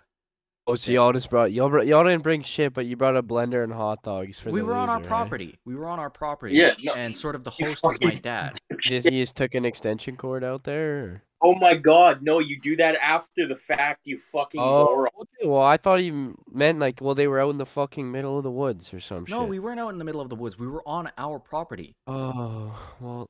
Oh, 0.68 0.76
so 0.76 0.92
y'all 0.92 1.12
just 1.12 1.30
brought 1.30 1.52
y'all 1.52 1.70
br- 1.70 1.82
y'all 1.82 2.04
didn't 2.04 2.22
bring 2.24 2.44
shit, 2.44 2.74
but 2.74 2.86
you 2.86 2.96
brought 2.96 3.18
a 3.18 3.24
blender 3.24 3.64
and 3.64 3.74
hot 3.74 4.04
dogs 4.04 4.38
for 4.38 4.46
the 4.46 4.52
loser. 4.52 4.54
we 4.54 4.60
the 4.62 4.66
were 4.68 4.74
on 4.76 4.90
our 4.90 4.98
loser, 4.98 5.08
eh? 5.08 5.10
property. 5.10 5.60
We 5.66 5.76
were 5.76 5.88
on 5.88 6.00
our 6.00 6.10
property. 6.10 6.56
Yeah, 6.56 6.74
no, 6.84 6.94
and 6.94 7.18
sort 7.18 7.36
of 7.36 7.44
the 7.44 7.50
host 7.50 7.84
was 7.84 8.00
my 8.02 8.14
dad. 8.16 8.60
You 8.70 8.78
just, 8.78 9.12
you 9.12 9.24
just 9.24 9.36
took 9.36 9.56
an 9.56 9.66
extension 9.66 10.16
cord 10.16 10.44
out 10.44 10.64
there. 10.64 10.98
Or? 10.98 11.24
Oh 11.44 11.56
my 11.56 11.74
god, 11.74 12.22
no, 12.22 12.38
you 12.40 12.60
do 12.60 12.76
that 12.76 12.96
after 13.02 13.48
the 13.48 13.56
fact, 13.56 14.06
you 14.06 14.18
fucking 14.18 14.62
Oh, 14.62 14.84
moron. 14.86 15.10
okay. 15.22 15.48
Well, 15.48 15.64
I 15.64 15.78
thought 15.78 16.00
he 16.00 16.12
meant 16.52 16.78
like, 16.80 17.00
well, 17.02 17.16
they 17.16 17.28
were 17.28 17.40
out 17.40 17.50
in 17.50 17.58
the 17.58 17.66
fucking 17.66 18.12
middle 18.12 18.38
of 18.38 18.44
the 18.44 18.52
woods 18.52 18.94
or 18.94 19.00
some 19.00 19.26
No, 19.28 19.42
shit. 19.42 19.50
we 19.50 19.58
weren't 19.60 19.80
out 19.80 19.90
in 19.90 19.98
the 19.98 20.04
middle 20.06 20.22
of 20.22 20.30
the 20.30 20.36
woods. 20.36 20.60
We 20.60 20.68
were 20.68 20.84
on 20.88 21.10
our 21.18 21.40
property. 21.40 21.96
Oh, 22.06 22.78
well, 23.00 23.28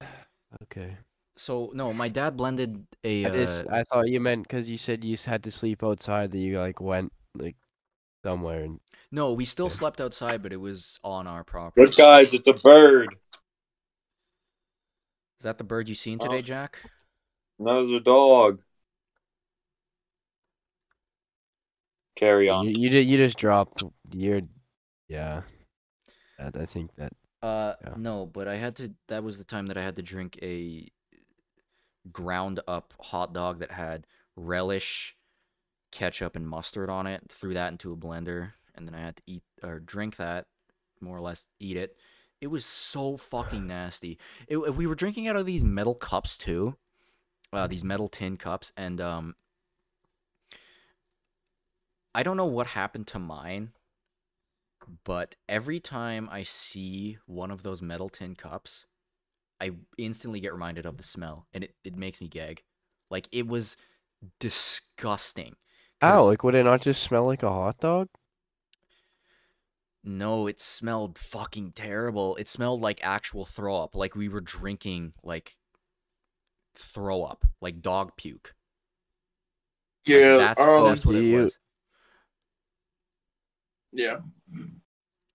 okay. 0.64 0.96
So 1.36 1.70
no, 1.74 1.92
my 1.92 2.08
dad 2.08 2.36
blended 2.36 2.86
a. 3.04 3.26
I 3.26 3.30
just, 3.30 3.66
Uh, 3.66 3.74
I 3.76 3.84
thought 3.84 4.08
you 4.08 4.18
meant 4.20 4.42
because 4.48 4.68
you 4.68 4.78
said 4.78 5.04
you 5.04 5.16
had 5.24 5.42
to 5.44 5.50
sleep 5.52 5.82
outside 5.84 6.32
that 6.32 6.38
you 6.38 6.58
like 6.58 6.80
went 6.80 7.12
like 7.36 7.56
somewhere 8.24 8.62
and 8.64 8.80
no, 9.12 9.32
we 9.32 9.44
still 9.44 9.66
Yeah. 9.66 9.74
slept 9.74 10.00
outside, 10.00 10.42
but 10.42 10.52
it 10.52 10.60
was 10.60 10.98
on 11.04 11.26
our 11.28 11.44
property. 11.44 11.82
Look, 11.86 11.96
guys, 11.96 12.34
it's 12.34 12.48
a 12.48 12.52
bird. 12.54 13.14
Is 15.38 15.44
that 15.44 15.58
the 15.58 15.64
bird 15.64 15.88
you 15.88 15.94
seen 15.94 16.18
today, 16.18 16.38
Oh. 16.38 16.40
Jack? 16.40 16.78
That 17.58 17.72
was 17.72 17.92
a 17.92 18.00
dog. 18.00 18.60
Carry 22.16 22.48
on. 22.48 22.66
you, 22.66 22.74
you 22.76 22.90
did 22.90 23.08
you 23.08 23.16
just 23.16 23.36
dropped 23.36 23.82
your 24.12 24.40
yeah. 25.08 25.42
That, 26.38 26.56
I 26.56 26.66
think 26.66 26.94
that 26.96 27.12
Uh, 27.42 27.74
Yeah. 27.84 27.94
no, 27.96 28.26
but 28.26 28.48
I 28.48 28.56
had 28.56 28.76
to. 28.76 28.94
That 29.08 29.22
was 29.22 29.38
the 29.38 29.44
time 29.44 29.66
that 29.66 29.76
I 29.76 29.82
had 29.82 29.96
to 29.96 30.02
drink 30.02 30.38
a 30.42 30.88
ground 32.12 32.60
up 32.66 32.94
hot 33.00 33.32
dog 33.32 33.58
that 33.60 33.70
had 33.70 34.06
relish, 34.36 35.16
ketchup, 35.92 36.36
and 36.36 36.48
mustard 36.48 36.90
on 36.90 37.06
it. 37.06 37.22
Threw 37.28 37.54
that 37.54 37.72
into 37.72 37.92
a 37.92 37.96
blender, 37.96 38.52
and 38.74 38.86
then 38.86 38.94
I 38.94 39.00
had 39.00 39.16
to 39.16 39.22
eat 39.26 39.42
or 39.62 39.80
drink 39.80 40.16
that, 40.16 40.46
more 41.00 41.16
or 41.16 41.20
less 41.20 41.46
eat 41.60 41.76
it. 41.76 41.96
It 42.40 42.48
was 42.48 42.64
so 42.64 43.16
fucking 43.16 43.66
nasty. 43.66 44.18
It, 44.48 44.56
we 44.58 44.86
were 44.86 44.94
drinking 44.94 45.28
out 45.28 45.36
of 45.36 45.46
these 45.46 45.64
metal 45.64 45.94
cups 45.94 46.36
too, 46.36 46.76
uh, 47.54 47.66
these 47.66 47.84
metal 47.84 48.08
tin 48.08 48.36
cups, 48.36 48.72
and 48.76 49.00
um, 49.00 49.36
I 52.14 52.22
don't 52.22 52.36
know 52.36 52.46
what 52.46 52.68
happened 52.68 53.06
to 53.08 53.18
mine, 53.18 53.72
but 55.04 55.36
every 55.48 55.80
time 55.80 56.28
I 56.30 56.42
see 56.42 57.18
one 57.26 57.50
of 57.50 57.62
those 57.62 57.82
metal 57.82 58.08
tin 58.08 58.34
cups, 58.34 58.86
I 59.60 59.72
instantly 59.98 60.40
get 60.40 60.52
reminded 60.52 60.86
of 60.86 60.96
the 60.96 61.02
smell, 61.02 61.46
and 61.52 61.64
it, 61.64 61.74
it 61.84 61.96
makes 61.96 62.20
me 62.20 62.28
gag. 62.28 62.62
Like 63.10 63.28
it 63.32 63.46
was 63.46 63.76
disgusting. 64.40 65.56
Ow, 66.02 66.26
like 66.26 66.42
would 66.44 66.54
it 66.54 66.64
not 66.64 66.82
just 66.82 67.02
smell 67.02 67.24
like 67.24 67.42
a 67.42 67.48
hot 67.48 67.78
dog? 67.78 68.08
No, 70.04 70.46
it 70.46 70.60
smelled 70.60 71.18
fucking 71.18 71.72
terrible. 71.72 72.36
It 72.36 72.46
smelled 72.48 72.82
like 72.82 73.02
actual 73.02 73.46
throw 73.46 73.76
up. 73.76 73.96
Like 73.96 74.14
we 74.14 74.28
were 74.28 74.42
drinking 74.42 75.14
like 75.22 75.56
throw 76.76 77.22
up, 77.22 77.44
like 77.60 77.80
dog 77.80 78.12
puke. 78.16 78.54
Like, 80.06 80.16
Yeah, 80.16 80.36
that's 80.36 80.60
um, 80.60 80.84
that's 80.84 81.06
what 81.06 81.16
it 81.16 81.22
you- 81.24 81.42
was. 81.42 81.58
yeah. 83.92 84.18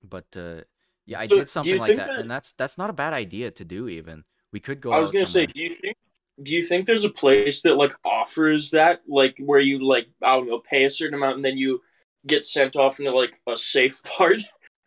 But 0.03 0.25
uh, 0.35 0.61
yeah, 1.05 1.19
I 1.19 1.25
So, 1.25 1.37
did 1.37 1.49
something 1.49 1.77
like 1.79 1.95
that, 1.97 2.07
that- 2.07 2.19
and 2.19 2.29
that's 2.31 2.53
that's 2.53 2.77
not 2.77 2.89
a 2.89 2.93
bad 2.93 3.13
idea 3.13 3.51
to 3.51 3.65
do. 3.65 3.87
Even 3.87 4.23
we 4.51 4.59
could 4.59 4.81
go. 4.81 4.91
I 4.91 4.99
was 4.99 5.11
gonna 5.11 5.25
say, 5.25 5.45
do 5.45 5.61
you 5.63 5.69
think 5.69 5.97
do 6.41 6.55
you 6.55 6.63
think 6.63 6.85
there's 6.85 7.03
a 7.03 7.09
place 7.09 7.61
that 7.63 7.75
like 7.75 7.93
offers 8.05 8.71
that, 8.71 9.01
like 9.07 9.37
where 9.39 9.59
you 9.59 9.83
like 9.85 10.07
I 10.21 10.35
don't 10.35 10.47
know, 10.47 10.59
pay 10.59 10.85
a 10.85 10.89
certain 10.89 11.15
amount 11.15 11.35
and 11.37 11.45
then 11.45 11.57
you 11.57 11.81
get 12.27 12.43
sent 12.43 12.75
off 12.75 12.99
into 12.99 13.11
like 13.11 13.39
a 13.47 13.55
safe 13.55 14.01
part 14.17 14.41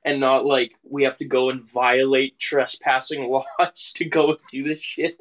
and 0.05 0.21
not 0.21 0.45
like 0.45 0.75
we 0.83 1.03
have 1.05 1.17
to 1.19 1.25
go 1.25 1.51
and 1.51 1.63
violate 1.65 2.39
trespassing 2.39 3.29
laws 3.59 3.93
to 3.97 4.05
go 4.05 4.31
and 4.31 4.39
do 4.51 4.63
this 4.63 4.81
shit? 4.81 5.19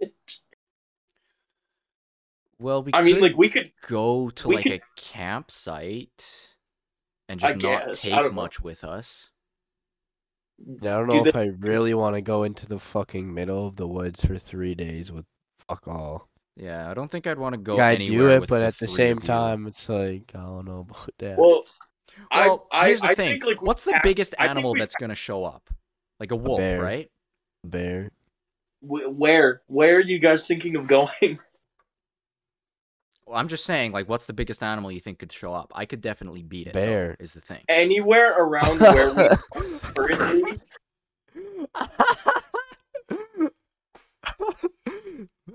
Well, 2.61 2.83
we 2.83 2.91
I 2.93 3.01
mean, 3.01 3.15
could 3.15 3.23
like 3.23 3.37
we 3.37 3.49
could 3.49 3.71
go 3.87 4.29
to 4.29 4.49
like 4.49 4.63
could- 4.63 4.71
a 4.73 4.81
campsite 4.95 6.25
and 7.27 7.43
I 7.43 7.53
just 7.53 7.63
not 7.63 7.85
guess, 7.87 8.05
I 8.05 8.09
take 8.09 8.17
don't 8.19 8.25
know. 8.35 8.41
much 8.41 8.61
with 8.61 8.83
us. 8.83 9.29
Yeah, 10.59 10.95
I 10.95 10.99
don't 10.99 11.07
know 11.07 11.23
they- 11.23 11.29
if 11.29 11.35
I 11.35 11.45
really 11.59 11.93
want 11.93 12.15
to 12.15 12.21
go 12.21 12.43
into 12.43 12.67
the 12.67 12.79
fucking 12.79 13.33
middle 13.33 13.67
of 13.67 13.75
the 13.77 13.87
woods 13.87 14.23
for 14.23 14.37
three 14.37 14.75
days 14.75 15.11
with 15.11 15.25
fuck 15.67 15.87
all. 15.87 16.27
Yeah, 16.55 16.89
I 16.89 16.93
don't 16.93 17.09
think 17.09 17.25
I'd 17.27 17.39
want 17.39 17.53
to 17.53 17.57
go 17.57 17.75
Like, 17.77 17.99
I 18.01 18.05
do 18.05 18.29
it, 18.29 18.41
with 18.41 18.49
but 18.49 18.59
the 18.59 18.65
at 18.65 18.77
the 18.77 18.87
same 18.87 19.19
time, 19.19 19.65
it's 19.67 19.87
like 19.89 20.31
I 20.35 20.41
don't 20.41 20.65
know 20.65 20.81
about 20.81 21.09
that. 21.19 21.37
well 21.37 21.63
Well, 22.31 22.67
I, 22.71 22.89
I, 22.89 22.93
the 22.93 23.05
I 23.07 23.15
thing. 23.15 23.29
think 23.31 23.45
like 23.45 23.61
What's 23.61 23.85
the 23.85 23.93
have- 23.93 24.03
biggest 24.03 24.35
I 24.37 24.47
animal 24.47 24.73
we 24.73 24.79
that's 24.79 24.95
gonna 24.95 25.15
show 25.15 25.43
up? 25.45 25.69
Like 26.19 26.31
a 26.31 26.35
wolf, 26.35 26.59
bear. 26.59 26.81
right? 26.81 27.09
Bear. 27.63 28.11
Where? 28.81 29.61
Where 29.67 29.95
are 29.95 29.99
you 30.01 30.19
guys 30.19 30.45
thinking 30.45 30.75
of 30.75 30.85
going? 30.97 31.39
Well, 33.31 33.39
I'm 33.39 33.47
just 33.47 33.63
saying, 33.63 33.93
like, 33.93 34.09
what's 34.09 34.25
the 34.25 34.33
biggest 34.33 34.61
animal 34.61 34.91
you 34.91 34.99
think 34.99 35.19
could 35.19 35.31
show 35.31 35.53
up? 35.53 35.71
I 35.73 35.85
could 35.85 36.01
definitely 36.01 36.43
beat 36.43 36.67
it. 36.67 36.73
though, 36.73 36.81
Bear. 36.85 37.15
is 37.17 37.31
the 37.31 37.39
thing. 37.39 37.61
Anywhere 37.69 38.37
around 38.37 38.81
where 38.81 39.13
we 39.13 39.23
are 39.29 39.37
currently? 39.95 40.59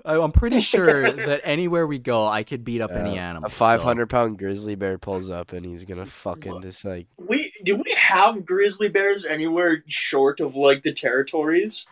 I- 0.03 0.17
I'm 0.19 0.31
pretty 0.31 0.59
sure 0.59 1.11
that 1.11 1.41
anywhere 1.43 1.85
we 1.85 1.99
go, 1.99 2.27
I 2.27 2.41
could 2.43 2.63
beat 2.63 2.81
up 2.81 2.89
any 2.91 3.19
animal. 3.19 3.47
A 3.47 3.51
so- 3.51 3.57
500 3.57 4.09
pound 4.09 4.39
grizzly 4.39 4.73
bear 4.73 4.97
pulls 4.97 5.29
up 5.29 5.53
and 5.53 5.63
he's 5.63 5.83
gonna 5.83 6.05
fucking 6.07 6.61
just 6.63 6.83
like 6.83 7.05
We 7.17 7.51
do 7.63 7.75
we 7.75 7.93
have 7.95 8.43
grizzly 8.45 8.89
bears 8.89 9.23
anywhere 9.25 9.83
short 9.87 10.39
of 10.39 10.55
like 10.55 10.81
the 10.83 10.93
territories? 10.93 11.85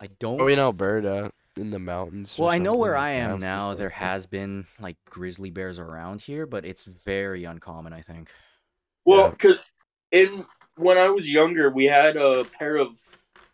I 0.00 0.06
don't. 0.20 0.38
Know. 0.38 0.44
Oh 0.44 0.48
in 0.48 0.58
Alberta 0.58 1.32
in 1.56 1.70
the 1.70 1.78
mountains. 1.78 2.36
Well, 2.38 2.48
I 2.48 2.58
know 2.58 2.74
where 2.74 2.96
I 2.96 3.10
am 3.10 3.40
that. 3.40 3.46
now. 3.46 3.74
There 3.74 3.88
has 3.90 4.26
been 4.26 4.66
like 4.80 4.96
grizzly 5.08 5.50
bears 5.50 5.78
around 5.78 6.20
here, 6.20 6.46
but 6.46 6.64
it's 6.64 6.84
very 6.84 7.44
uncommon. 7.44 7.92
I 7.92 8.00
think. 8.02 8.30
Well, 9.04 9.24
Yeah. 9.26 9.30
because 9.30 9.64
in 10.12 10.44
when 10.76 10.98
I 10.98 11.08
was 11.08 11.32
younger, 11.32 11.70
we 11.70 11.84
had 11.84 12.16
a 12.16 12.44
pair 12.44 12.76
of 12.76 12.96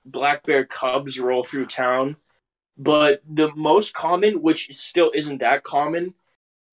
black 0.05 0.45
bear 0.45 0.65
cubs 0.65 1.19
roll 1.21 1.45
through 1.45 1.67
town, 1.67 2.17
but 2.77 3.23
the 3.29 3.55
most 3.55 3.95
common, 3.95 4.43
which 4.43 4.73
still 4.75 5.11
isn't 5.15 5.39
that 5.39 5.63
common, 5.63 6.15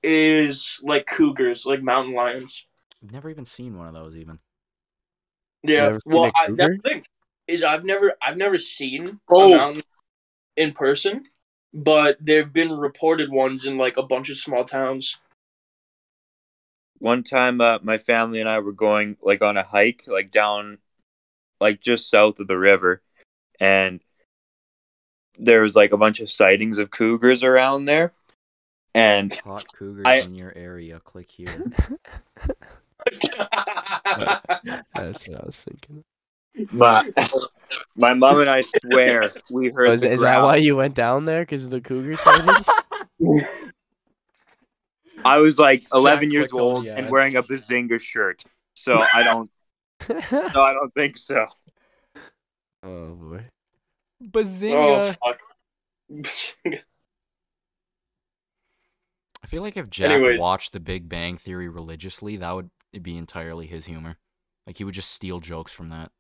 is 0.02 0.80
like 0.84 1.06
cougars, 1.06 1.66
like 1.66 1.84
mountain 1.84 2.16
lions. 2.16 2.66
I've 3.04 3.12
never 3.12 3.30
even 3.30 3.46
seen 3.46 3.78
one 3.78 3.88
of 3.88 3.94
those. 3.94 4.16
Even. 4.16 4.40
Yeah, 5.64 5.98
well, 6.06 6.26
a 6.26 6.28
I, 6.28 6.32
that's 6.48 6.48
cougar? 6.50 6.78
the 6.82 6.90
thing 6.90 7.06
is 7.48 7.64
I've 7.64 7.84
never 7.86 8.14
I've 8.22 8.38
never 8.38 8.58
seen 8.58 9.20
Oh. 9.30 9.54
a 9.54 9.58
mountain 9.58 9.84
in 10.60 10.74
person, 10.74 11.24
but 11.74 12.18
there've 12.20 12.52
been 12.52 12.74
reported 12.74 13.32
ones 13.32 13.66
in 13.66 13.78
like 13.78 13.96
a 13.98 14.04
bunch 14.04 14.30
of 14.30 14.36
small 14.36 14.66
towns. 14.66 15.18
One 17.00 17.24
time, 17.24 17.62
uh, 17.62 17.80
my 17.82 17.98
family 17.98 18.42
and 18.42 18.50
I 18.50 18.60
were 18.60 18.74
going 18.74 19.16
like 19.22 19.42
on 19.42 19.56
a 19.56 19.64
hike, 19.64 20.04
like 20.06 20.32
down, 20.32 20.80
like 21.62 21.80
just 21.80 22.10
south 22.10 22.42
of 22.42 22.48
the 22.48 22.58
river, 22.58 23.02
and 23.58 24.02
there 25.38 25.62
was 25.62 25.78
like 25.78 25.94
a 25.94 25.98
bunch 25.98 26.20
of 26.20 26.30
sightings 26.30 26.78
of 26.78 26.92
cougars 26.92 27.42
around 27.42 27.86
there, 27.86 28.12
and 28.94 29.34
Hot 29.46 29.72
cougars 29.72 30.06
I- 30.06 30.18
in 30.18 30.36
your 30.36 30.52
area. 30.58 31.00
Click 31.00 31.32
here. 31.32 31.48
That's 34.94 35.26
what 35.26 35.42
I 35.42 35.46
was 35.46 35.64
thinking. 35.66 36.04
My 36.72 37.12
my 37.96 38.14
mom 38.14 38.42
and 38.42 38.50
I 38.50 38.62
swear 38.62 39.26
we 39.52 39.70
heard. 39.70 39.90
Oh, 39.90 39.94
is, 39.94 40.02
the 40.02 40.12
is 40.12 40.22
that 40.22 40.42
why 40.42 40.58
you 40.58 40.76
went 40.76 40.96
down 40.96 41.26
there? 41.26 41.42
Because 41.42 41.66
of 41.66 41.72
the 41.72 41.82
cougar 41.82 42.18
sightings? 42.18 42.68
I 45.26 45.40
was 45.40 45.60
like 45.60 45.84
11 45.94 46.30
Jack 46.30 46.34
years 46.34 46.52
clicked 46.52 46.62
on 46.64 46.72
old 46.72 46.86
the 46.86 46.90
and 46.92 47.00
ads. 47.00 47.12
wearing 47.12 47.36
a 47.36 47.44
Bazinga 47.44 48.00
shirt, 48.00 48.44
so 48.74 48.98
I 48.98 49.24
don't. 49.24 49.50
no, 50.32 50.62
I 50.64 50.74
don't 50.74 50.94
think 50.94 51.18
so. 51.18 51.46
oh 52.84 53.14
boy. 53.16 53.44
oh 53.44 54.26
Bazinga! 54.26 55.18
fuck. 55.24 55.40
I 59.44 59.48
feel 59.48 59.62
like 59.62 59.78
if 59.78 59.90
Jack 59.90 60.12
Anyways. 60.12 60.40
watched 60.40 60.72
The 60.74 60.80
Big 60.80 61.10
Bang 61.10 61.38
Theory 61.38 61.68
religiously, 61.68 62.38
that 62.38 62.56
would 62.56 62.70
be 63.02 63.18
entirely 63.18 63.68
his 63.68 63.86
humor. 63.86 64.18
Like 64.66 64.78
he 64.78 64.84
would 64.84 64.94
just 64.94 65.12
steal 65.12 65.40
jokes 65.40 65.74
from 65.74 65.90
that. 65.90 66.12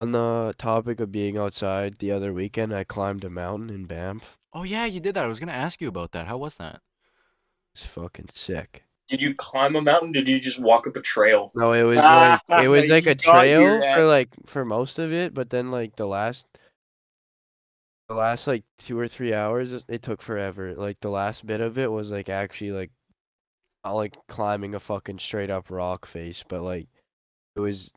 On 0.00 0.12
the 0.12 0.54
topic 0.58 1.00
of 1.00 1.10
being 1.10 1.36
outside, 1.36 1.98
the 1.98 2.12
other 2.12 2.32
weekend 2.32 2.74
I 2.74 2.84
climbed 2.84 3.24
a 3.24 3.30
mountain 3.30 3.70
in 3.70 3.84
Banff. 3.86 4.36
Oh 4.52 4.62
yeah, 4.62 4.84
you 4.84 5.00
did 5.00 5.14
that. 5.14 5.24
I 5.24 5.28
was 5.28 5.40
gonna 5.40 5.52
ask 5.52 5.80
you 5.80 5.88
about 5.88 6.12
that. 6.12 6.26
How 6.26 6.36
was 6.36 6.54
that? 6.56 6.80
It's 7.74 7.84
fucking 7.84 8.28
sick. 8.30 8.84
Did 9.08 9.22
you 9.22 9.34
climb 9.34 9.74
a 9.76 9.80
mountain? 9.82 10.12
Did 10.12 10.28
you 10.28 10.38
just 10.38 10.60
walk 10.60 10.86
up 10.86 10.96
a 10.96 11.00
trail? 11.00 11.50
No, 11.54 11.72
it 11.72 11.82
was 11.82 11.98
Ah, 11.98 12.40
like 12.48 12.64
it 12.64 12.68
was 12.68 12.88
like 12.90 13.06
you 13.06 13.12
a 13.12 13.14
got 13.14 13.42
trail 13.42 13.62
your 13.62 13.80
for 13.80 13.84
ass. 13.84 14.08
like 14.08 14.28
for 14.46 14.64
most 14.64 14.98
of 14.98 15.12
it, 15.12 15.34
but 15.34 15.50
then 15.50 15.70
like 15.70 15.96
the 15.96 16.06
last 16.06 16.46
the 18.08 18.14
last 18.14 18.46
like 18.46 18.64
two 18.78 18.98
or 18.98 19.08
three 19.08 19.34
hours 19.34 19.72
it- 19.72 19.84
it 19.88 20.02
took 20.02 20.22
forever. 20.22 20.74
Like 20.74 21.00
the 21.00 21.10
last 21.10 21.46
bit 21.46 21.60
of 21.60 21.78
it 21.78 21.90
was 21.90 22.10
like 22.10 22.28
actually 22.28 22.72
like 22.72 22.90
not 23.84 23.92
like 23.94 24.16
climbing 24.28 24.74
a 24.74 24.80
fucking 24.80 25.18
straight 25.18 25.50
up 25.50 25.70
rock 25.70 26.06
face, 26.06 26.44
but 26.48 26.62
like 26.62 26.88
it 27.56 27.60
was 27.60 27.92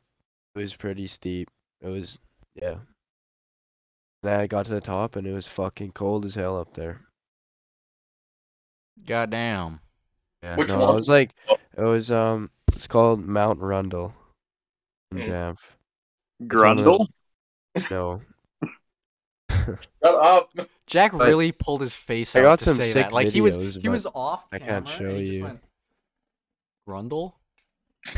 it 0.55 0.59
was 0.59 0.75
pretty 0.75 1.07
steep. 1.07 1.49
It 1.81 1.87
was 1.87 2.19
yeah. 2.55 2.75
Then 4.23 4.39
I 4.39 4.47
got 4.47 4.65
to 4.67 4.73
the 4.73 4.81
top 4.81 5.15
and 5.15 5.25
it 5.25 5.33
was 5.33 5.47
fucking 5.47 5.93
cold 5.93 6.25
as 6.25 6.35
hell 6.35 6.59
up 6.59 6.73
there. 6.73 7.01
Goddamn. 9.05 9.79
Yeah, 10.43 10.55
Which 10.55 10.69
no, 10.69 10.79
one? 10.79 10.89
it 10.89 10.93
was 10.95 11.09
like 11.09 11.33
it 11.49 11.81
was 11.83 12.11
um 12.11 12.49
it's 12.75 12.87
called 12.87 13.19
Mount 13.25 13.59
Rundle 13.59 14.13
in 15.11 15.19
Hmm. 15.21 15.29
Banff. 15.29 15.59
It's 16.39 16.49
the- 16.49 16.55
Grundle. 16.57 17.07
No. 17.89 18.21
Shut 19.51 19.87
up. 20.03 20.49
Jack 20.87 21.11
But- 21.13 21.27
really 21.27 21.51
pulled 21.51 21.81
his 21.81 21.93
face 21.95 22.35
I 22.35 22.39
out 22.39 22.43
got 22.43 22.59
to 22.59 22.65
some 22.65 22.75
say 22.75 22.91
sick 22.91 23.05
that. 23.07 23.13
Like 23.13 23.29
he 23.29 23.41
was 23.41 23.75
he 23.75 23.89
was 23.89 24.05
off 24.13 24.45
I 24.51 24.59
can't 24.59 24.87
show 24.87 25.05
and 25.05 25.17
he 25.17 25.25
just 25.25 25.37
you. 25.37 25.43
went 25.45 25.59
Grundle? 26.87 27.33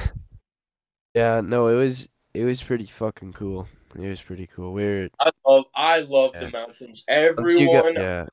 Yeah, 1.15 1.41
no, 1.41 1.67
it 1.67 1.75
was 1.75 2.09
it 2.33 2.43
was 2.43 2.61
pretty 2.63 2.85
fucking 2.85 3.33
cool. 3.33 3.67
It 3.95 4.07
was 4.09 4.21
pretty 4.21 4.47
cool. 4.47 4.73
We're 4.73 5.09
I 5.19 5.29
love 5.47 5.65
I 5.75 5.99
love 5.99 6.31
Yeah. 6.33 6.39
the 6.45 6.51
mountains. 6.51 7.03
Everyone 7.07 7.93
get 7.93 8.01
yeah, 8.03 8.25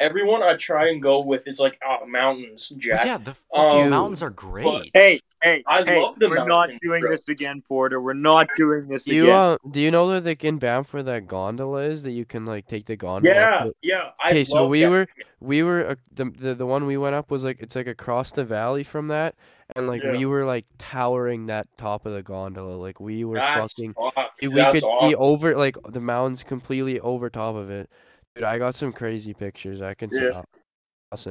everyone 0.00 0.42
I 0.42 0.54
try 0.56 0.88
and 0.90 1.00
go 1.02 1.20
with 1.20 1.48
is 1.48 1.58
like, 1.58 1.78
oh 1.86 2.06
mountains, 2.06 2.68
Jack. 2.76 3.06
yeah, 3.06 3.16
the 3.18 3.34
fucking 3.54 3.84
Um, 3.84 3.90
mountains 3.90 4.22
are 4.22 4.30
great. 4.30 4.90
Hey, 4.92 5.20
hey, 5.42 5.64
I 5.66 5.82
hey, 5.82 6.00
love 6.02 6.18
the 6.18 6.28
we're 6.28 6.44
not 6.46 6.68
doing 6.82 7.00
bro. 7.00 7.10
this 7.10 7.26
again, 7.28 7.62
Porter. 7.66 8.00
We're 8.02 8.12
not 8.12 8.48
doing 8.56 8.86
this 8.86 9.04
do 9.04 9.14
you 9.14 9.24
again. 9.24 9.34
uh 9.36 9.56
do 9.70 9.80
you 9.80 9.90
know 9.90 10.06
where 10.06 10.20
the 10.20 10.36
in 10.46 10.58
Banff 10.58 10.92
where 10.92 11.02
that 11.04 11.26
gondola 11.26 11.84
is 11.84 12.02
that 12.02 12.10
you 12.12 12.26
can 12.26 12.44
like 12.44 12.66
take 12.68 12.84
the 12.84 12.96
gondola? 12.96 13.34
Yeah, 13.34 13.58
to- 13.64 13.74
yeah. 13.82 14.10
I 14.22 14.30
Okay, 14.30 14.44
so 14.44 14.66
we 14.68 14.82
that. 14.82 14.90
were 14.90 15.06
we 15.40 15.62
were 15.62 15.88
uh, 15.90 15.94
the, 16.12 16.26
the 16.38 16.54
the 16.54 16.66
one 16.66 16.84
we 16.86 16.98
went 16.98 17.14
up 17.14 17.30
was 17.30 17.44
like 17.44 17.58
it's 17.60 17.74
like 17.76 17.86
across 17.86 18.30
the 18.32 18.44
valley 18.44 18.84
from 18.84 19.08
that, 19.08 19.36
and 19.76 19.86
like 19.86 20.02
Yeah. 20.02 20.12
we 20.12 20.26
were 20.26 20.44
like 20.44 20.66
towering 20.78 21.46
that 21.46 21.66
top 21.76 22.06
of 22.06 22.12
the 22.14 22.22
gondola. 22.22 22.76
Like 22.76 23.00
we 23.00 23.24
were 23.24 23.36
That's 23.38 23.72
fucking. 23.74 23.94
fucked. 23.94 24.42
We 24.42 24.48
That's 24.48 24.74
could 24.80 24.82
see 24.82 24.86
awesome. 24.86 25.16
over 25.18 25.56
like 25.56 25.76
the 25.88 26.00
mountains 26.00 26.42
completely 26.42 27.00
over 27.00 27.28
top 27.30 27.56
of 27.56 27.70
it. 27.70 27.90
Dude, 28.34 28.44
I 28.44 28.58
got 28.58 28.74
some 28.74 28.92
crazy 28.92 29.34
pictures. 29.34 29.82
I 29.82 29.94
can 29.94 30.10
Yeah. 30.12 30.20
you 30.20 30.32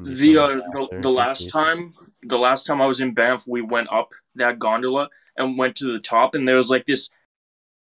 The 0.04 0.38
uh, 0.38 0.48
the, 0.72 1.00
the 1.02 1.12
last 1.12 1.50
time 1.50 1.94
the 2.24 2.38
last 2.38 2.66
time 2.66 2.82
I 2.82 2.86
was 2.88 3.00
in 3.02 3.14
Banff, 3.14 3.46
we 3.48 3.62
went 3.62 3.90
up 3.92 4.10
that 4.36 4.60
gondola 4.60 5.10
and 5.38 5.58
went 5.58 5.76
to 5.78 5.92
the 5.92 6.00
top, 6.00 6.36
and 6.36 6.48
there 6.48 6.58
was 6.58 6.70
like 6.70 6.86
this. 6.86 7.10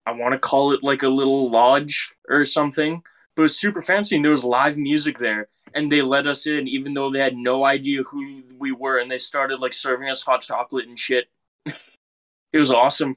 I 0.07 0.13
want 0.13 0.33
to 0.33 0.39
call 0.39 0.73
it 0.73 0.83
like 0.83 1.03
a 1.03 1.09
little 1.09 1.51
lodge 1.51 2.13
or 2.29 2.45
something, 2.45 3.03
but 3.37 3.43
it 3.43 3.45
was 3.45 3.59
super 3.59 3.83
fancy, 3.83 4.17
and 4.17 4.25
there 4.25 4.33
was 4.33 4.45
live 4.45 4.77
music 4.79 5.19
there, 5.19 5.49
and 5.75 5.91
they 5.91 6.03
let 6.03 6.27
us 6.27 6.47
in, 6.47 6.69
even 6.69 6.95
though 6.95 7.11
they 7.11 7.19
had 7.19 7.37
no 7.37 7.65
idea 7.65 8.03
who 8.03 8.43
we 8.59 8.73
were, 8.73 8.99
and 8.99 9.11
they 9.11 9.19
started 9.19 9.61
like 9.61 9.73
serving 9.73 10.09
us 10.09 10.23
hot 10.23 10.41
chocolate 10.43 10.87
and 10.87 10.99
shit. 10.99 11.27
it 11.67 12.59
was 12.59 12.73
awesome. 12.73 13.17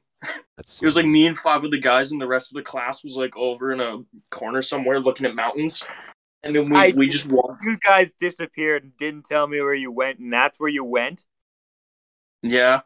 That's 0.55 0.81
It 0.81 0.85
was 0.85 0.95
like 0.95 1.05
me 1.05 1.27
and 1.27 1.37
five 1.37 1.63
of 1.63 1.71
the 1.71 1.79
guys, 1.79 2.11
and 2.11 2.21
the 2.21 2.27
rest 2.27 2.51
of 2.51 2.55
the 2.55 2.61
class 2.63 3.03
was 3.03 3.17
like 3.17 3.35
over 3.35 3.71
in 3.71 3.79
a 3.81 4.03
corner 4.29 4.61
somewhere 4.61 4.99
looking 4.99 5.25
at 5.25 5.35
mountains, 5.35 5.83
and 6.43 6.55
then 6.55 6.69
we 6.69 6.77
I- 6.77 6.93
we 6.95 7.07
just 7.07 7.31
walked. 7.31 7.63
You 7.63 7.77
guys 7.77 8.09
disappeared 8.19 8.83
and 8.83 8.97
didn't 8.97 9.25
tell 9.25 9.47
me 9.47 9.61
where 9.61 9.73
you 9.73 9.91
went, 9.91 10.19
and 10.19 10.31
that's 10.31 10.59
where 10.59 10.69
you 10.69 10.83
went. 10.83 11.25
Yeah, 12.43 12.81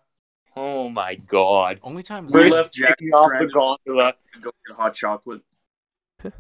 Oh 0.57 0.89
my 0.89 1.15
god! 1.15 1.79
Only 1.83 2.01
time 2.01 2.27
we 2.27 2.31
We're 2.33 2.49
left 2.49 2.73
Jack 2.73 2.97
off 3.13 3.29
the 3.29 3.49
stranded 3.49 3.51
gondola. 3.51 4.13
to 4.33 4.39
go 4.39 4.51
get 4.65 4.77
hot 4.77 4.93
chocolate. 4.93 5.41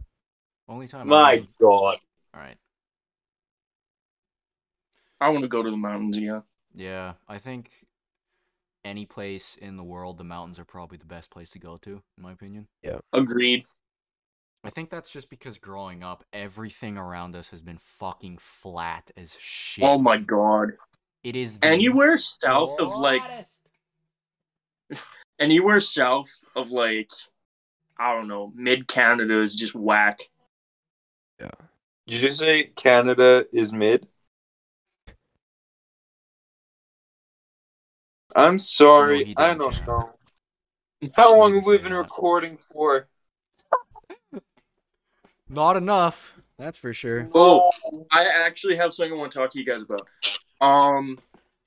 only 0.69 0.87
time 0.87 1.11
I 1.11 1.15
My 1.15 1.47
god! 1.61 1.97
All 2.33 2.41
right. 2.41 2.55
I 5.25 5.29
want 5.29 5.41
to 5.41 5.47
go 5.47 5.63
to 5.63 5.71
the 5.71 5.77
mountains 5.77 6.17
again. 6.17 6.43
Yeah, 6.75 7.13
I 7.27 7.39
think 7.39 7.71
any 8.83 9.07
place 9.07 9.57
in 9.59 9.75
the 9.75 9.83
world, 9.83 10.19
the 10.19 10.23
mountains 10.23 10.59
are 10.59 10.65
probably 10.65 10.99
the 10.99 11.05
best 11.05 11.31
place 11.31 11.49
to 11.51 11.59
go 11.59 11.77
to, 11.77 12.03
in 12.15 12.23
my 12.23 12.31
opinion. 12.31 12.67
Yeah. 12.83 12.99
Agreed. 13.11 13.65
I 14.63 14.69
think 14.69 14.91
that's 14.91 15.09
just 15.09 15.31
because 15.31 15.57
growing 15.57 16.03
up, 16.03 16.23
everything 16.31 16.95
around 16.95 17.35
us 17.35 17.49
has 17.49 17.63
been 17.63 17.79
fucking 17.79 18.37
flat 18.37 19.09
as 19.17 19.35
shit. 19.39 19.83
Oh 19.83 19.99
my 19.99 20.17
god. 20.17 20.73
It 21.23 21.35
is 21.35 21.57
the 21.57 21.65
Anywhere 21.65 22.19
south 22.19 22.79
of 22.79 22.95
like 22.95 23.23
anywhere 25.39 25.79
south 25.79 26.29
of 26.55 26.69
like 26.69 27.09
I 27.97 28.13
don't 28.13 28.27
know, 28.27 28.53
mid 28.55 28.87
Canada 28.87 29.41
is 29.41 29.55
just 29.55 29.73
whack. 29.73 30.19
Yeah. 31.39 31.49
Did 32.05 32.19
you 32.19 32.27
just 32.27 32.37
say 32.37 32.65
Canada 32.75 33.47
is 33.51 33.73
mid? 33.73 34.07
I'm 38.35 38.59
sorry. 38.59 39.23
he 39.23 39.33
I 39.37 39.53
don't 39.53 39.87
know. 39.87 40.03
How 41.13 41.37
long 41.37 41.53
didn't 41.53 41.63
have 41.63 41.71
we 41.71 41.77
been 41.77 41.93
recording 41.93 42.57
for? 42.57 43.07
Not 45.47 45.77
enough. 45.77 46.33
That's 46.57 46.77
for 46.77 46.93
sure. 46.93 47.29
Oh, 47.33 47.69
I 48.11 48.25
actually 48.45 48.75
have 48.77 48.93
something 48.93 49.13
I 49.13 49.17
want 49.17 49.31
to 49.31 49.37
talk 49.37 49.51
to 49.51 49.59
you 49.59 49.65
guys 49.65 49.83
about. 49.83 50.01
Um, 50.61 51.19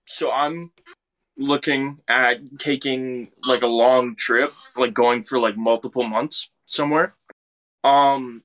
so 0.07 0.31
I'm 0.31 0.73
looking 1.37 1.99
at 2.09 2.39
taking 2.59 3.31
like 3.47 3.63
a 3.63 3.67
long 3.67 4.17
trip, 4.17 4.51
like 4.77 4.93
going 4.93 5.23
for 5.23 5.39
like 5.39 5.57
multiple 5.57 6.03
months 6.03 6.51
somewhere. 6.67 7.15
Um, 7.85 8.43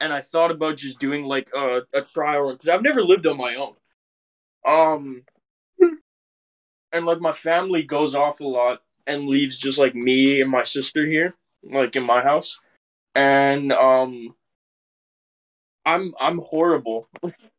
and 0.00 0.12
I 0.12 0.20
thought 0.20 0.50
about 0.50 0.76
just 0.76 0.98
doing 0.98 1.24
like 1.24 1.48
a, 1.56 1.82
a 1.94 2.02
trial 2.02 2.52
because 2.52 2.68
I've 2.68 2.82
never 2.82 3.02
lived 3.02 3.26
on 3.26 3.36
my 3.36 3.56
own. 3.56 3.74
Um, 4.66 5.22
and 6.92 7.06
like 7.06 7.20
my 7.20 7.32
family 7.32 7.82
goes 7.82 8.14
off 8.14 8.40
a 8.40 8.44
lot 8.44 8.82
and 9.06 9.28
leaves 9.28 9.58
just 9.58 9.78
like 9.78 9.94
me 9.94 10.40
and 10.40 10.50
my 10.50 10.62
sister 10.62 11.06
here, 11.06 11.34
like 11.62 11.96
in 11.96 12.04
my 12.04 12.22
house, 12.22 12.58
and 13.14 13.72
um. 13.72 14.34
I'm 15.86 16.12
I'm 16.20 16.38
horrible. 16.38 17.08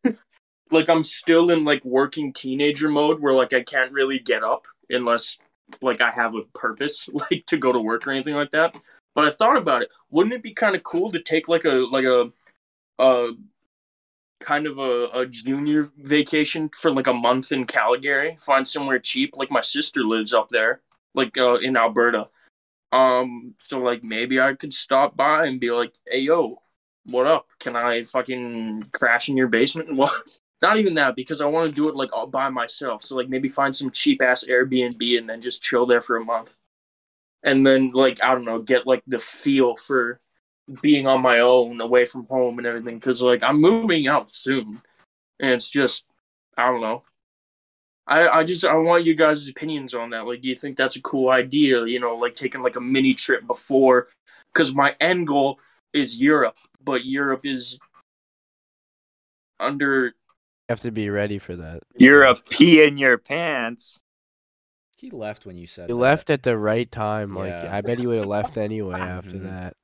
like 0.71 0.87
I'm 0.87 1.03
still 1.03 1.49
in 1.49 1.65
like 1.65 1.83
working 1.83 2.31
teenager 2.31 2.89
mode 2.89 3.19
where 3.19 3.33
like 3.33 3.53
I 3.53 3.63
can't 3.63 3.91
really 3.91 4.19
get 4.19 4.43
up 4.43 4.67
unless 4.89 5.37
like 5.81 6.01
I 6.01 6.11
have 6.11 6.35
a 6.35 6.43
purpose 6.53 7.09
like 7.13 7.45
to 7.47 7.57
go 7.57 7.71
to 7.71 7.79
work 7.79 8.07
or 8.07 8.11
anything 8.11 8.35
like 8.35 8.51
that. 8.51 8.77
But 9.15 9.25
I 9.25 9.31
thought 9.31 9.57
about 9.57 9.81
it. 9.81 9.89
Wouldn't 10.11 10.35
it 10.35 10.43
be 10.43 10.53
kind 10.53 10.75
of 10.75 10.83
cool 10.83 11.11
to 11.11 11.21
take 11.21 11.47
like 11.47 11.65
a 11.65 11.87
like 11.91 12.05
a 12.05 12.29
uh 12.99 13.27
kind 14.39 14.67
of 14.67 14.77
a, 14.79 15.09
a 15.13 15.25
junior 15.25 15.89
vacation 15.97 16.69
for 16.69 16.91
like 16.91 17.07
a 17.07 17.13
month 17.13 17.51
in 17.51 17.65
Calgary, 17.65 18.37
find 18.39 18.67
somewhere 18.67 18.99
cheap 18.99 19.35
like 19.35 19.51
my 19.51 19.61
sister 19.61 20.03
lives 20.03 20.33
up 20.33 20.49
there, 20.49 20.81
like 21.15 21.37
uh, 21.37 21.55
in 21.55 21.77
Alberta. 21.77 22.27
Um 22.91 23.53
so 23.59 23.79
like 23.79 24.03
maybe 24.03 24.41
I 24.41 24.55
could 24.55 24.73
stop 24.73 25.15
by 25.15 25.45
and 25.45 25.59
be 25.59 25.71
like, 25.71 25.93
"Hey 26.07 26.21
yo, 26.21 26.61
what 27.05 27.27
up? 27.27 27.47
Can 27.59 27.75
I 27.75 28.03
fucking 28.03 28.89
crash 28.93 29.29
in 29.29 29.37
your 29.37 29.47
basement? 29.47 29.89
Well, 29.95 30.13
not 30.61 30.77
even 30.77 30.95
that 30.95 31.15
because 31.15 31.41
I 31.41 31.45
want 31.45 31.69
to 31.69 31.75
do 31.75 31.87
it 31.89 31.95
like 31.95 32.11
all 32.13 32.27
by 32.27 32.49
myself. 32.49 33.03
So 33.03 33.15
like 33.15 33.29
maybe 33.29 33.47
find 33.47 33.75
some 33.75 33.91
cheap 33.91 34.21
ass 34.21 34.43
Airbnb 34.45 35.17
and 35.17 35.29
then 35.29 35.39
just 35.41 35.63
chill 35.63 35.85
there 35.85 36.01
for 36.01 36.17
a 36.17 36.25
month, 36.25 36.55
and 37.43 37.65
then 37.65 37.91
like 37.91 38.23
I 38.23 38.33
don't 38.33 38.45
know, 38.45 38.59
get 38.59 38.87
like 38.87 39.03
the 39.07 39.19
feel 39.19 39.75
for 39.75 40.19
being 40.81 41.07
on 41.07 41.21
my 41.21 41.39
own, 41.39 41.81
away 41.81 42.05
from 42.05 42.25
home 42.25 42.57
and 42.57 42.67
everything. 42.67 42.95
Because 42.99 43.21
like 43.21 43.43
I'm 43.43 43.59
moving 43.61 44.07
out 44.07 44.29
soon, 44.29 44.81
and 45.39 45.51
it's 45.51 45.69
just 45.69 46.05
I 46.57 46.67
don't 46.67 46.81
know. 46.81 47.03
I, 48.07 48.27
I 48.39 48.43
just 48.43 48.65
I 48.65 48.73
want 48.75 49.05
you 49.05 49.13
guys' 49.15 49.47
opinions 49.47 49.93
on 49.93 50.09
that. 50.11 50.25
Like, 50.25 50.41
do 50.41 50.49
you 50.49 50.55
think 50.55 50.77
that's 50.77 50.95
a 50.95 51.01
cool 51.01 51.29
idea? 51.29 51.85
You 51.85 51.99
know, 51.99 52.15
like 52.15 52.33
taking 52.33 52.61
like 52.61 52.75
a 52.75 52.81
mini 52.81 53.13
trip 53.13 53.45
before, 53.45 54.07
because 54.53 54.73
my 54.73 54.95
end 54.99 55.27
goal 55.27 55.59
is 55.93 56.19
Europe, 56.19 56.57
but 56.83 57.05
Europe 57.05 57.45
is 57.45 57.77
under 59.59 60.05
You 60.05 60.11
have 60.69 60.81
to 60.81 60.91
be 60.91 61.09
ready 61.09 61.39
for 61.39 61.55
that. 61.55 61.81
You're 61.97 62.23
a 62.23 62.35
pee 62.35 62.83
in 62.83 62.97
your 62.97 63.17
pants. 63.17 63.97
He 64.97 65.11
left 65.11 65.45
when 65.45 65.55
you 65.55 65.65
said 65.67 65.89
You 65.89 65.95
that. 65.95 66.01
left 66.01 66.29
at 66.29 66.43
the 66.43 66.57
right 66.57 66.89
time. 66.91 67.33
Like 67.35 67.49
Yeah. 67.51 67.75
I 67.75 67.81
bet 67.81 67.99
he 67.99 68.07
would 68.07 68.17
have 68.19 68.27
left 68.27 68.57
anyway 68.57 68.99
after 68.99 69.37
Mhm. 69.37 69.43
that. 69.43 69.75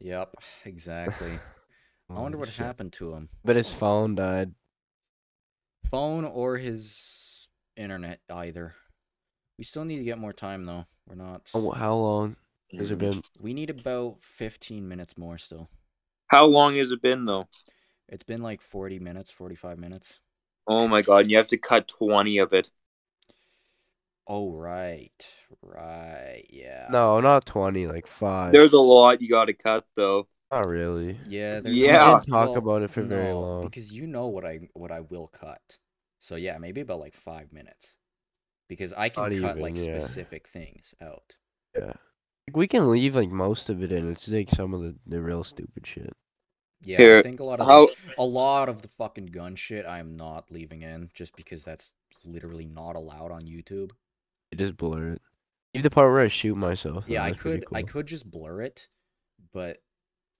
Yep, 0.00 0.34
exactly. 0.64 1.38
I 2.10 2.20
wonder 2.20 2.38
what 2.38 2.48
shit. 2.48 2.64
happened 2.64 2.92
to 2.94 3.12
him. 3.12 3.28
But 3.44 3.56
his 3.56 3.70
phone 3.70 4.14
died. 4.14 4.52
Phone 5.90 6.24
or 6.24 6.56
his 6.56 7.48
internet, 7.76 8.20
either. 8.30 8.74
We 9.58 9.64
still 9.64 9.84
need 9.84 9.98
to 9.98 10.04
get 10.04 10.18
more 10.18 10.32
time 10.32 10.64
though. 10.64 10.86
We're 11.06 11.16
not. 11.16 11.50
Oh, 11.54 11.70
how 11.70 11.94
long 11.94 12.36
has 12.76 12.90
it 12.90 12.98
mm. 12.98 13.00
been? 13.00 13.22
We 13.40 13.52
need 13.52 13.70
about 13.70 14.20
15 14.20 14.88
minutes 14.88 15.18
more 15.18 15.38
still. 15.38 15.68
How 16.28 16.46
long 16.46 16.76
has 16.76 16.90
it 16.90 17.02
been 17.02 17.24
though? 17.24 17.48
It's 18.08 18.24
been 18.24 18.42
like 18.42 18.62
40 18.62 18.98
minutes, 18.98 19.30
45 19.30 19.78
minutes. 19.78 20.20
Oh 20.68 20.86
my 20.86 21.00
god, 21.00 21.30
you 21.30 21.38
have 21.38 21.48
to 21.48 21.56
cut 21.56 21.88
twenty 21.88 22.36
of 22.36 22.52
it. 22.52 22.70
Oh, 24.28 24.52
right. 24.52 25.26
Right. 25.62 26.44
Yeah. 26.50 26.86
No, 26.90 27.18
not 27.20 27.46
twenty, 27.46 27.86
like 27.86 28.06
five. 28.06 28.52
There's 28.52 28.74
a 28.74 28.80
lot 28.80 29.22
you 29.22 29.28
gotta 29.28 29.54
cut 29.54 29.86
though. 29.96 30.28
Not 30.52 30.66
really. 30.66 31.18
Yeah. 31.26 31.60
Yeah. 31.64 32.14
We 32.14 32.20
didn't 32.20 32.26
talk 32.26 32.48
well, 32.50 32.56
about 32.56 32.82
it 32.82 32.90
for 32.90 33.02
very 33.02 33.24
no, 33.24 33.40
long. 33.40 33.64
because 33.64 33.90
you 33.90 34.06
know 34.06 34.26
what 34.26 34.44
I 34.44 34.60
what 34.74 34.92
I 34.92 35.00
will 35.00 35.28
cut. 35.28 35.78
So 36.20 36.36
yeah, 36.36 36.58
maybe 36.58 36.82
about 36.82 37.00
like 37.00 37.14
five 37.14 37.52
minutes, 37.52 37.96
because 38.68 38.92
I 38.92 39.08
can 39.08 39.22
Not 39.22 39.28
cut 39.30 39.56
even, 39.56 39.62
like 39.62 39.76
yeah. 39.76 39.98
specific 39.98 40.46
things 40.48 40.94
out. 41.00 41.34
Yeah. 41.74 41.94
Like, 42.48 42.56
we 42.56 42.68
can 42.68 42.90
leave 42.90 43.16
like 43.16 43.30
most 43.30 43.70
of 43.70 43.82
it 43.82 43.92
in. 43.92 44.12
It's 44.12 44.28
like 44.28 44.50
some 44.50 44.74
of 44.74 44.82
the, 44.82 44.94
the 45.06 45.20
real 45.22 45.44
stupid 45.44 45.86
shit. 45.86 46.14
Yeah, 46.82 46.98
Here, 46.98 47.18
I 47.18 47.22
think 47.22 47.40
a 47.40 47.44
lot 47.44 47.60
of 47.60 47.66
How 47.66 47.86
the, 47.86 47.94
a 48.18 48.22
lot 48.22 48.68
of 48.68 48.82
the 48.82 48.88
fucking 48.88 49.26
gun 49.26 49.56
shit 49.56 49.86
I'm 49.86 50.16
not 50.16 50.50
leaving 50.50 50.82
in 50.82 51.10
just 51.12 51.34
because 51.34 51.64
that's 51.64 51.92
literally 52.24 52.66
not 52.66 52.94
allowed 52.94 53.32
on 53.32 53.42
YouTube. 53.42 53.90
You 54.50 54.58
just 54.58 54.76
blur 54.76 55.10
it. 55.14 55.22
Leave 55.74 55.82
the 55.82 55.90
part 55.90 56.10
where 56.10 56.20
I 56.20 56.28
shoot 56.28 56.56
myself. 56.56 57.04
though, 57.06 57.12
Yeah, 57.12 57.24
I 57.24 57.30
that's 57.30 57.42
pretty 57.42 57.64
could 57.66 57.76
I 57.76 57.82
cool. 57.82 57.88
could 57.92 58.06
just 58.06 58.30
blur 58.30 58.62
it, 58.62 58.88
but 59.52 59.82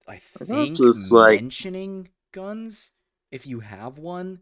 I 0.06 0.16
thought 0.16 0.46
think 0.48 0.76
just, 0.78 1.12
like- 1.12 1.40
mentioning 1.42 2.08
guns 2.32 2.92
if 3.30 3.46
you 3.46 3.60
have 3.60 3.98
one 3.98 4.40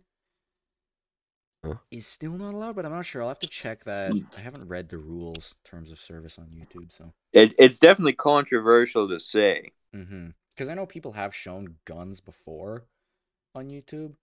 Huh. 1.65 1.75
is 1.91 2.07
still 2.07 2.33
not 2.39 2.55
allowed, 2.55 2.77
but 2.77 2.85
I'm 2.87 2.93
not 2.93 3.05
sure. 3.07 3.23
I'll 3.23 3.29
have 3.29 3.41
to 3.41 3.49
check 3.49 3.83
that. 3.85 4.13
I 4.39 4.41
haven't 4.43 4.69
read 4.69 4.89
the 4.89 4.99
rules 4.99 5.57
terms 5.65 5.91
of 5.91 5.99
service 5.99 6.39
on 6.39 6.47
YouTube, 6.51 6.93
so 6.93 7.13
it, 7.33 7.55
it's 7.59 7.79
definitely 7.81 8.13
controversial 8.13 9.09
to 9.09 9.19
say. 9.19 9.73
mm-hmm. 9.95 10.29
Cuz 10.57 10.69
I 10.69 10.75
know 10.75 10.87
people 10.87 11.13
have 11.13 11.35
shown 11.35 11.77
guns 11.85 12.21
before 12.21 12.87
on 13.55 13.69
YouTube. 13.69 14.15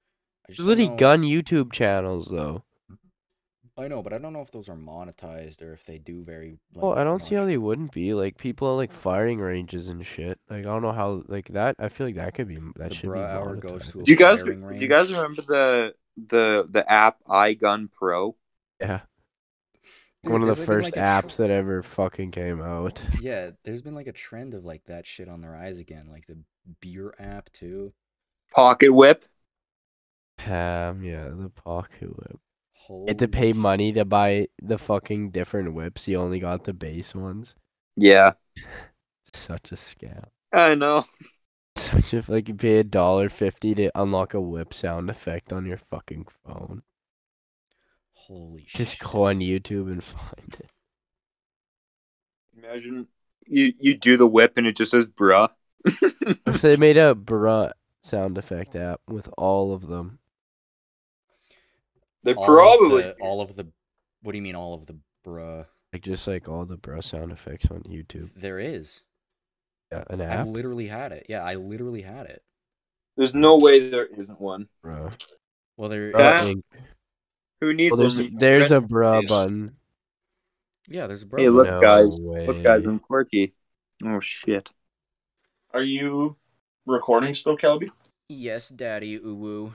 I 0.47 0.51
just 0.51 0.57
There's 0.57 0.57
don't 0.59 0.67
literally 0.67 0.89
know- 0.91 0.95
gun 0.97 1.21
YouTube 1.23 1.73
channels 1.73 2.29
though. 2.31 2.63
I 3.75 3.87
know, 3.87 4.03
but 4.03 4.13
I 4.13 4.19
don't 4.19 4.33
know 4.33 4.41
if 4.41 4.51
those 4.51 4.69
are 4.69 4.75
monetized 4.75 5.63
or 5.63 5.73
if 5.73 5.83
they 5.85 5.97
do 5.97 6.23
very 6.23 6.59
like 6.75 6.83
Well, 6.83 6.93
I 6.93 7.03
don't 7.03 7.23
see 7.23 7.33
how 7.35 7.45
they 7.45 7.57
wouldn't 7.57 7.91
be. 7.91 8.13
Like 8.13 8.37
people 8.37 8.69
at 8.69 8.77
like 8.77 8.91
firing 8.91 9.39
ranges 9.39 9.87
and 9.87 10.05
shit. 10.05 10.39
Like 10.49 10.59
I 10.59 10.61
don't 10.61 10.83
know 10.83 10.91
how 10.91 11.23
like 11.27 11.47
that. 11.49 11.75
I 11.79 11.89
feel 11.89 12.05
like 12.05 12.15
that 12.15 12.35
could 12.35 12.47
be 12.47 12.59
that 12.75 12.89
The 12.89 12.95
should 12.95 13.13
be 13.13 13.19
hour 13.19 13.55
goes 13.55 13.89
to 13.89 14.01
a 14.01 14.03
Do 14.03 14.11
you 14.11 14.17
guys 14.17 14.39
firing 14.39 14.61
do 14.61 14.75
you 14.75 14.87
guys 14.87 15.11
remember 15.11 15.41
the 15.41 15.95
the 16.15 16.67
the 16.69 16.91
app 16.91 17.23
iGun 17.27 17.91
Pro? 17.91 18.35
Yeah, 18.79 19.01
Dude, 20.23 20.31
one 20.33 20.41
of 20.41 20.47
the 20.47 20.55
there's, 20.55 20.59
like, 20.59 20.67
been, 20.67 20.75
first 20.83 20.83
like, 20.83 20.93
a 20.93 21.21
tr- 21.21 21.27
apps 21.27 21.37
that 21.37 21.49
ever 21.49 21.83
fucking 21.83 22.31
came 22.31 22.61
out. 22.61 23.01
Yeah, 23.21 23.51
there's 23.63 23.81
been 23.81 23.95
like 23.95 24.07
a 24.07 24.13
trend 24.13 24.53
of 24.53 24.65
like 24.65 24.83
that 24.85 25.05
shit 25.05 25.27
on 25.27 25.41
the 25.41 25.49
rise 25.49 25.79
again, 25.79 26.09
like 26.11 26.27
the 26.27 26.37
beer 26.79 27.13
app 27.19 27.51
too. 27.53 27.93
Pocket 28.51 28.93
Whip. 28.93 29.25
Um, 30.45 31.03
yeah, 31.03 31.29
the 31.29 31.51
pocket 31.53 32.15
whip. 32.15 32.39
You 32.89 32.95
Holy 32.95 33.07
had 33.07 33.19
to 33.19 33.27
pay 33.27 33.53
sh- 33.53 33.55
money 33.55 33.93
to 33.93 34.05
buy 34.05 34.47
the 34.61 34.77
fucking 34.77 35.31
different 35.31 35.73
whips. 35.75 36.07
You 36.07 36.17
only 36.19 36.39
got 36.39 36.63
the 36.63 36.73
base 36.73 37.15
ones. 37.15 37.55
Yeah, 37.95 38.33
Such 39.33 39.71
a 39.71 39.75
scam. 39.75 40.25
I 40.53 40.75
know. 40.75 41.05
Such 41.75 42.13
a 42.13 42.23
like 42.27 42.47
you 42.47 42.55
pay 42.55 42.77
a 42.79 42.83
dollar 42.83 43.29
fifty 43.29 43.73
to 43.75 43.89
unlock 43.95 44.33
a 44.33 44.41
whip 44.41 44.73
sound 44.73 45.09
effect 45.09 45.51
on 45.51 45.65
your 45.65 45.79
fucking 45.89 46.27
phone. 46.45 46.83
Holy 48.13 48.61
Just 48.61 48.71
shit. 48.71 48.87
Just 48.99 48.99
go 49.11 49.23
on 49.25 49.39
YouTube 49.39 49.91
and 49.91 50.03
find 50.03 50.55
it. 50.59 50.69
Imagine 52.57 53.07
you 53.47 53.73
you 53.79 53.97
do 53.97 54.17
the 54.17 54.27
whip 54.27 54.53
and 54.57 54.67
it 54.67 54.75
just 54.75 54.91
says 54.91 55.05
bruh. 55.05 55.49
If 56.45 56.61
they 56.61 56.77
made 56.77 56.97
a 56.97 57.15
bruh 57.15 57.71
sound 58.01 58.37
effect 58.37 58.75
app 58.75 59.01
with 59.07 59.29
all 59.37 59.73
of 59.73 59.87
them, 59.87 60.19
They 62.23 62.33
all 62.33 62.45
probably 62.45 63.03
of 63.03 63.17
the, 63.17 63.23
all 63.23 63.41
of 63.41 63.55
the 63.55 63.67
what 64.21 64.31
do 64.31 64.37
you 64.37 64.41
mean 64.41 64.55
all 64.55 64.73
of 64.73 64.85
the 64.85 64.97
bruh? 65.25 65.65
like 65.91 66.01
just 66.01 66.25
like 66.27 66.47
all 66.49 66.65
the 66.65 66.77
bruh 66.77 67.03
sound 67.03 67.31
effects 67.31 67.67
on 67.69 67.83
YouTube. 67.83 68.33
There 68.35 68.59
is. 68.59 69.03
Yeah, 69.91 70.03
an 70.09 70.21
I 70.21 70.43
literally 70.43 70.87
had 70.87 71.11
it. 71.11 71.25
Yeah, 71.29 71.43
I 71.43 71.55
literally 71.55 72.01
had 72.01 72.25
it. 72.25 72.41
There's 73.15 73.33
no 73.35 73.57
way 73.57 73.89
there 73.89 74.05
isn't 74.07 74.41
one. 74.41 74.67
bruh. 74.83 75.13
Well 75.77 75.89
there 75.89 76.11
Bruh 76.11 76.19
Yeah. 76.19 76.53
Inc. 76.53 76.63
Who 77.61 77.73
needs 77.73 77.91
Well, 77.91 77.97
there's 78.01 78.19
a 78.19 78.23
a, 78.23 78.29
there's 78.29 78.71
a 78.71 78.79
friend- 78.81 78.89
bruh 78.89 79.27
button. 79.27 79.75
Yeah, 80.87 81.07
there's 81.07 81.23
a 81.23 81.25
bruh. 81.25 81.39
Hey, 81.39 81.49
look, 81.49 81.67
no 81.67 81.79
guys. 81.81 82.17
Way. 82.19 82.47
Look, 82.47 82.63
guys, 82.63 82.85
I'm 82.85 82.99
quirky. 82.99 83.53
Oh 84.03 84.19
shit. 84.19 84.69
Are 85.73 85.83
you 85.83 86.35
recording 86.85 87.33
still, 87.33 87.57
Kelby? 87.57 87.89
Yes, 88.29 88.69
daddy 88.69 89.19
uwu. 89.19 89.71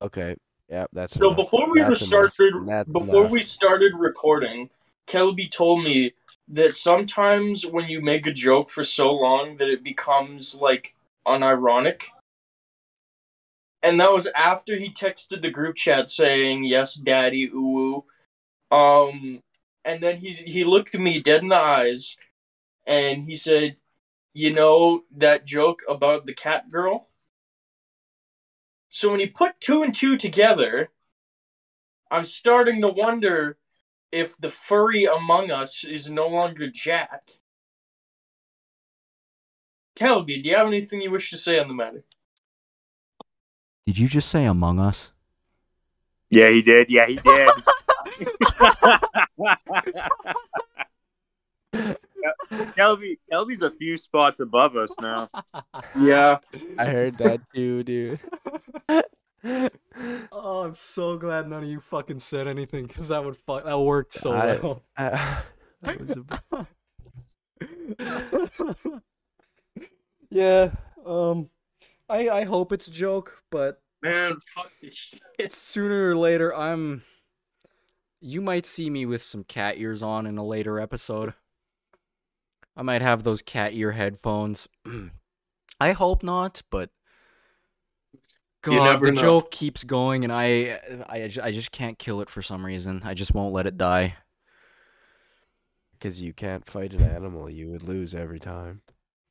Okay. 0.00 0.36
Yeah, 0.68 0.86
that's 0.92 1.14
So 1.14 1.28
enough. 1.28 1.36
before 1.36 1.70
we 1.70 1.80
That's 1.80 2.04
started, 2.04 2.32
enough. 2.54 2.86
Before 2.92 3.20
enough. 3.20 3.32
we 3.32 3.42
started 3.42 3.92
recording, 3.96 4.68
Kelby 5.06 5.50
told 5.50 5.82
me 5.82 6.12
that 6.48 6.74
sometimes 6.74 7.64
when 7.64 7.88
you 7.88 8.00
make 8.00 8.26
a 8.26 8.32
joke 8.32 8.70
for 8.70 8.84
so 8.84 9.12
long 9.12 9.56
that 9.56 9.68
it 9.68 9.82
becomes 9.82 10.54
like 10.54 10.94
unironic. 11.26 12.02
And 13.82 14.00
that 14.00 14.12
was 14.12 14.26
after 14.36 14.76
he 14.76 14.90
texted 14.90 15.40
the 15.40 15.50
group 15.50 15.76
chat 15.76 16.08
saying, 16.10 16.64
"Yes, 16.64 16.94
daddy, 16.94 17.44
ooh." 17.46 18.04
Um 18.70 19.42
and 19.84 20.02
then 20.02 20.18
he 20.18 20.32
he 20.32 20.64
looked 20.64 20.94
me 20.94 21.20
dead 21.22 21.42
in 21.42 21.48
the 21.48 21.56
eyes 21.56 22.16
and 22.86 23.24
he 23.24 23.36
said, 23.36 23.76
"You 24.34 24.52
know 24.52 25.04
that 25.16 25.46
joke 25.46 25.82
about 25.88 26.26
the 26.26 26.34
cat 26.34 26.70
girl?" 26.70 27.07
So 28.98 29.08
when 29.12 29.20
you 29.20 29.30
put 29.30 29.60
two 29.60 29.84
and 29.84 29.94
two 29.94 30.16
together, 30.16 30.90
I'm 32.10 32.24
starting 32.24 32.80
to 32.80 32.88
wonder 32.88 33.56
if 34.10 34.36
the 34.38 34.50
furry 34.50 35.04
among 35.04 35.52
us 35.52 35.84
is 35.84 36.10
no 36.10 36.26
longer 36.26 36.68
Jack. 36.68 37.30
Kelby, 39.94 40.42
do 40.42 40.48
you 40.48 40.56
have 40.56 40.66
anything 40.66 41.00
you 41.00 41.12
wish 41.12 41.30
to 41.30 41.36
say 41.36 41.60
on 41.60 41.68
the 41.68 41.74
matter? 41.74 42.02
Did 43.86 43.98
you 43.98 44.08
just 44.08 44.30
say 44.30 44.46
among 44.46 44.80
us? 44.80 45.12
Yeah, 46.28 46.50
he 46.50 46.60
did. 46.60 46.90
Yeah, 46.90 47.06
he 47.06 47.20
did. 47.24 47.50
Kelby, 52.50 53.18
Kelby's 53.32 53.62
a 53.62 53.70
few 53.70 53.96
spots 53.96 54.40
above 54.40 54.76
us 54.76 54.94
now. 55.00 55.28
Yeah. 55.98 56.38
I 56.78 56.86
heard 56.86 57.18
that 57.18 57.40
too, 57.54 57.82
dude. 57.82 58.20
Oh, 60.32 60.62
I'm 60.64 60.74
so 60.74 61.16
glad 61.16 61.48
none 61.48 61.62
of 61.62 61.68
you 61.68 61.80
fucking 61.80 62.18
said 62.18 62.48
anything 62.48 62.86
because 62.86 63.08
that 63.08 63.24
would 63.24 63.36
fuck. 63.36 63.64
That 63.64 63.78
worked 63.78 64.12
so 64.14 64.32
I- 64.32 64.56
well. 64.56 64.82
That 65.80 66.66
was 68.32 68.60
a- 68.60 69.02
yeah. 70.30 70.70
Um, 71.06 71.48
I 72.08 72.28
I 72.28 72.44
hope 72.44 72.72
it's 72.72 72.88
a 72.88 72.92
joke, 72.92 73.42
but 73.50 73.80
Man, 74.02 74.34
fuck 74.54 74.70
this 74.82 75.14
shit. 75.38 75.52
sooner 75.52 76.10
or 76.10 76.16
later, 76.16 76.54
I'm. 76.54 77.02
You 78.20 78.40
might 78.40 78.66
see 78.66 78.90
me 78.90 79.06
with 79.06 79.22
some 79.22 79.44
cat 79.44 79.76
ears 79.78 80.02
on 80.02 80.26
in 80.26 80.38
a 80.38 80.44
later 80.44 80.80
episode. 80.80 81.34
I 82.78 82.82
might 82.82 83.02
have 83.02 83.24
those 83.24 83.42
cat 83.42 83.74
ear 83.74 83.90
headphones. 83.90 84.68
I 85.80 85.92
hope 85.92 86.22
not, 86.22 86.62
but 86.70 86.90
God, 88.62 89.00
the 89.00 89.10
know. 89.10 89.20
joke 89.20 89.50
keeps 89.50 89.82
going, 89.82 90.22
and 90.22 90.32
I, 90.32 90.80
I, 91.08 91.28
I 91.42 91.50
just 91.50 91.72
can't 91.72 91.98
kill 91.98 92.20
it 92.20 92.30
for 92.30 92.40
some 92.40 92.64
reason. 92.64 93.02
I 93.04 93.14
just 93.14 93.34
won't 93.34 93.52
let 93.52 93.66
it 93.66 93.76
die. 93.76 94.14
Because 95.92 96.22
you 96.22 96.32
can't 96.32 96.64
fight 96.70 96.92
an 96.92 97.02
animal, 97.02 97.50
you 97.50 97.68
would 97.72 97.82
lose 97.82 98.14
every 98.14 98.38
time. 98.38 98.82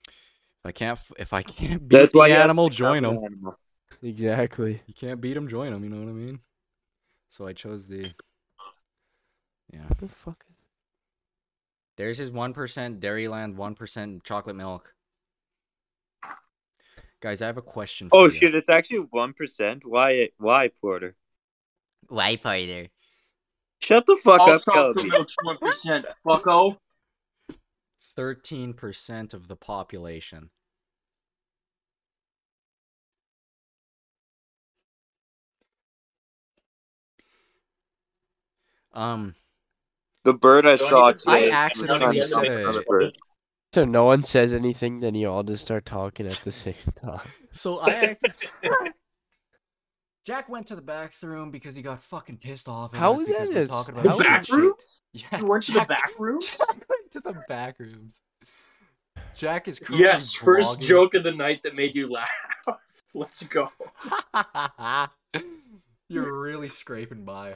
If 0.08 0.66
I 0.66 0.72
can't, 0.74 1.00
if 1.18 1.32
I 1.32 1.41
can't 1.41 1.88
beat 1.88 1.98
That's 1.98 2.12
the 2.12 2.20
why 2.20 2.28
you 2.28 2.34
have 2.34 2.41
to 2.41 2.43
animal, 2.45 2.68
join 2.68 3.06
an 3.06 3.16
him. 3.16 3.24
animal. 3.24 3.60
Exactly. 4.04 4.82
You 4.88 4.93
can't 4.93 5.22
beat 5.22 5.38
him, 5.38 5.48
join 5.48 5.72
him. 5.72 5.86
You 5.86 5.89
know 5.89 6.00
what 6.00 6.10
I 6.10 6.14
mean? 6.14 6.39
So 7.30 7.48
I 7.48 7.54
chose 7.54 7.88
the. 7.88 8.12
Yeah. 9.72 9.84
What 9.88 9.98
the 10.00 10.10
fuck? 10.10 10.43
Is- 11.98 12.04
There's 12.04 12.18
his 12.18 12.32
one 12.32 12.54
percent 12.54 13.00
Dairyland, 13.00 13.56
one 13.56 13.76
percent 13.76 14.24
chocolate 14.24 14.56
milk. 14.56 14.93
Guys, 17.20 17.41
I 17.41 17.48
have 17.48 17.58
a 17.58 17.62
question. 17.64 18.10
For 18.10 18.18
Oh 18.18 18.26
you. 18.26 18.30
shit! 18.32 18.56
It's 18.56 18.70
actually 18.70 19.08
one 19.10 19.34
percent. 19.34 19.84
Why? 19.86 20.30
Why, 20.38 20.70
Porter? 20.80 21.16
Why, 22.10 22.36
Porter? 22.38 22.88
Shut 23.82 24.06
the 24.06 24.18
fuck 24.24 24.41
All 24.41 24.52
up, 24.52 24.62
chocolate 24.64 24.98
Kelby. 24.98 25.10
milk's 25.10 25.36
one 25.43 25.58
percent. 25.58 26.06
Fucko. 26.26 26.78
Thirteen 28.16 28.74
percent 28.74 29.34
of 29.34 29.48
the 29.48 29.56
population. 29.56 30.50
Um, 38.93 39.36
The 40.28 40.34
bird 40.34 40.65
I 40.65 40.75
Don't 40.75 40.89
saw 40.89 41.07
even- 41.07 41.19
today. 41.19 41.32
I 41.32 41.39
was 41.41 41.49
accidentally 41.51 41.99
trying 41.99 42.13
to 42.19 42.28
said 42.28 42.41
make 42.41 42.49
a- 42.51 42.57
another 42.65 42.84
bird. 42.86 43.17
So 43.73 43.86
no 43.86 44.03
one 44.03 44.23
says 44.23 44.51
anything, 44.51 44.99
then 44.99 45.15
you 45.15 45.30
all 45.30 45.41
just 45.43 45.63
start 45.63 45.86
talking 45.86 46.25
at 46.25 46.34
the 46.43 46.51
same 46.51 46.73
time. 47.01 47.21
So 47.53 47.80
I 47.80 47.91
act- 47.91 48.45
Jack 50.25 50.49
went 50.49 50.67
to 50.67 50.75
the 50.75 50.82
bathroom 50.82 51.49
because 51.49 51.75
he 51.75 51.82
got 51.82 52.03
fucking 52.03 52.39
pissed 52.39 52.67
off. 52.67 52.93
at 52.93 52.99
How 52.99 53.13
us 53.13 53.19
was 53.19 53.28
because 53.30 53.47
that 53.47 53.55
we're 53.55 53.61
a- 53.63 53.67
talking 53.67 53.95
the 53.95 54.01
about 54.01 54.19
back 54.19 54.39
shit 54.39 54.45
shit. 54.47 54.55
room? 54.57 54.73
Yeah, 55.13 55.39
You 55.39 55.45
went 55.45 55.63
to 55.63 55.71
the 55.71 55.80
Jack- 55.80 55.88
back 55.88 56.19
room? 56.19 56.39
Jack 56.57 56.59
went 56.89 57.11
to 57.13 57.19
the 57.21 57.43
back 57.47 57.80
rooms. 57.80 58.21
Jack 59.34 59.69
is 59.69 59.80
currently 59.80 60.05
Yes, 60.07 60.34
first 60.34 60.80
vlogging. 60.80 60.82
joke 60.82 61.13
of 61.13 61.23
the 61.23 61.32
night 61.32 61.63
that 61.63 61.73
made 61.73 61.95
you 61.95 62.09
laugh. 62.11 62.28
Let's 63.13 63.41
go. 63.43 63.71
You're 66.09 66.38
really 66.38 66.67
scraping 66.67 67.23
by. 67.23 67.55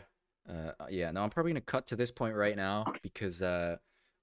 Uh, 0.52 0.72
yeah, 0.90 1.12
no, 1.12 1.24
I'm 1.24 1.30
probably 1.30 1.52
gonna 1.54 1.62
cut 1.62 1.88
to 1.88 1.96
this 1.96 2.12
point 2.12 2.36
right 2.36 2.56
now 2.58 2.84
because 3.04 3.42
uh, 3.42 3.78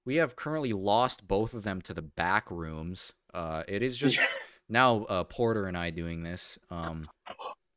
we 0.05 0.15
have 0.17 0.35
currently 0.35 0.73
lost 0.73 1.27
both 1.27 1.53
of 1.53 1.63
them 1.63 1.81
to 1.83 1.93
the 1.93 2.01
back 2.03 2.51
rooms. 2.51 3.13
Uh, 3.33 3.63
it 3.67 3.81
is 3.81 3.97
just 3.97 4.19
now 4.69 5.03
uh, 5.05 5.23
Porter 5.23 5.65
and 5.65 5.77
I 5.77 5.89
doing 5.89 6.23
this. 6.23 6.57
Um, 6.69 7.05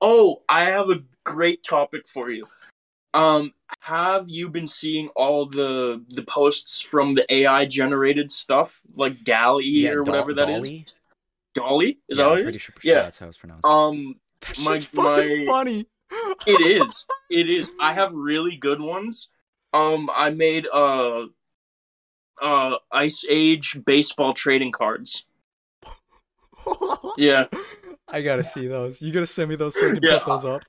Oh, 0.05 0.43
I 0.49 0.65
have 0.65 0.91
a 0.91 1.05
great 1.25 1.63
topic 1.63 2.09
for 2.09 2.29
you. 2.29 2.45
Um, 3.15 3.53
have 3.83 4.29
you 4.29 4.49
been 4.51 4.67
seeing 4.67 5.09
all 5.15 5.47
the 5.47 6.05
the 6.09 6.23
posts 6.25 6.81
from 6.81 7.15
the 7.15 7.33
AI 7.33 7.67
generated 7.67 8.31
stuff, 8.31 8.81
like 8.97 9.23
DALL-E 9.23 9.65
yeah, 9.85 9.91
or 9.93 10.03
whatever 10.03 10.35
that 10.35 10.49
is? 10.49 10.57
Dolly? 10.57 10.87
Dolly? 11.55 11.99
Is 12.09 12.19
yeah, 12.19 12.25
that 12.25 12.31
what 12.31 12.33
I'm 12.33 12.39
it 12.39 12.43
pretty 12.45 12.57
is? 12.57 12.63
sure, 12.63 12.75
Yeah. 12.83 13.03
that's 13.03 13.19
how 13.19 13.29
it's 13.29 13.39
pronounced. 13.39 13.65
Um, 13.65 14.17
that 14.41 14.59
my- 14.65 14.79
fucking 14.81 15.45
my- 15.47 15.53
funny. 15.53 15.87
It 16.47 16.61
is. 16.61 17.07
It 17.31 17.49
is. 17.49 17.75
I 17.81 17.93
have 17.95 18.13
really 18.15 18.57
good 18.57 18.81
ones. 18.81 19.29
Um, 19.73 20.11
I 20.15 20.31
made 20.31 20.67
uh 20.73 21.27
uh 22.41 22.77
Ice 22.91 23.25
Age 23.29 23.79
baseball 23.85 24.35
trading 24.35 24.73
cards. 24.73 25.27
Yeah, 27.17 27.47
I 28.09 28.23
gotta 28.23 28.45
see 28.45 28.67
those. 28.69 29.01
You 29.03 29.13
gotta 29.13 29.27
send 29.27 29.51
me 29.51 29.57
those 29.57 29.75
so 29.75 29.87
I 29.87 29.91
can 29.91 30.01
Yeah, 30.03 30.19
put 30.19 30.27
those 30.27 30.45
up. 30.45 30.63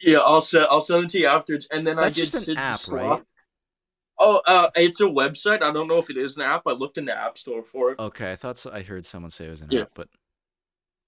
yeah. 0.00 0.18
I'll 0.18 0.40
send 0.40 0.66
I'll 0.70 0.80
send 0.80 1.02
them 1.02 1.08
to 1.08 1.18
you 1.20 1.26
afterwards. 1.26 1.68
And 1.70 1.86
then 1.86 1.96
That's 1.96 2.16
I 2.16 2.20
did 2.20 2.26
just 2.32 2.48
an 2.48 2.56
app, 2.58 2.78
Sloth. 2.78 3.02
right? 3.10 3.24
Oh, 4.18 4.40
uh, 4.46 4.70
it's 4.76 5.00
a 5.00 5.04
website. 5.04 5.62
I 5.62 5.72
don't 5.72 5.88
know 5.88 5.98
if 5.98 6.10
it 6.10 6.16
is 6.16 6.36
an 6.36 6.44
app. 6.44 6.62
I 6.66 6.72
looked 6.72 6.98
in 6.98 7.04
the 7.06 7.16
app 7.16 7.36
store 7.38 7.64
for 7.64 7.92
it. 7.92 7.98
Okay, 7.98 8.30
I 8.30 8.36
thought 8.36 8.58
so, 8.58 8.70
I 8.72 8.82
heard 8.82 9.04
someone 9.06 9.30
say 9.30 9.46
it 9.46 9.50
was 9.50 9.62
an 9.62 9.72
Yeah. 9.72 9.82
app, 9.82 9.90
but 9.94 10.08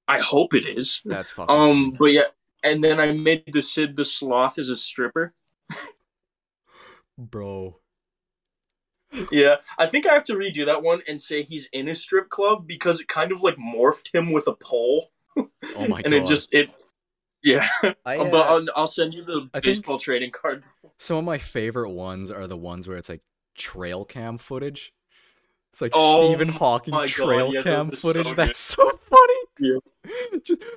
I 0.09 0.19
hope 0.21 0.55
it 0.55 0.67
is. 0.67 1.01
that's 1.05 1.31
fucking. 1.31 1.55
Um, 1.55 1.85
funny. 1.85 1.97
but 1.99 2.13
yeah, 2.13 2.23
and 2.65 2.83
then 2.83 2.99
I 2.99 3.13
made 3.13 3.45
the 3.53 3.63
Sid 3.63 3.97
the 3.97 4.05
Sloth 4.05 4.59
as 4.59 4.69
a 4.71 4.77
stripper. 4.77 5.35
bro. 7.19 7.79
Yeah, 9.31 9.57
I 9.79 9.87
think 9.87 10.07
I 10.07 10.13
have 10.15 10.25
to 10.25 10.35
redo 10.35 10.67
that 10.67 10.83
one 10.83 11.01
and 11.07 11.21
say 11.21 11.45
he's 11.45 11.69
in 11.73 11.87
a 11.89 11.95
strip 11.95 12.29
club 12.31 12.67
because 12.67 13.01
it 13.01 13.07
kind 13.07 13.31
of 13.31 13.43
like 13.43 13.57
morphed 13.57 14.13
him 14.13 14.33
with 14.33 14.49
a 14.49 14.55
pole, 14.55 15.13
Oh 15.37 15.47
my 15.77 15.83
and 15.83 15.89
god. 15.89 16.03
And 16.07 16.15
it 16.15 16.25
just 16.27 16.53
it. 16.53 16.71
Yeah, 17.43 17.69
I, 17.83 17.93
but 18.19 18.35
uh, 18.35 18.39
I'll, 18.41 18.67
I'll 18.75 18.87
send 18.89 19.15
you 19.15 19.25
the 19.25 19.49
I 19.55 19.61
think- 19.61 19.65
baseball 19.77 19.99
trading 19.99 20.31
card. 20.33 20.65
Some 20.99 21.17
of 21.19 21.25
my 21.25 21.39
favorite 21.39 21.91
ones 21.91 22.31
are 22.31 22.47
the 22.47 22.57
ones 22.57 22.89
where 22.89 22.97
it's 22.97 23.09
like 23.09 23.21
trail 23.57 24.05
cam 24.05 24.37
footage. 24.39 24.93
It's 25.73 25.81
like 25.81 25.93
Oh 25.95 26.29
Stephen 26.31 26.49
Hawking 26.49 26.95
my 26.95 27.07
God, 27.07 27.11
trail 27.11 27.55
yeah, 27.55 27.63
cam 27.63 27.81
are 27.81 27.85
so 27.85 28.13
footage. 28.13 28.35
That's 28.37 28.59
so 28.59 28.83
funny. 29.11 29.34
Yeah. 29.59 29.79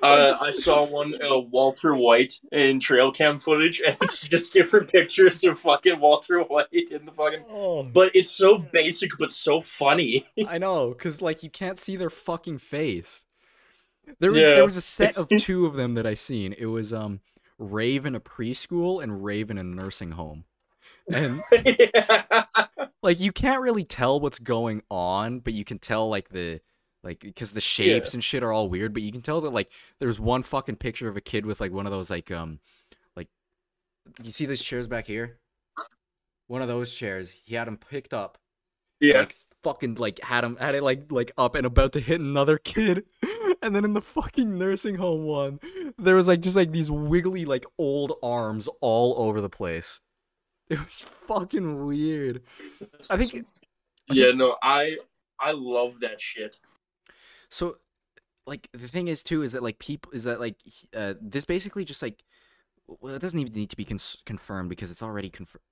Uh, 0.02 0.38
I 0.40 0.50
saw 0.50 0.84
one 0.84 1.14
uh, 1.22 1.38
Walter 1.38 1.94
White 1.94 2.40
in 2.52 2.80
trail 2.80 3.10
cam 3.10 3.36
footage, 3.36 3.80
and 3.86 3.96
it's 4.00 4.26
just 4.26 4.52
different 4.52 4.90
pictures 4.90 5.42
of 5.44 5.58
fucking 5.60 6.00
Walter 6.00 6.40
White 6.42 6.66
in 6.72 7.04
the 7.04 7.12
fucking. 7.12 7.44
oh, 7.50 7.82
But 7.84 8.14
it's 8.14 8.30
so 8.30 8.58
basic, 8.58 9.10
but 9.18 9.30
so 9.30 9.60
funny. 9.60 10.24
I 10.48 10.58
know, 10.58 10.94
cause 10.94 11.20
like 11.20 11.42
you 11.42 11.50
can't 11.50 11.78
see 11.78 11.96
their 11.96 12.10
fucking 12.10 12.58
face. 12.58 13.24
There 14.20 14.30
was 14.32 14.42
Yeah. 14.42 14.54
there 14.54 14.64
was 14.64 14.76
a 14.76 14.82
set 14.82 15.16
of 15.16 15.28
two 15.38 15.66
of 15.66 15.74
them 15.74 15.94
that 15.94 16.06
I 16.06 16.14
seen. 16.14 16.54
It 16.56 16.66
was 16.66 16.92
um 16.92 17.20
Rave 17.58 18.06
in 18.06 18.14
a 18.14 18.20
preschool 18.20 19.02
and 19.02 19.22
Rave 19.24 19.50
in 19.50 19.58
a 19.58 19.64
nursing 19.64 20.12
home. 20.12 20.44
And 21.12 21.40
yeah. 21.64 22.44
like 23.02 23.18
you 23.20 23.32
can't 23.32 23.60
really 23.60 23.84
tell 23.84 24.20
what's 24.20 24.38
going 24.38 24.82
on, 24.90 25.40
but 25.40 25.52
you 25.52 25.64
can 25.64 25.78
tell 25.78 26.08
like 26.08 26.28
the 26.30 26.60
like 27.08 27.20
because 27.20 27.52
the 27.52 27.60
shapes 27.60 28.14
and 28.14 28.22
shit 28.22 28.42
are 28.42 28.52
all 28.52 28.68
weird, 28.68 28.92
but 28.92 29.02
you 29.02 29.12
can 29.12 29.22
tell 29.22 29.40
that 29.40 29.52
like 29.52 29.70
there's 29.98 30.20
one 30.20 30.42
fucking 30.42 30.76
picture 30.76 31.08
of 31.08 31.16
a 31.16 31.20
kid 31.20 31.46
with 31.46 31.60
like 31.60 31.72
one 31.72 31.86
of 31.86 31.92
those 31.92 32.10
like 32.10 32.30
um 32.30 32.60
like 33.16 33.28
you 34.22 34.30
see 34.30 34.46
these 34.46 34.62
chairs 34.62 34.88
back 34.88 35.06
here? 35.06 35.38
One 36.46 36.62
of 36.62 36.68
those 36.68 36.94
chairs, 36.94 37.30
he 37.30 37.54
had 37.54 37.66
them 37.66 37.76
picked 37.76 38.14
up 38.14 38.38
yeah. 39.00 39.20
like 39.20 39.36
fucking 39.62 39.94
like 39.94 40.22
had 40.22 40.44
him 40.44 40.56
had 40.56 40.74
it 40.74 40.82
like 40.82 41.10
like 41.10 41.32
up 41.36 41.54
and 41.54 41.66
about 41.66 41.92
to 41.92 42.00
hit 42.00 42.20
another 42.20 42.58
kid 42.64 43.04
and 43.62 43.74
then 43.74 43.84
in 43.84 43.92
the 43.92 44.00
fucking 44.00 44.56
nursing 44.56 44.94
home 44.94 45.24
one 45.24 45.58
there 45.98 46.14
was 46.14 46.28
like 46.28 46.40
just 46.40 46.56
like 46.56 46.70
these 46.70 46.90
wiggly 46.90 47.44
like 47.44 47.66
old 47.76 48.12
arms 48.22 48.68
all 48.80 49.14
over 49.18 49.40
the 49.40 49.48
place 49.48 50.00
it 50.68 50.78
was 50.84 51.00
fucking 51.26 51.86
weird 51.86 52.42
i 53.10 53.16
think 53.16 53.44
Yeah, 54.10 54.30
no, 54.32 54.56
I 54.62 54.98
I 55.38 55.52
love 55.52 56.00
that 56.00 56.20
shit. 56.20 56.58
So 57.48 57.78
like 58.48 58.68
the 58.72 58.88
thing 58.88 59.08
is 59.08 59.22
too 59.22 59.42
is 59.42 59.52
that 59.52 59.62
like 59.62 59.78
people 59.78 60.10
is 60.12 60.24
that 60.24 60.40
like 60.40 60.56
uh 60.96 61.14
this 61.20 61.44
basically 61.44 61.84
just 61.84 62.02
like 62.02 62.24
well 62.86 63.14
it 63.14 63.20
doesn't 63.20 63.38
even 63.38 63.52
need 63.52 63.70
to 63.70 63.76
be 63.76 63.84
cons- 63.84 64.16
confirmed 64.24 64.70
because 64.70 64.90
it's 64.90 65.02
already 65.02 65.28
confirmed 65.28 65.62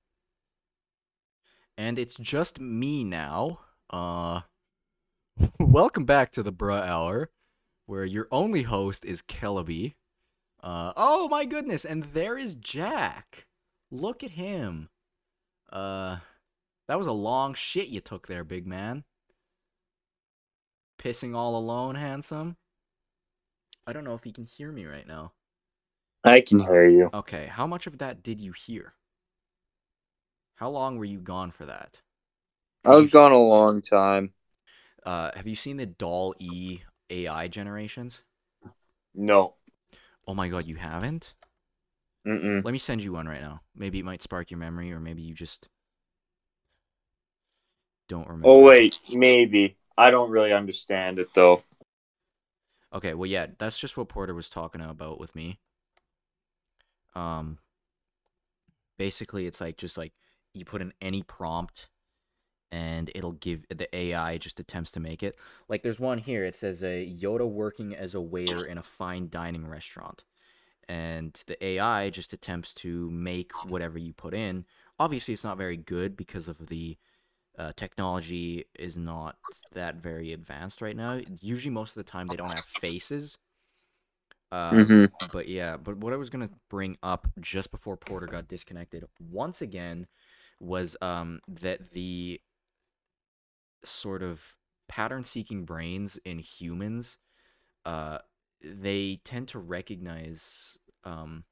and 1.78 1.98
it's 1.98 2.16
just 2.16 2.60
me 2.60 3.02
now 3.02 3.58
uh 3.90 4.40
welcome 5.58 6.04
back 6.04 6.30
to 6.30 6.42
the 6.42 6.52
bruh 6.52 6.86
hour 6.86 7.30
where 7.86 8.04
your 8.04 8.28
only 8.30 8.62
host 8.62 9.04
is 9.04 9.22
Kelby. 9.22 9.94
uh 10.62 10.92
oh 10.96 11.28
my 11.28 11.46
goodness 11.46 11.84
and 11.84 12.02
there 12.12 12.36
is 12.36 12.54
Jack 12.56 13.46
look 13.90 14.22
at 14.22 14.32
him 14.32 14.90
uh 15.72 16.18
that 16.88 16.98
was 16.98 17.06
a 17.06 17.12
long 17.12 17.54
shit 17.54 17.88
you 17.88 18.00
took 18.00 18.26
there 18.26 18.44
big 18.44 18.66
man 18.66 19.04
pissing 20.98 21.34
all 21.34 21.56
alone, 21.56 21.94
handsome? 21.94 22.56
I 23.86 23.92
don't 23.92 24.04
know 24.04 24.14
if 24.14 24.26
you 24.26 24.32
can 24.32 24.44
hear 24.44 24.70
me 24.70 24.84
right 24.84 25.06
now. 25.06 25.32
I 26.24 26.42
can 26.42 26.60
hear 26.60 26.86
you. 26.86 27.10
Okay, 27.12 27.46
how 27.46 27.66
much 27.66 27.88
of 27.88 27.98
that 27.98 28.22
did 28.22 28.40
you 28.40 28.52
hear? 28.52 28.94
How 30.56 30.70
long 30.70 30.98
were 30.98 31.04
you 31.04 31.20
gone 31.20 31.52
for 31.52 31.66
that? 31.66 32.02
I 32.86 32.94
was 32.96 33.08
gone 33.08 33.32
a 33.32 33.38
long 33.38 33.82
time. 33.82 34.32
Uh, 35.04 35.30
have 35.34 35.46
you 35.46 35.54
seen 35.54 35.76
the 35.76 35.86
Doll 35.86 36.34
E 36.38 36.80
AI 37.10 37.48
generations? 37.48 38.22
No. 39.14 39.56
Oh 40.28 40.34
my 40.34 40.48
god, 40.50 40.66
you 40.66 40.76
haven't? 40.76 41.34
Mm-mm. 42.26 42.64
Let 42.64 42.72
me 42.72 42.78
send 42.78 43.02
you 43.02 43.12
one 43.14 43.26
right 43.26 43.40
now. 43.40 43.62
Maybe 43.74 43.98
it 44.00 44.04
might 44.04 44.22
spark 44.22 44.50
your 44.50 44.58
memory, 44.58 44.92
or 44.92 45.00
maybe 45.00 45.22
you 45.22 45.32
just 45.34 45.68
don't 48.08 48.28
remember. 48.28 48.42
Oh 48.42 48.62
wait, 48.62 48.98
maybe. 49.10 49.76
I 49.98 50.10
don't 50.10 50.30
really 50.30 50.52
understand 50.52 51.18
it 51.18 51.32
though. 51.34 51.62
Okay, 52.92 53.14
well, 53.14 53.28
yeah, 53.28 53.46
that's 53.58 53.78
just 53.78 53.96
what 53.96 54.08
Porter 54.08 54.34
was 54.34 54.48
talking 54.48 54.80
about 54.80 55.18
with 55.18 55.34
me. 55.34 55.58
Um, 57.14 57.58
basically, 58.98 59.46
it's 59.46 59.60
like 59.60 59.76
just 59.76 59.98
like 59.98 60.12
you 60.54 60.64
put 60.64 60.82
in 60.82 60.92
any 61.00 61.22
prompt, 61.22 61.88
and 62.70 63.10
it'll 63.14 63.32
give 63.32 63.66
the 63.68 63.94
AI 63.94 64.38
just 64.38 64.60
attempts 64.60 64.90
to 64.92 65.00
make 65.00 65.22
it. 65.22 65.36
Like, 65.68 65.82
there's 65.82 66.00
one 66.00 66.18
here. 66.18 66.44
It 66.44 66.56
says 66.56 66.82
a 66.82 67.06
Yoda 67.06 67.48
working 67.48 67.94
as 67.94 68.14
a 68.14 68.20
waiter 68.20 68.66
in 68.66 68.78
a 68.78 68.82
fine 68.82 69.28
dining 69.28 69.66
restaurant, 69.66 70.24
and 70.88 71.38
the 71.46 71.62
AI 71.64 72.10
just 72.10 72.32
attempts 72.32 72.72
to 72.74 73.10
make 73.10 73.52
whatever 73.64 73.98
you 73.98 74.12
put 74.12 74.34
in. 74.34 74.64
Obviously, 74.98 75.34
it's 75.34 75.44
not 75.44 75.58
very 75.58 75.76
good 75.76 76.16
because 76.16 76.48
of 76.48 76.66
the 76.68 76.96
uh, 77.58 77.72
technology 77.76 78.66
is 78.78 78.96
not 78.96 79.36
that 79.72 79.96
very 79.96 80.32
advanced 80.32 80.82
right 80.82 80.96
now. 80.96 81.20
Usually, 81.40 81.72
most 81.72 81.90
of 81.90 81.96
the 81.96 82.10
time, 82.10 82.28
they 82.28 82.36
don't 82.36 82.50
have 82.52 82.64
faces. 82.64 83.38
Uh, 84.52 84.76
Mm-hmm. 84.76 85.06
But 85.20 85.48
yeah, 85.48 85.76
but 85.76 85.96
what 85.98 86.12
I 86.12 86.16
was 86.16 86.30
gonna 86.30 86.50
bring 86.68 86.96
up 87.02 87.26
just 87.40 87.70
before 87.70 87.96
Porter 87.96 88.26
got 88.28 88.48
disconnected 88.48 89.04
once 89.18 89.62
again 89.62 90.06
was 90.60 90.96
um 91.00 91.40
that 91.48 91.92
the 91.92 92.40
sort 93.84 94.22
of 94.22 94.56
pattern-seeking 94.88 95.64
brains 95.64 96.18
in 96.24 96.38
humans, 96.38 97.18
uh, 97.84 98.18
they 98.62 99.20
tend 99.24 99.48
to 99.48 99.58
recognize 99.58 100.78
um 101.04 101.44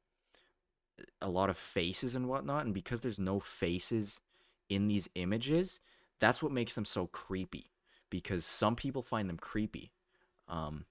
a 1.21 1.29
lot 1.29 1.51
of 1.51 1.57
faces 1.57 2.15
and 2.15 2.29
whatnot, 2.29 2.65
and 2.65 2.75
because 2.75 3.01
there's 3.01 3.19
no 3.19 3.41
faces 3.41 4.21
in 4.69 4.89
these 4.89 5.09
images, 5.15 5.81
that's 6.25 6.43
what 6.43 6.53
makes 6.53 6.75
them 6.75 6.87
so 6.87 7.09
creepy. 7.09 7.71
Because 8.11 8.47
some 8.47 8.77
people 8.77 9.03
find 9.03 9.29
them 9.29 9.39
creepy, 9.39 9.93
um, 10.49 10.87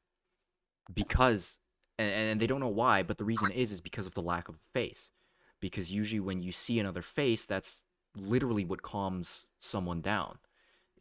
because 0.93 1.59
and, 1.99 2.11
and 2.11 2.41
they 2.41 2.47
don't 2.47 2.59
know 2.59 2.67
why, 2.67 3.03
but 3.03 3.17
the 3.17 3.25
reason 3.25 3.51
is 3.51 3.71
is 3.71 3.81
because 3.81 4.07
of 4.07 4.13
the 4.15 4.21
lack 4.21 4.49
of 4.49 4.55
a 4.55 4.79
face. 4.79 5.11
Because 5.59 5.91
usually 5.91 6.19
when 6.19 6.41
you 6.43 6.51
see 6.51 6.79
another 6.79 7.01
face, 7.01 7.45
that's 7.45 7.83
literally 8.17 8.65
what 8.65 8.81
calms 8.81 9.45
someone 9.59 10.01
down 10.01 10.37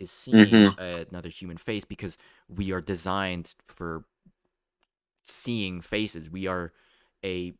is 0.00 0.10
seeing 0.12 0.62
Mhm. 0.62 0.76
another 0.78 1.30
human 1.30 1.58
face 1.58 1.84
because 1.84 2.18
we 2.48 2.72
are 2.72 2.82
designed 2.82 3.54
for 3.66 4.04
seeing 5.24 5.80
faces. 5.80 6.30
We 6.30 6.46
are 6.46 6.72
a 7.24 7.54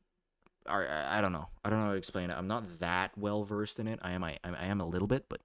are, 0.66 0.88
I 0.88 1.18
I 1.18 1.22
don't 1.22 1.32
know. 1.32 1.48
I 1.64 1.70
don't 1.70 1.80
know 1.80 1.86
how 1.86 1.92
to 1.92 1.98
explain 1.98 2.30
it. 2.30 2.38
I'm 2.38 2.48
not 2.48 2.80
that 2.80 3.16
well 3.18 3.44
versed 3.44 3.80
in 3.80 3.88
it. 3.88 4.00
I 4.02 4.12
am 4.12 4.24
I, 4.24 4.38
I 4.44 4.66
am 4.66 4.80
a 4.82 4.86
little 4.86 5.08
bit, 5.08 5.26
but 5.30 5.42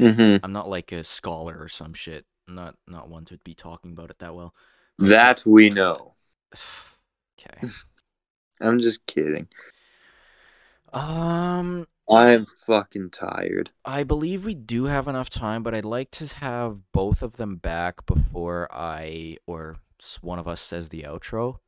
Mm-hmm. 0.00 0.44
I'm 0.44 0.52
not 0.52 0.68
like 0.68 0.92
a 0.92 1.04
scholar 1.04 1.56
or 1.58 1.68
some 1.68 1.94
shit. 1.94 2.24
I'm 2.46 2.54
not 2.54 2.76
not 2.86 3.08
one 3.08 3.24
to 3.26 3.38
be 3.38 3.54
talking 3.54 3.92
about 3.92 4.10
it 4.10 4.18
that 4.20 4.34
well. 4.34 4.54
That 4.98 5.44
we 5.46 5.70
know. 5.70 6.14
okay. 7.38 7.68
I'm 8.60 8.80
just 8.80 9.06
kidding. 9.06 9.48
Um 10.92 11.86
I'm 12.10 12.46
fucking 12.46 13.10
tired. 13.10 13.70
I 13.84 14.02
believe 14.02 14.44
we 14.44 14.54
do 14.54 14.84
have 14.84 15.08
enough 15.08 15.28
time, 15.28 15.62
but 15.62 15.74
I'd 15.74 15.84
like 15.84 16.10
to 16.12 16.26
have 16.36 16.80
both 16.92 17.22
of 17.22 17.36
them 17.36 17.56
back 17.56 18.06
before 18.06 18.66
I 18.72 19.36
or 19.46 19.76
one 20.22 20.38
of 20.38 20.48
us 20.48 20.60
says 20.60 20.88
the 20.88 21.02
outro 21.02 21.58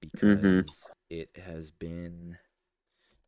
because 0.00 0.38
Mhm. 0.38 0.68
it 1.10 1.30
has 1.36 1.70
been 1.70 2.38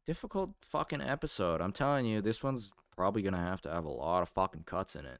difficult 0.06 0.50
fucking 0.62 1.00
episode. 1.00 1.60
I'm 1.60 1.72
telling 1.72 2.06
you, 2.06 2.20
this 2.20 2.42
one's 2.42 2.72
probably 2.96 3.22
gonna 3.22 3.38
have 3.38 3.60
to 3.62 3.70
have 3.70 3.84
a 3.84 3.90
lot 3.90 4.22
of 4.22 4.28
fucking 4.30 4.64
cuts 4.64 4.94
in 4.96 5.06
it. 5.06 5.18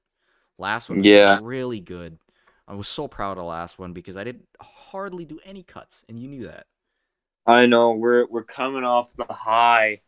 Last 0.59 0.89
one 0.89 0.99
was 0.99 1.07
Yeah. 1.07 1.39
really 1.43 1.81
good. 1.81 2.19
I 2.69 2.75
was 2.75 2.89
so 2.89 3.09
proud 3.09 3.33
of 3.33 3.37
the 3.39 3.45
last 3.45 3.79
one 3.79 3.93
because 3.93 4.17
I 4.17 4.25
didn't 4.25 4.47
hardly 4.61 5.25
do 5.25 5.41
any 5.45 5.63
cuts, 5.63 6.05
and 6.09 6.19
you 6.19 6.29
knew 6.29 6.47
that. 6.47 6.67
I 7.47 7.67
know 7.67 7.93
we're 7.93 8.27
we're 8.27 8.45
coming 8.45 8.85
off 8.85 9.15
the 9.17 9.27
high 9.33 10.03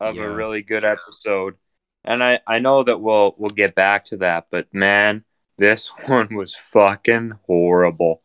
of 0.00 0.14
Yeah. 0.16 0.24
a 0.24 0.30
really 0.34 0.62
good 0.62 0.84
episode, 0.84 1.56
and 2.04 2.22
I 2.22 2.40
I 2.46 2.58
know 2.60 2.82
that 2.84 3.00
we'll 3.00 3.34
we'll 3.38 3.50
get 3.50 3.74
back 3.74 4.04
to 4.06 4.16
that, 4.18 4.46
but 4.50 4.72
man, 4.72 5.24
this 5.56 5.88
one 6.06 6.34
was 6.36 6.54
fucking 6.54 7.32
horrible. 7.46 8.22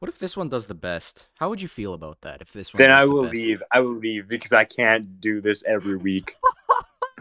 What 0.00 0.08
if 0.08 0.18
this 0.18 0.36
one 0.36 0.48
does 0.48 0.66
the 0.68 0.74
best? 0.74 1.26
How 1.34 1.48
would 1.48 1.60
you 1.60 1.66
feel 1.66 1.92
about 1.92 2.20
that 2.20 2.40
if 2.40 2.52
this 2.52 2.72
one? 2.72 2.78
Then 2.78 2.90
does 2.90 3.02
I 3.02 3.06
the 3.06 3.10
will 3.12 3.22
best? 3.24 3.34
leave. 3.34 3.62
I 3.72 3.80
will 3.80 3.96
leave 3.96 4.28
because 4.28 4.52
I 4.52 4.64
can't 4.64 5.20
do 5.20 5.40
this 5.40 5.64
every 5.64 5.96
week. 5.96 6.34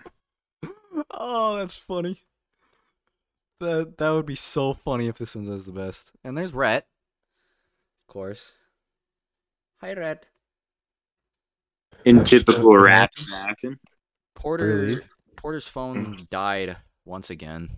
oh, 1.11 1.55
that's 1.57 1.75
funny. 1.75 2.21
That 3.59 3.97
that 3.97 4.09
would 4.11 4.27
be 4.27 4.35
so 4.35 4.73
funny 4.73 5.07
if 5.07 5.17
this 5.17 5.35
one 5.35 5.45
does 5.45 5.65
the 5.65 5.71
best. 5.71 6.11
And 6.23 6.37
there's 6.37 6.53
Rhett, 6.53 6.85
of 8.07 8.13
course. 8.13 8.51
Hi, 9.81 9.93
Rhett. 9.93 10.27
In 12.05 12.23
typical 12.23 12.77
rap 12.77 13.09
action. 13.33 13.79
Porter's 14.35 15.01
Porter's 15.35 15.67
phone 15.67 16.15
died 16.29 16.77
once 17.05 17.31
again. 17.31 17.71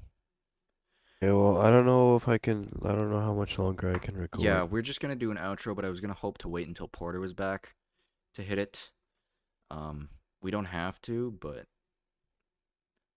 Yeah, 1.22 1.34
well, 1.34 1.57
I 1.57 1.70
don't 1.70 1.86
know 1.86 2.15
if 2.15 2.30
I 2.30 2.38
can. 2.38 2.72
I 2.84 2.93
don't 2.93 3.11
know 3.11 3.20
how 3.20 3.34
much 3.34 3.59
longer 3.59 3.93
I 3.93 3.99
can 3.99 4.15
record. 4.15 4.41
Yeah, 4.41 4.63
we're 4.63 4.82
just 4.82 5.01
gonna 5.01 5.15
do 5.15 5.32
an 5.32 5.38
outro, 5.38 5.76
but 5.76 5.84
I 5.84 5.89
was 5.89 5.99
gonna 5.99 6.13
hope 6.13 6.38
to 6.39 6.47
wait 6.47 6.67
until 6.67 6.88
Porter 6.88 7.20
was 7.20 7.34
back 7.34 7.74
to 8.36 8.41
hit 8.41 8.57
it. 8.57 8.89
Um, 9.70 10.09
we 10.41 10.51
don't 10.51 10.65
have 10.65 11.01
to, 11.03 11.38
but 11.41 11.65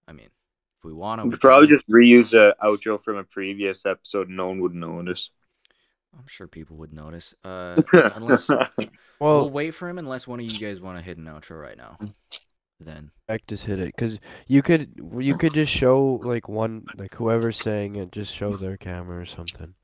I 0.09 0.13
mean, 0.13 0.27
if 0.27 0.85
we 0.85 0.93
want 0.93 1.21
to, 1.21 1.27
We 1.27 1.33
could 1.33 1.41
probably 1.41 1.69
just 1.69 1.89
reuse 1.89 2.35
a 2.35 2.57
outro 2.63 3.01
from 3.01 3.17
a 3.17 3.25
previous 3.25 3.87
episode. 3.87 4.29
No 4.29 4.49
one 4.49 4.61
would 4.61 4.75
notice. 4.75 5.31
I'm 6.19 6.27
sure 6.27 6.47
people 6.47 6.77
would 6.79 6.93
notice. 6.93 7.35
Uh, 7.45 7.81
unless 7.93 8.51
Well, 9.21 9.43
we'll 9.43 9.51
wait 9.51 9.71
for 9.73 9.89
him, 9.89 9.99
unless 9.99 10.27
one 10.27 10.41
of 10.41 10.47
you 10.47 10.59
guys 10.59 10.81
want 10.81 10.99
to 10.99 11.05
hit 11.05 11.19
an 11.19 11.25
outro 11.25 11.61
right 11.61 11.77
now. 11.77 11.99
Then 12.83 13.11
I 13.29 13.39
just 13.49 13.65
hit 13.65 13.81
it 13.81 13.87
because 13.97 14.21
you 14.47 14.63
could 14.63 14.93
you 15.19 15.35
could 15.35 15.55
just 15.55 15.73
show 15.73 16.21
like 16.23 16.49
one 16.49 16.89
like 16.97 17.15
whoever's 17.15 17.57
saying 17.59 17.97
it 17.97 18.13
just 18.13 18.35
show 18.35 18.57
their 18.57 18.77
camera 18.77 19.21
or 19.21 19.27
something. 19.27 19.75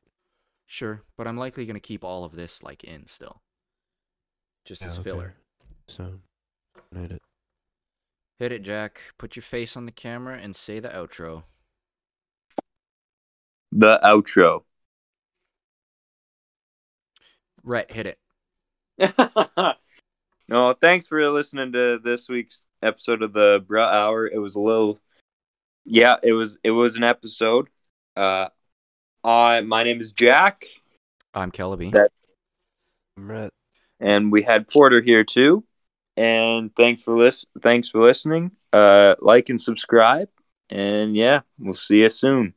sure, 0.66 1.02
but 1.16 1.26
I'm 1.26 1.36
likely 1.36 1.66
gonna 1.66 1.80
keep 1.80 2.04
all 2.04 2.24
of 2.24 2.32
this 2.36 2.62
like 2.62 2.84
in 2.84 3.06
still, 3.06 3.42
just 4.64 4.84
Yeah, 4.84 4.88
as 4.88 4.98
okay. 4.98 5.02
filler. 5.10 5.34
So, 5.88 6.20
hit 6.94 7.12
it. 7.12 7.22
Hit 8.38 8.52
it, 8.52 8.62
Jack. 8.62 9.00
Put 9.18 9.36
your 9.36 9.42
face 9.44 9.76
on 9.76 9.86
the 9.86 9.92
camera 9.92 10.38
and 10.38 10.56
say 10.56 10.80
the 10.80 10.88
outro. 10.88 11.44
the 13.72 13.98
outro. 14.02 14.64
Right, 17.62 17.90
hit 17.90 18.06
it. 18.06 18.18
no, 20.48 20.72
thanks 20.74 21.06
for 21.08 21.30
listening 21.30 21.72
to 21.72 21.98
this 22.02 22.28
week's 22.28 22.62
episode 22.82 23.22
of 23.22 23.32
the 23.32 23.60
Bruh 23.68 23.90
Hour. 23.92 24.26
It 24.26 24.38
was 24.38 24.54
a 24.54 24.60
little, 24.60 24.98
yeah, 25.84 26.16
it 26.22 26.32
was 26.32 26.58
it 26.62 26.70
was 26.70 26.96
an 26.96 27.04
episode. 27.04 27.68
Uh, 28.16 28.48
I 29.24 29.60
my 29.62 29.82
name 29.82 30.00
is 30.00 30.12
Jack, 30.12 30.64
I'm 31.34 31.50
Kelby. 31.50 31.92
That- 31.92 32.12
I'm 33.16 33.30
Rhett. 33.30 33.52
and 34.00 34.30
we 34.30 34.42
had 34.42 34.68
Porter 34.68 35.00
here 35.00 35.24
too. 35.24 35.64
And 36.16 36.74
thanks 36.74 37.02
for 37.02 37.16
lis- 37.16 37.46
thanks 37.62 37.88
for 37.88 38.00
listening. 38.00 38.52
Uh, 38.72 39.14
like 39.20 39.48
and 39.48 39.60
subscribe, 39.60 40.28
and 40.68 41.14
yeah, 41.16 41.40
we'll 41.58 41.74
see 41.74 41.98
you 41.98 42.10
soon. 42.10 42.54